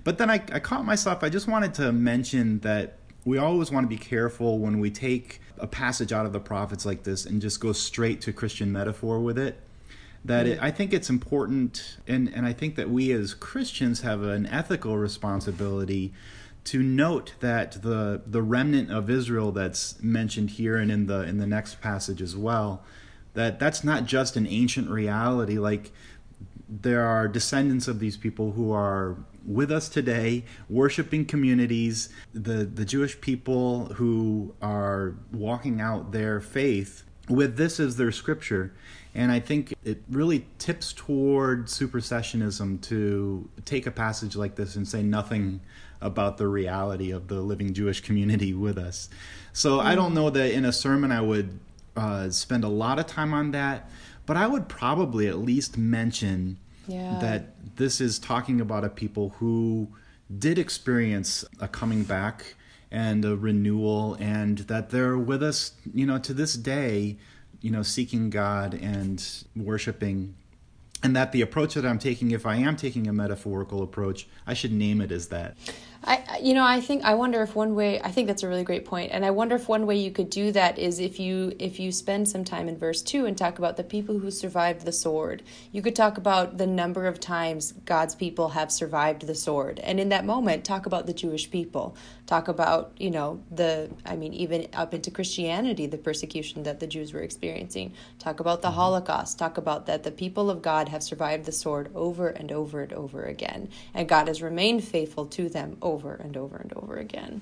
But 0.03 0.17
then 0.17 0.29
I, 0.29 0.43
I 0.51 0.59
caught 0.59 0.83
myself. 0.83 1.23
I 1.23 1.29
just 1.29 1.47
wanted 1.47 1.73
to 1.75 1.93
mention 1.93 2.59
that 2.59 2.97
we 3.23 3.37
always 3.37 3.71
want 3.71 3.85
to 3.85 3.87
be 3.87 3.97
careful 3.97 4.59
when 4.59 4.81
we 4.81 4.91
take 4.91 5.39
a 5.57 5.67
passage 5.67 6.11
out 6.11 6.25
of 6.25 6.33
the 6.33 6.41
prophets 6.41 6.85
like 6.85 7.03
this 7.03 7.25
and 7.25 7.41
just 7.41 7.61
go 7.61 7.71
straight 7.71 8.19
to 8.21 8.33
Christian 8.33 8.73
metaphor 8.73 9.21
with 9.21 9.37
it 9.37 9.57
that 10.25 10.47
it, 10.47 10.59
I 10.61 10.71
think 10.71 10.93
it's 10.93 11.09
important, 11.09 11.97
and, 12.07 12.29
and 12.33 12.45
I 12.45 12.53
think 12.53 12.75
that 12.75 12.89
we 12.89 13.11
as 13.11 13.33
Christians 13.33 14.01
have 14.01 14.23
an 14.23 14.45
ethical 14.45 14.97
responsibility 14.97 16.13
to 16.65 16.81
note 16.81 17.33
that 17.39 17.81
the 17.81 18.21
the 18.25 18.41
remnant 18.41 18.91
of 18.91 19.09
Israel 19.09 19.51
that's 19.51 20.01
mentioned 20.01 20.51
here 20.51 20.77
and 20.77 20.91
in 20.91 21.07
the 21.07 21.21
in 21.23 21.37
the 21.37 21.47
next 21.47 21.81
passage 21.81 22.21
as 22.21 22.35
well, 22.35 22.83
that 23.33 23.59
that's 23.59 23.83
not 23.83 24.05
just 24.05 24.35
an 24.35 24.47
ancient 24.47 24.89
reality. 24.89 25.57
Like 25.57 25.91
there 26.69 27.05
are 27.05 27.27
descendants 27.27 27.87
of 27.87 27.99
these 27.99 28.17
people 28.17 28.53
who 28.53 28.71
are 28.71 29.17
with 29.45 29.71
us 29.71 29.89
today, 29.89 30.43
worshiping 30.69 31.25
communities, 31.25 32.09
the, 32.33 32.63
the 32.63 32.85
Jewish 32.85 33.19
people 33.19 33.87
who 33.95 34.55
are 34.61 35.15
walking 35.31 35.81
out 35.81 36.11
their 36.11 36.39
faith 36.39 37.03
with 37.29 37.57
this 37.57 37.79
as 37.79 37.97
their 37.97 38.11
scripture. 38.11 38.73
And 39.15 39.31
I 39.31 39.39
think 39.39 39.73
it 39.83 40.01
really 40.09 40.47
tips 40.57 40.93
toward 40.93 41.67
supersessionism 41.67 42.81
to 42.83 43.49
take 43.65 43.85
a 43.85 43.91
passage 43.91 44.35
like 44.35 44.55
this 44.55 44.75
and 44.75 44.87
say 44.87 45.03
nothing 45.03 45.61
about 46.03 46.37
the 46.37 46.47
reality 46.47 47.11
of 47.11 47.27
the 47.27 47.41
living 47.41 47.73
Jewish 47.73 48.01
community 48.01 48.53
with 48.53 48.77
us. 48.77 49.09
So 49.53 49.79
I 49.79 49.95
don't 49.95 50.13
know 50.13 50.29
that 50.29 50.51
in 50.53 50.65
a 50.65 50.71
sermon 50.73 51.11
I 51.11 51.21
would 51.21 51.59
uh, 51.95 52.29
spend 52.29 52.63
a 52.63 52.67
lot 52.69 52.99
of 52.99 53.07
time 53.07 53.33
on 53.33 53.51
that, 53.51 53.89
but 54.25 54.35
I 54.37 54.47
would 54.47 54.67
probably 54.67 55.27
at 55.27 55.37
least 55.39 55.77
mention 55.77 56.57
Yeah. 56.87 57.17
that 57.19 57.41
this 57.77 58.01
is 58.01 58.19
talking 58.19 58.59
about 58.61 58.83
a 58.83 58.89
people 58.89 59.29
who 59.39 59.87
did 60.37 60.57
experience 60.59 61.45
a 61.59 61.67
coming 61.67 62.03
back 62.03 62.55
and 62.91 63.23
a 63.25 63.35
renewal 63.35 64.15
and 64.19 64.59
that 64.67 64.89
they're 64.89 65.17
with 65.17 65.41
us 65.43 65.71
you 65.93 66.05
know 66.05 66.17
to 66.19 66.33
this 66.33 66.53
day 66.55 67.17
you 67.61 67.71
know 67.71 67.81
seeking 67.83 68.29
god 68.29 68.73
and 68.73 69.43
worshiping 69.55 70.35
and 71.03 71.15
that 71.15 71.31
the 71.31 71.41
approach 71.41 71.73
that 71.73 71.85
i'm 71.85 71.97
taking 71.99 72.31
if 72.31 72.45
i 72.45 72.55
am 72.55 72.75
taking 72.75 73.07
a 73.07 73.13
metaphorical 73.13 73.81
approach 73.81 74.27
i 74.45 74.53
should 74.53 74.71
name 74.71 75.01
it 75.01 75.11
as 75.11 75.27
that 75.29 75.55
I, 76.05 76.39
you 76.41 76.53
know, 76.53 76.65
I 76.65 76.81
think 76.81 77.05
I 77.05 77.13
wonder 77.13 77.41
if 77.43 77.55
one 77.55 77.75
way. 77.75 78.01
I 78.01 78.11
think 78.11 78.27
that's 78.27 78.43
a 78.43 78.47
really 78.49 78.65
great 78.65 78.83
point, 78.83 79.11
and 79.13 79.23
I 79.23 79.31
wonder 79.31 79.55
if 79.55 79.69
one 79.69 79.85
way 79.85 79.95
you 79.95 80.11
could 80.11 80.29
do 80.29 80.51
that 80.51 80.77
is 80.77 80.99
if 80.99 81.17
you 81.17 81.55
if 81.59 81.79
you 81.79 81.93
spend 81.93 82.27
some 82.27 82.43
time 82.43 82.67
in 82.67 82.77
verse 82.77 83.01
two 83.01 83.25
and 83.25 83.37
talk 83.37 83.57
about 83.57 83.77
the 83.77 83.85
people 83.85 84.19
who 84.19 84.29
survived 84.29 84.85
the 84.85 84.91
sword. 84.91 85.43
You 85.71 85.81
could 85.81 85.95
talk 85.95 86.17
about 86.17 86.57
the 86.57 86.67
number 86.67 87.07
of 87.07 87.21
times 87.21 87.71
God's 87.85 88.15
people 88.15 88.49
have 88.49 88.69
survived 88.69 89.27
the 89.27 89.35
sword, 89.35 89.79
and 89.79 89.97
in 89.97 90.09
that 90.09 90.25
moment, 90.25 90.65
talk 90.65 90.85
about 90.85 91.05
the 91.05 91.13
Jewish 91.13 91.49
people. 91.49 91.95
Talk 92.25 92.49
about 92.49 92.91
you 92.97 93.09
know 93.09 93.41
the. 93.49 93.89
I 94.05 94.17
mean, 94.17 94.33
even 94.33 94.67
up 94.73 94.93
into 94.93 95.09
Christianity, 95.09 95.85
the 95.85 95.97
persecution 95.97 96.63
that 96.63 96.81
the 96.81 96.87
Jews 96.87 97.13
were 97.13 97.21
experiencing. 97.21 97.93
Talk 98.19 98.41
about 98.41 98.61
the 98.61 98.67
mm-hmm. 98.67 98.75
Holocaust. 98.75 99.39
Talk 99.39 99.57
about 99.57 99.85
that 99.85 100.03
the 100.03 100.11
people 100.11 100.49
of 100.49 100.61
God 100.61 100.89
have 100.89 101.01
survived 101.01 101.45
the 101.45 101.53
sword 101.53 101.89
over 101.95 102.27
and 102.27 102.51
over 102.51 102.81
and 102.81 102.91
over 102.91 103.23
again, 103.23 103.69
and 103.93 104.09
God 104.09 104.27
has 104.27 104.41
remained 104.41 104.83
faithful 104.83 105.27
to 105.27 105.47
them 105.47 105.77
over 105.81 105.92
and 106.01 106.35
over 106.37 106.57
and 106.57 106.73
over 106.73 106.95
again. 106.97 107.41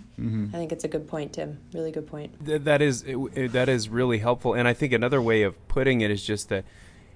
I 0.53 0.57
think 0.57 0.71
it's 0.71 0.83
a 0.83 0.87
good 0.87 1.07
point, 1.07 1.33
Tim. 1.33 1.59
Really 1.73 1.91
good 1.91 2.07
point. 2.07 2.45
Th- 2.45 2.61
that 2.63 2.81
is 2.81 3.03
it, 3.03 3.15
it- 3.33 3.51
that 3.53 3.69
is 3.69 3.89
really 3.89 4.17
helpful 4.19 4.53
and 4.53 4.67
i 4.67 4.73
think 4.73 4.93
another 4.93 5.21
way 5.21 5.43
of 5.43 5.55
putting 5.67 6.01
it 6.01 6.11
is 6.11 6.23
just 6.25 6.49
that 6.49 6.63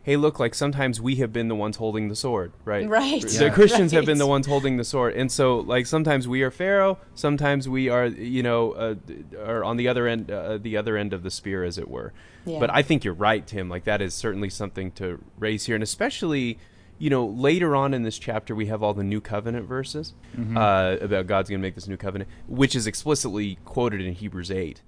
hey 0.04 0.16
look 0.18 0.40
like 0.40 0.54
sometimes 0.54 1.02
we 1.02 1.16
have 1.16 1.32
been 1.34 1.48
the 1.48 1.56
ones 1.56 1.78
holding 1.78 2.08
the 2.10 2.16
sword 2.16 2.52
right 2.64 2.88
Right. 2.88 3.22
the 3.22 3.46
Yeah. 3.46 3.50
christians 3.54 3.92
have 3.92 4.06
been 4.06 4.18
the 4.18 4.28
ones 4.28 4.46
holding 4.48 4.78
the 4.78 4.84
sword 4.84 5.14
and 5.16 5.32
so 5.32 5.60
like 5.60 5.86
sometimes 5.88 6.28
we 6.28 6.42
are 6.44 6.52
pharaoh 6.52 6.98
sometimes 7.16 7.68
we 7.70 7.90
are 7.90 8.06
you 8.06 8.44
know 8.44 8.72
uh, 8.74 8.96
are 9.40 9.64
on 9.64 9.78
the 9.78 9.88
other 9.88 10.08
end 10.08 10.30
uh, 10.32 10.58
the 10.58 10.78
other 10.78 10.96
end 10.98 11.14
of 11.14 11.24
the 11.24 11.32
spear 11.32 11.64
as 11.64 11.78
it 11.78 11.90
were 11.90 12.14
Yeah. 12.46 12.60
but 12.60 12.70
i 12.70 12.82
think 12.82 13.04
you're 13.04 13.14
right 13.14 13.46
tim 13.46 13.70
like 13.70 13.84
that 13.86 14.02
is 14.02 14.14
certainly 14.14 14.50
something 14.50 14.92
to 14.94 15.20
raise 15.40 15.66
here 15.66 15.76
and 15.76 15.84
especially 15.84 16.58
you 16.98 17.10
know 17.10 17.26
later 17.26 17.76
on 17.76 17.94
in 17.94 18.04
this 18.04 18.18
chapter 18.18 18.56
we 18.56 18.68
have 18.68 18.82
all 18.82 18.94
the 18.94 19.04
new 19.04 19.22
covenant 19.22 19.68
verses 19.68 20.14
uh, 20.58 20.98
about 21.02 21.28
god's 21.28 21.50
going 21.50 21.60
to 21.60 21.66
make 21.66 21.76
this 21.76 21.88
new 21.88 21.98
covenant 21.98 22.30
which 22.48 22.76
is 22.76 22.88
explicitly 22.88 23.58
quoted 23.66 24.02
in 24.02 24.14
hebrews 24.14 24.52
8 24.52 24.82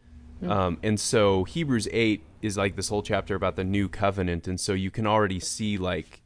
um, 0.45 0.77
and 0.83 0.99
so 0.99 1.43
Hebrews 1.45 1.87
8 1.91 2.23
is 2.41 2.57
like 2.57 2.75
this 2.75 2.89
whole 2.89 3.01
chapter 3.01 3.35
about 3.35 3.55
the 3.55 3.63
new 3.63 3.89
covenant. 3.89 4.47
And 4.47 4.59
so 4.59 4.73
you 4.73 4.91
can 4.91 5.07
already 5.07 5.39
see, 5.39 5.77
like, 5.77 6.21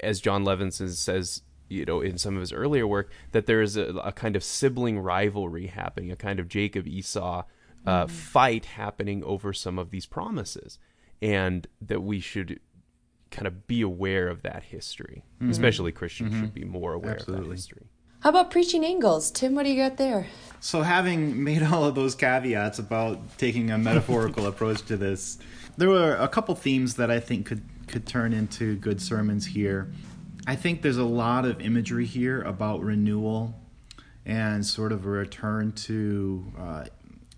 as 0.00 0.20
Jon 0.20 0.44
Levenson 0.44 0.90
says, 0.90 1.42
you 1.68 1.84
know, 1.84 2.00
in 2.00 2.18
some 2.18 2.36
of 2.36 2.40
his 2.40 2.52
earlier 2.52 2.86
work, 2.86 3.10
that 3.32 3.46
there 3.46 3.60
is 3.60 3.76
a, 3.76 3.86
a 3.96 4.12
kind 4.12 4.36
of 4.36 4.44
sibling 4.44 4.98
rivalry 4.98 5.66
happening, 5.66 6.12
a 6.12 6.16
kind 6.16 6.38
of 6.38 6.48
Jacob 6.48 6.86
Esau 6.86 7.42
uh, 7.84 8.06
fight 8.06 8.66
happening 8.66 9.24
over 9.24 9.52
some 9.52 9.78
of 9.78 9.90
these 9.90 10.06
promises. 10.06 10.78
And 11.20 11.66
that 11.80 12.02
we 12.02 12.20
should 12.20 12.60
kind 13.30 13.46
of 13.46 13.66
be 13.66 13.82
aware 13.82 14.28
of 14.28 14.42
that 14.42 14.62
history. 14.64 15.22
Especially 15.48 15.92
Christians 15.92 16.34
should 16.34 16.54
be 16.54 16.64
more 16.64 16.92
aware 16.92 17.16
of 17.16 17.26
that 17.26 17.46
history. 17.46 17.86
How 18.20 18.30
about 18.30 18.50
preaching 18.50 18.84
angles, 18.84 19.30
Tim? 19.30 19.54
What 19.54 19.64
do 19.64 19.70
you 19.70 19.76
got 19.76 19.98
there? 19.98 20.26
So, 20.58 20.82
having 20.82 21.44
made 21.44 21.62
all 21.62 21.84
of 21.84 21.94
those 21.94 22.14
caveats 22.14 22.78
about 22.78 23.38
taking 23.38 23.70
a 23.70 23.78
metaphorical 23.78 24.46
approach 24.52 24.82
to 24.86 24.96
this, 24.96 25.38
there 25.76 25.88
were 25.88 26.16
a 26.16 26.26
couple 26.26 26.54
themes 26.54 26.94
that 26.96 27.10
I 27.10 27.20
think 27.20 27.46
could 27.46 27.62
could 27.86 28.06
turn 28.06 28.32
into 28.32 28.76
good 28.76 29.00
sermons 29.00 29.46
here. 29.46 29.92
I 30.46 30.56
think 30.56 30.82
there's 30.82 30.96
a 30.96 31.04
lot 31.04 31.44
of 31.44 31.60
imagery 31.60 32.06
here 32.06 32.42
about 32.42 32.82
renewal 32.82 33.54
and 34.24 34.66
sort 34.66 34.90
of 34.90 35.06
a 35.06 35.08
return 35.08 35.70
to 35.72 36.52
uh, 36.58 36.84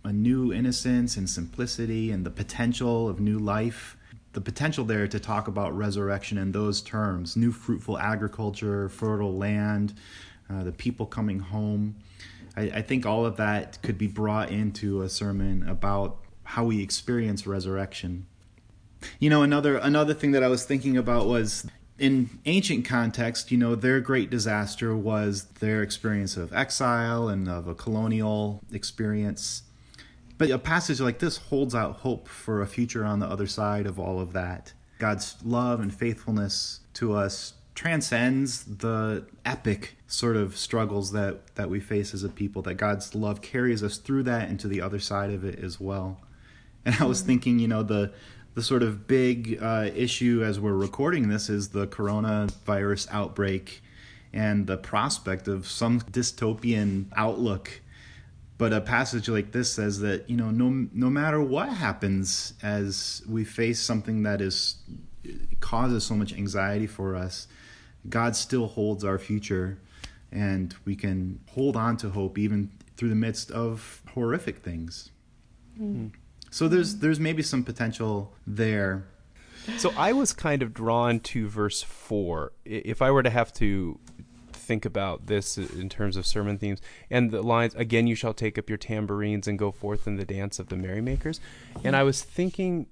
a 0.04 0.12
new 0.12 0.52
innocence 0.52 1.18
and 1.18 1.28
simplicity 1.28 2.10
and 2.10 2.24
the 2.24 2.30
potential 2.30 3.08
of 3.08 3.20
new 3.20 3.38
life. 3.38 3.97
The 4.32 4.40
potential 4.40 4.84
there 4.84 5.08
to 5.08 5.18
talk 5.18 5.48
about 5.48 5.76
resurrection 5.76 6.38
in 6.38 6.52
those 6.52 6.80
terms 6.80 7.36
new 7.36 7.50
fruitful 7.50 7.98
agriculture, 7.98 8.88
fertile 8.88 9.36
land, 9.36 9.94
uh, 10.50 10.64
the 10.64 10.72
people 10.72 11.06
coming 11.06 11.40
home. 11.40 11.96
I, 12.56 12.62
I 12.62 12.82
think 12.82 13.06
all 13.06 13.24
of 13.26 13.36
that 13.36 13.80
could 13.82 13.98
be 13.98 14.06
brought 14.06 14.50
into 14.50 15.02
a 15.02 15.08
sermon 15.08 15.68
about 15.68 16.18
how 16.44 16.64
we 16.64 16.82
experience 16.82 17.46
resurrection. 17.46 18.26
You 19.18 19.30
know, 19.30 19.42
another 19.42 19.76
another 19.76 20.14
thing 20.14 20.32
that 20.32 20.42
I 20.42 20.48
was 20.48 20.64
thinking 20.64 20.96
about 20.96 21.26
was 21.26 21.66
in 21.98 22.30
ancient 22.46 22.84
context, 22.84 23.50
you 23.50 23.58
know, 23.58 23.74
their 23.74 24.00
great 24.00 24.30
disaster 24.30 24.96
was 24.96 25.44
their 25.60 25.82
experience 25.82 26.36
of 26.36 26.52
exile 26.52 27.28
and 27.28 27.48
of 27.48 27.66
a 27.66 27.74
colonial 27.74 28.62
experience. 28.72 29.62
But 30.38 30.50
a 30.50 30.58
passage 30.58 31.00
like 31.00 31.18
this 31.18 31.36
holds 31.36 31.74
out 31.74 31.96
hope 31.96 32.28
for 32.28 32.62
a 32.62 32.66
future 32.66 33.04
on 33.04 33.18
the 33.18 33.26
other 33.26 33.46
side 33.46 33.86
of 33.86 33.98
all 33.98 34.20
of 34.20 34.32
that. 34.32 34.72
God's 34.98 35.36
love 35.44 35.80
and 35.80 35.92
faithfulness 35.92 36.80
to 36.94 37.14
us 37.14 37.54
transcends 37.74 38.64
the 38.64 39.24
epic 39.44 39.96
sort 40.08 40.36
of 40.36 40.56
struggles 40.56 41.12
that, 41.12 41.54
that 41.54 41.70
we 41.70 41.78
face 41.78 42.14
as 42.14 42.24
a 42.24 42.28
people, 42.28 42.62
that 42.62 42.74
God's 42.74 43.14
love 43.14 43.40
carries 43.40 43.82
us 43.82 43.98
through 43.98 44.24
that 44.24 44.48
and 44.48 44.58
to 44.60 44.68
the 44.68 44.80
other 44.80 44.98
side 44.98 45.30
of 45.30 45.44
it 45.44 45.58
as 45.58 45.78
well. 45.78 46.20
And 46.84 46.96
I 47.00 47.04
was 47.04 47.20
thinking, 47.20 47.58
you 47.58 47.68
know, 47.68 47.82
the 47.82 48.12
the 48.54 48.62
sort 48.64 48.82
of 48.82 49.06
big 49.06 49.56
uh, 49.62 49.88
issue 49.94 50.42
as 50.44 50.58
we're 50.58 50.72
recording 50.72 51.28
this 51.28 51.48
is 51.48 51.68
the 51.68 51.86
coronavirus 51.86 53.06
outbreak 53.12 53.80
and 54.32 54.66
the 54.66 54.76
prospect 54.76 55.46
of 55.46 55.68
some 55.68 56.00
dystopian 56.00 57.06
outlook. 57.14 57.80
But 58.58 58.72
a 58.72 58.80
passage 58.80 59.28
like 59.28 59.52
this 59.52 59.72
says 59.72 60.00
that 60.00 60.28
you 60.28 60.36
know 60.36 60.50
no 60.50 60.88
no 60.92 61.08
matter 61.08 61.40
what 61.40 61.68
happens 61.68 62.54
as 62.62 63.22
we 63.28 63.44
face 63.44 63.80
something 63.80 64.24
that 64.24 64.40
is 64.40 64.76
causes 65.60 66.04
so 66.04 66.14
much 66.14 66.32
anxiety 66.32 66.88
for 66.88 67.14
us, 67.14 67.46
God 68.08 68.34
still 68.34 68.66
holds 68.66 69.04
our 69.04 69.18
future, 69.18 69.78
and 70.32 70.74
we 70.84 70.96
can 70.96 71.40
hold 71.50 71.76
on 71.76 71.96
to 71.98 72.10
hope 72.10 72.36
even 72.36 72.70
through 72.96 73.10
the 73.10 73.14
midst 73.14 73.52
of 73.52 74.02
horrific 74.12 74.58
things. 74.58 75.12
Mm. 75.80 76.10
So 76.50 76.68
there's 76.68 76.96
there's 76.96 77.20
maybe 77.20 77.42
some 77.42 77.62
potential 77.62 78.34
there. 78.46 79.06
So 79.76 79.92
I 79.96 80.12
was 80.12 80.32
kind 80.32 80.62
of 80.62 80.72
drawn 80.72 81.20
to 81.20 81.46
verse 81.46 81.82
4. 81.82 82.52
If 82.64 83.02
I 83.02 83.10
were 83.10 83.22
to 83.22 83.30
have 83.30 83.52
to 83.54 84.00
think 84.68 84.84
about 84.84 85.26
this 85.26 85.56
in 85.56 85.88
terms 85.88 86.14
of 86.14 86.26
sermon 86.26 86.58
themes 86.58 86.78
and 87.08 87.30
the 87.30 87.40
lines 87.40 87.74
again 87.74 88.06
you 88.06 88.14
shall 88.14 88.34
take 88.34 88.58
up 88.58 88.68
your 88.68 88.76
tambourines 88.76 89.48
and 89.48 89.58
go 89.58 89.70
forth 89.72 90.06
in 90.06 90.16
the 90.16 90.26
dance 90.26 90.58
of 90.58 90.68
the 90.68 90.76
merrymakers 90.76 91.40
and 91.82 91.96
i 91.96 92.02
was 92.02 92.22
thinking 92.22 92.86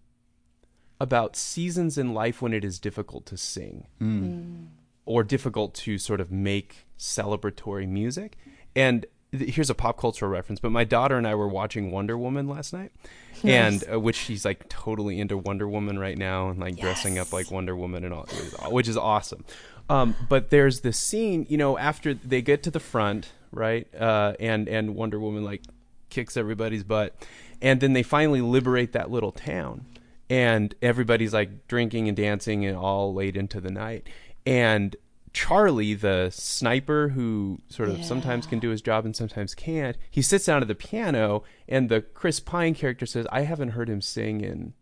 about 0.99 1.37
seasons 1.37 1.99
in 1.99 2.15
life 2.15 2.41
when 2.41 2.55
it 2.55 2.65
is 2.65 2.79
difficult 2.79 3.27
to 3.27 3.37
sing 3.37 3.87
mm. 4.01 4.67
or 5.05 5.23
difficult 5.23 5.75
to 5.75 5.99
sort 5.99 6.19
of 6.19 6.33
make 6.33 6.87
celebratory 6.99 7.87
music 7.87 8.39
and 8.75 9.05
here's 9.33 9.71
a 9.71 9.75
pop 9.75 9.99
cultural 9.99 10.31
reference, 10.31 10.61
but 10.61 10.71
my 10.71 10.85
daughter 10.85 11.17
and 11.17 11.27
I 11.27 11.35
were 11.35 11.49
watching 11.49 11.91
Wonder 11.91 12.17
Woman 12.17 12.49
last 12.49 12.73
night, 12.73 12.93
and 13.43 13.85
uh, 13.91 13.99
which 13.99 14.17
she's 14.17 14.45
like 14.45 14.69
totally 14.69 15.21
into 15.21 15.37
Wonder 15.37 15.69
Woman 15.69 15.99
right 15.99 16.17
now 16.17 16.49
and 16.51 16.59
like 16.59 16.77
yes. 16.77 16.83
dressing 16.83 17.19
up 17.19 17.33
like 17.33 17.51
Wonder 17.51 17.77
Woman 17.77 18.05
and 18.05 18.15
all, 18.15 18.27
which 18.71 18.89
is 18.89 18.97
awesome. 18.97 19.45
Um, 19.89 20.17
but 20.29 20.51
there's 20.51 20.81
this 20.81 20.99
scene, 20.99 21.47
you 21.49 21.57
know, 21.57 21.79
after 21.79 22.15
they 22.15 22.43
get 22.43 22.63
to 22.65 22.71
the 22.71 22.81
front, 22.81 23.33
right, 23.53 23.87
uh, 23.95 24.35
and 24.41 24.69
and 24.69 24.95
Wonder 24.95 25.21
Woman 25.21 25.45
like 25.45 25.63
kicks 26.11 26.37
everybody's 26.37 26.85
butt, 26.85 27.15
and 27.63 27.81
then 27.81 27.93
they 27.93 28.03
finally 28.03 28.41
liberate 28.41 28.93
that 28.93 29.11
little 29.11 29.33
town, 29.33 29.87
and 30.29 30.75
everybody's 30.83 31.33
like 31.33 31.69
drinking 31.69 32.09
and 32.09 32.17
dancing 32.17 32.67
and 32.67 32.77
all 32.77 33.15
late 33.15 33.37
into 33.37 33.61
the 33.61 33.71
night, 33.71 34.09
and 34.45 34.97
Charlie, 35.37 35.93
the 35.93 36.31
sniper 36.31 37.11
who 37.11 37.61
sort 37.69 37.91
of 37.91 37.99
yeah. 37.99 38.05
sometimes 38.05 38.47
can 38.47 38.59
do 38.59 38.71
his 38.71 38.81
job 38.81 39.05
and 39.05 39.15
sometimes 39.15 39.55
can't, 39.55 39.99
he 40.11 40.23
sits 40.23 40.47
down 40.47 40.63
at 40.63 40.69
the 40.69 40.75
piano, 40.75 41.43
and 41.69 41.91
the 41.91 42.01
Chris 42.01 42.41
Pine 42.41 42.73
character 42.73 43.05
says, 43.05 43.27
I 43.31 43.43
haven't 43.43 43.73
heard 43.73 43.91
him 43.91 44.01
sing 44.01 44.41
in 44.41 44.73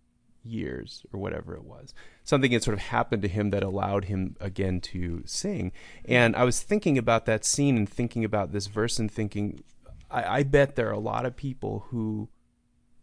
years 0.44 1.04
or 1.12 1.18
whatever 1.18 1.56
it 1.56 1.64
was. 1.64 1.92
Something 2.24 2.52
had 2.52 2.62
sort 2.62 2.74
of 2.74 2.80
happened 2.80 3.22
to 3.22 3.28
him 3.28 3.50
that 3.50 3.62
allowed 3.62 4.06
him 4.06 4.34
again 4.40 4.80
to 4.80 5.22
sing. 5.26 5.72
And 6.06 6.34
I 6.34 6.44
was 6.44 6.62
thinking 6.62 6.96
about 6.96 7.26
that 7.26 7.44
scene 7.44 7.76
and 7.76 7.88
thinking 7.88 8.24
about 8.24 8.50
this 8.50 8.66
verse 8.66 8.98
and 8.98 9.10
thinking, 9.10 9.62
I, 10.10 10.38
I 10.38 10.42
bet 10.42 10.74
there 10.74 10.88
are 10.88 10.92
a 10.92 10.98
lot 10.98 11.26
of 11.26 11.36
people 11.36 11.86
who 11.90 12.30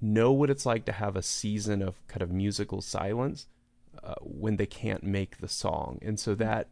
know 0.02 0.32
what 0.32 0.50
it's 0.50 0.66
like 0.66 0.86
to 0.86 0.92
have 0.92 1.16
a 1.16 1.22
season 1.22 1.84
of 1.84 2.06
kind 2.08 2.24
of 2.24 2.32
musical 2.32 2.82
silence 2.82 3.46
uh, 4.04 4.16
when 4.22 4.58
they 4.58 4.66
can't 4.66 5.04
make 5.04 5.38
the 5.38 5.48
song. 5.48 6.00
And 6.02 6.20
so 6.20 6.34
that 6.36 6.70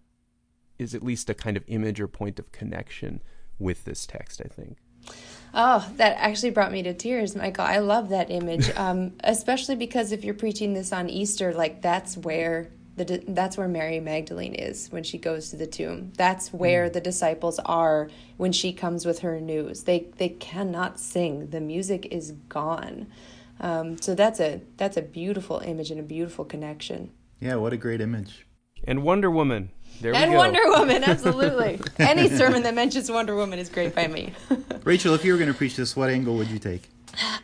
is 0.80 0.96
at 0.96 1.04
least 1.04 1.30
a 1.30 1.36
kind 1.36 1.56
of 1.56 1.64
image 1.68 2.02
or 2.02 2.08
point 2.08 2.40
of 2.40 2.52
connection 2.52 3.22
with 3.60 3.86
this 3.86 4.08
text, 4.08 4.42
I 4.44 4.48
think. 4.48 4.78
Oh, 5.54 5.88
that 5.98 6.18
actually 6.18 6.52
brought 6.52 6.72
me 6.72 6.84
to 6.84 6.94
tears, 6.94 7.36
Michael. 7.36 7.66
I 7.66 7.80
love 7.80 8.10
that 8.10 8.30
image, 8.30 8.70
um, 8.76 9.14
especially 9.24 9.76
because 9.76 10.12
if 10.12 10.24
you're 10.24 10.34
preaching 10.34 10.74
this 10.74 10.94
on 10.94 11.10
Easter, 11.10 11.54
like 11.54 11.82
that's 11.82 12.18
where 12.18 12.70
the 12.96 13.24
that's 13.30 13.58
where 13.58 13.68
Mary 13.68 14.00
Magdalene 14.00 14.54
is 14.54 14.88
when 14.90 15.04
she 15.04 15.18
goes 15.18 15.50
to 15.50 15.56
the 15.56 15.68
tomb. 15.68 16.12
That's 16.18 16.54
where 16.54 16.90
mm. 16.90 16.94
the 16.94 17.02
disciples 17.02 17.60
are 17.60 18.10
when 18.38 18.52
she 18.52 18.74
comes 18.74 19.06
with 19.06 19.20
her 19.20 19.40
news. 19.40 19.84
They 19.84 20.08
they 20.18 20.30
cannot 20.30 21.00
sing. 21.00 21.48
The 21.48 21.62
music 21.62 22.08
is 22.12 22.34
gone. 22.50 23.08
Um, 23.60 24.00
so 24.02 24.16
that's 24.16 24.40
a 24.40 24.62
that's 24.78 24.98
a 24.98 25.02
beautiful 25.02 25.60
image 25.60 25.92
and 25.92 26.00
a 26.00 26.04
beautiful 26.04 26.46
connection. 26.46 27.12
Yeah, 27.40 27.56
what 27.56 27.74
a 27.74 27.78
great 27.78 28.02
image. 28.02 28.46
And 28.84 29.04
Wonder 29.04 29.32
Woman. 29.32 29.72
There 30.02 30.16
and 30.16 30.34
Wonder 30.34 30.62
Woman, 30.66 31.04
absolutely. 31.04 31.80
Any 32.00 32.30
sermon 32.30 32.64
that 32.64 32.74
mentions 32.74 33.12
Wonder 33.12 33.36
Woman 33.36 33.60
is 33.60 33.70
great 33.70 33.94
by 33.94 34.08
me. 34.08 34.34
Rachel, 34.84 35.14
if 35.14 35.26
you 35.26 35.34
were 35.34 35.38
going 35.38 35.52
to 35.52 35.58
preach 35.58 35.76
this, 35.76 35.96
what 35.96 36.10
angle 36.10 36.36
would 36.36 36.50
you 36.50 36.60
take? 36.60 36.90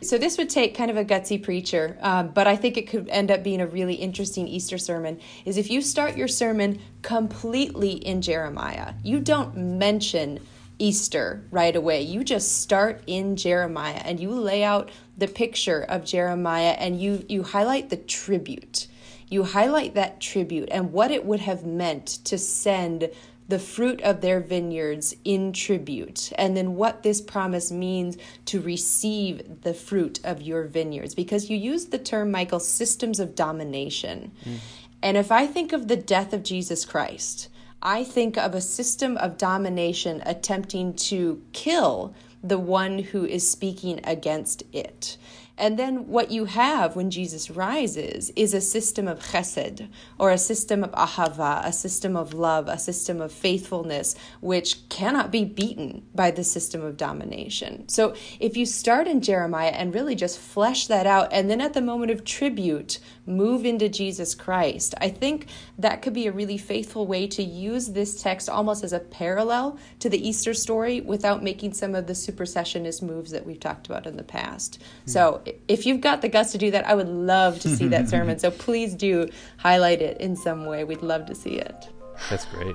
So 0.00 0.16
this 0.16 0.38
would 0.38 0.48
take 0.48 0.74
kind 0.74 0.90
of 0.90 0.96
a 0.96 1.04
gutsy 1.04 1.42
preacher, 1.42 1.98
um, 2.00 2.28
but 2.28 2.46
I 2.46 2.56
think 2.56 2.76
it 2.76 2.88
could 2.88 3.08
end 3.08 3.30
up 3.30 3.42
being 3.42 3.60
a 3.60 3.66
really 3.66 3.94
interesting 3.94 4.48
Easter 4.48 4.78
sermon. 4.78 5.20
Is 5.44 5.58
if 5.58 5.70
you 5.70 5.82
start 5.82 6.16
your 6.16 6.28
sermon 6.28 6.80
completely 7.02 7.92
in 7.92 8.22
Jeremiah, 8.22 8.94
you 9.02 9.20
don't 9.20 9.56
mention 9.56 10.40
Easter 10.78 11.42
right 11.50 11.74
away. 11.74 12.02
You 12.02 12.22
just 12.24 12.60
start 12.62 13.02
in 13.06 13.36
Jeremiah 13.36 14.00
and 14.04 14.20
you 14.20 14.30
lay 14.30 14.62
out 14.62 14.90
the 15.18 15.28
picture 15.28 15.82
of 15.82 16.04
Jeremiah 16.04 16.76
and 16.78 17.00
you 17.00 17.24
you 17.28 17.42
highlight 17.42 17.90
the 17.90 17.96
tribute 17.96 18.86
you 19.28 19.44
highlight 19.44 19.94
that 19.94 20.20
tribute 20.20 20.68
and 20.70 20.92
what 20.92 21.10
it 21.10 21.24
would 21.24 21.40
have 21.40 21.64
meant 21.64 22.06
to 22.24 22.38
send 22.38 23.10
the 23.48 23.58
fruit 23.58 24.00
of 24.02 24.20
their 24.20 24.40
vineyards 24.40 25.14
in 25.24 25.52
tribute, 25.52 26.32
and 26.36 26.56
then 26.56 26.74
what 26.74 27.04
this 27.04 27.20
promise 27.20 27.70
means 27.70 28.16
to 28.44 28.60
receive 28.60 29.62
the 29.62 29.72
fruit 29.74 30.18
of 30.24 30.42
your 30.42 30.64
vineyards. 30.64 31.14
Because 31.14 31.48
you 31.48 31.56
use 31.56 31.86
the 31.86 31.98
term, 31.98 32.32
Michael, 32.32 32.58
systems 32.58 33.20
of 33.20 33.36
domination. 33.36 34.32
Mm. 34.44 34.58
And 35.02 35.16
if 35.16 35.30
I 35.30 35.46
think 35.46 35.72
of 35.72 35.86
the 35.86 35.96
death 35.96 36.32
of 36.32 36.42
Jesus 36.42 36.84
Christ, 36.84 37.48
I 37.80 38.02
think 38.02 38.36
of 38.36 38.54
a 38.54 38.60
system 38.60 39.16
of 39.18 39.38
domination 39.38 40.22
attempting 40.26 40.94
to 40.94 41.40
kill 41.52 42.14
the 42.42 42.58
one 42.58 42.98
who 42.98 43.24
is 43.24 43.48
speaking 43.48 44.00
against 44.02 44.64
it. 44.72 45.18
And 45.58 45.78
then 45.78 46.08
what 46.08 46.30
you 46.30 46.44
have 46.44 46.96
when 46.96 47.10
Jesus 47.10 47.50
rises 47.50 48.30
is 48.36 48.52
a 48.52 48.60
system 48.60 49.08
of 49.08 49.20
chesed, 49.20 49.88
or 50.18 50.30
a 50.30 50.38
system 50.38 50.84
of 50.84 50.92
ahava, 50.92 51.64
a 51.64 51.72
system 51.72 52.16
of 52.16 52.34
love, 52.34 52.68
a 52.68 52.78
system 52.78 53.20
of 53.20 53.32
faithfulness, 53.32 54.14
which 54.40 54.88
cannot 54.88 55.30
be 55.30 55.44
beaten 55.44 56.06
by 56.14 56.30
the 56.30 56.44
system 56.44 56.82
of 56.82 56.96
domination. 56.96 57.88
So 57.88 58.14
if 58.38 58.56
you 58.56 58.66
start 58.66 59.08
in 59.08 59.22
Jeremiah 59.22 59.70
and 59.70 59.94
really 59.94 60.14
just 60.14 60.38
flesh 60.38 60.86
that 60.88 61.06
out, 61.06 61.32
and 61.32 61.48
then 61.50 61.60
at 61.60 61.72
the 61.72 61.80
moment 61.80 62.10
of 62.12 62.24
tribute, 62.24 62.98
move 63.26 63.64
into 63.64 63.88
Jesus 63.88 64.34
Christ, 64.34 64.94
I 65.00 65.08
think 65.08 65.46
that 65.78 66.02
could 66.02 66.12
be 66.12 66.26
a 66.26 66.32
really 66.32 66.58
faithful 66.58 67.06
way 67.06 67.26
to 67.28 67.42
use 67.42 67.88
this 67.88 68.22
text 68.22 68.48
almost 68.48 68.84
as 68.84 68.92
a 68.92 69.00
parallel 69.00 69.78
to 70.00 70.08
the 70.08 70.28
Easter 70.28 70.54
story 70.54 71.00
without 71.00 71.42
making 71.42 71.74
some 71.74 71.94
of 71.94 72.06
the 72.06 72.12
supersessionist 72.12 73.02
moves 73.02 73.30
that 73.32 73.44
we've 73.44 73.60
talked 73.60 73.86
about 73.86 74.06
in 74.06 74.16
the 74.16 74.24
past. 74.24 74.80
Mm. 74.80 75.10
So 75.10 75.42
if 75.68 75.86
you've 75.86 76.00
got 76.00 76.22
the 76.22 76.28
guts 76.28 76.52
to 76.52 76.58
do 76.58 76.70
that, 76.70 76.86
I 76.86 76.94
would 76.94 77.08
love 77.08 77.60
to 77.60 77.68
see 77.68 77.88
that 77.88 78.08
sermon. 78.10 78.38
So 78.38 78.50
please 78.50 78.94
do 78.94 79.28
highlight 79.58 80.00
it 80.00 80.20
in 80.20 80.36
some 80.36 80.66
way. 80.66 80.84
We'd 80.84 81.02
love 81.02 81.26
to 81.26 81.34
see 81.34 81.56
it. 81.58 81.88
That's 82.30 82.46
great. 82.46 82.74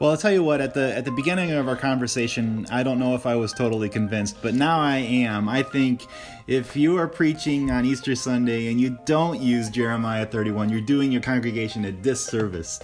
Well, 0.00 0.12
I'll 0.12 0.16
tell 0.16 0.32
you 0.32 0.42
what. 0.42 0.62
At 0.62 0.72
the 0.72 0.96
at 0.96 1.04
the 1.04 1.10
beginning 1.10 1.52
of 1.52 1.68
our 1.68 1.76
conversation, 1.76 2.66
I 2.70 2.82
don't 2.82 2.98
know 2.98 3.14
if 3.14 3.26
I 3.26 3.36
was 3.36 3.52
totally 3.52 3.90
convinced, 3.90 4.40
but 4.40 4.54
now 4.54 4.80
I 4.80 4.96
am. 4.96 5.46
I 5.46 5.62
think 5.62 6.06
if 6.50 6.74
you 6.74 6.98
are 6.98 7.06
preaching 7.06 7.70
on 7.70 7.84
Easter 7.84 8.16
Sunday 8.16 8.72
and 8.72 8.80
you 8.80 8.98
don't 9.04 9.40
use 9.40 9.70
Jeremiah 9.70 10.26
31, 10.26 10.68
you're 10.68 10.80
doing 10.80 11.12
your 11.12 11.20
congregation 11.20 11.84
a 11.84 11.92
disservice. 11.92 12.80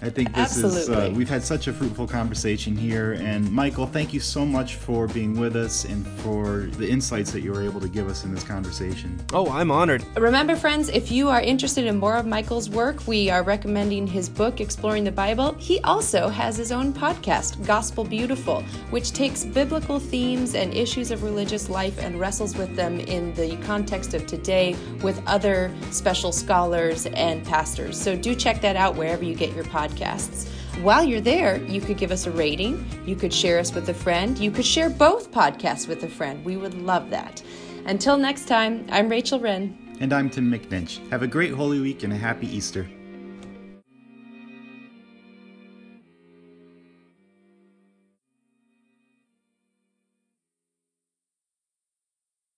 I 0.00 0.08
think 0.08 0.34
this 0.34 0.56
is, 0.56 0.88
uh, 0.88 1.12
we've 1.14 1.28
had 1.28 1.42
such 1.42 1.68
a 1.68 1.72
fruitful 1.74 2.06
conversation 2.06 2.74
here. 2.74 3.12
And 3.12 3.52
Michael, 3.52 3.86
thank 3.86 4.14
you 4.14 4.20
so 4.20 4.46
much 4.46 4.76
for 4.76 5.06
being 5.06 5.38
with 5.38 5.54
us 5.54 5.84
and 5.84 6.06
for 6.22 6.70
the 6.78 6.88
insights 6.88 7.30
that 7.32 7.42
you 7.42 7.52
were 7.52 7.62
able 7.62 7.78
to 7.82 7.88
give 7.88 8.08
us 8.08 8.24
in 8.24 8.34
this 8.34 8.42
conversation. 8.42 9.22
Oh, 9.34 9.50
I'm 9.50 9.70
honored. 9.70 10.02
Remember, 10.16 10.56
friends, 10.56 10.88
if 10.88 11.12
you 11.12 11.28
are 11.28 11.42
interested 11.42 11.84
in 11.84 11.98
more 11.98 12.16
of 12.16 12.24
Michael's 12.24 12.70
work, 12.70 13.06
we 13.06 13.28
are 13.28 13.42
recommending 13.42 14.06
his 14.06 14.30
book, 14.30 14.62
Exploring 14.62 15.04
the 15.04 15.12
Bible. 15.12 15.54
He 15.58 15.78
also 15.80 16.28
has 16.30 16.56
his 16.56 16.72
own 16.72 16.94
podcast, 16.94 17.66
Gospel 17.66 18.02
Beautiful, 18.02 18.62
which 18.88 19.12
takes 19.12 19.44
biblical 19.44 20.00
themes 20.00 20.54
and 20.54 20.72
issues 20.72 21.10
of 21.10 21.22
religious 21.22 21.68
life 21.68 21.98
and 21.98 22.18
wrestles 22.18 22.56
with 22.56 22.74
them 22.74 22.98
in 23.10 23.34
the 23.34 23.56
context 23.58 24.14
of 24.14 24.26
today 24.26 24.76
with 25.02 25.22
other 25.26 25.74
special 25.90 26.32
scholars 26.32 27.06
and 27.06 27.44
pastors. 27.44 28.00
So 28.00 28.16
do 28.16 28.34
check 28.34 28.60
that 28.62 28.76
out 28.76 28.96
wherever 28.96 29.24
you 29.24 29.34
get 29.34 29.54
your 29.54 29.64
podcasts. 29.64 30.48
While 30.82 31.04
you're 31.04 31.20
there, 31.20 31.62
you 31.64 31.80
could 31.80 31.98
give 31.98 32.10
us 32.10 32.26
a 32.26 32.30
rating, 32.30 32.86
you 33.04 33.16
could 33.16 33.34
share 33.34 33.58
us 33.58 33.74
with 33.74 33.88
a 33.88 33.94
friend, 33.94 34.38
you 34.38 34.50
could 34.50 34.64
share 34.64 34.88
both 34.88 35.30
podcasts 35.30 35.86
with 35.86 36.02
a 36.04 36.08
friend. 36.08 36.42
We 36.44 36.56
would 36.56 36.74
love 36.74 37.10
that. 37.10 37.42
Until 37.86 38.16
next 38.16 38.46
time, 38.46 38.86
I'm 38.90 39.08
Rachel 39.08 39.40
Wrenn. 39.40 39.76
And 40.00 40.12
I'm 40.12 40.30
Tim 40.30 40.50
McNinch. 40.50 41.06
Have 41.10 41.22
a 41.22 41.26
great 41.26 41.52
Holy 41.52 41.80
Week 41.80 42.02
and 42.04 42.12
a 42.12 42.16
happy 42.16 42.46
Easter. 42.46 42.88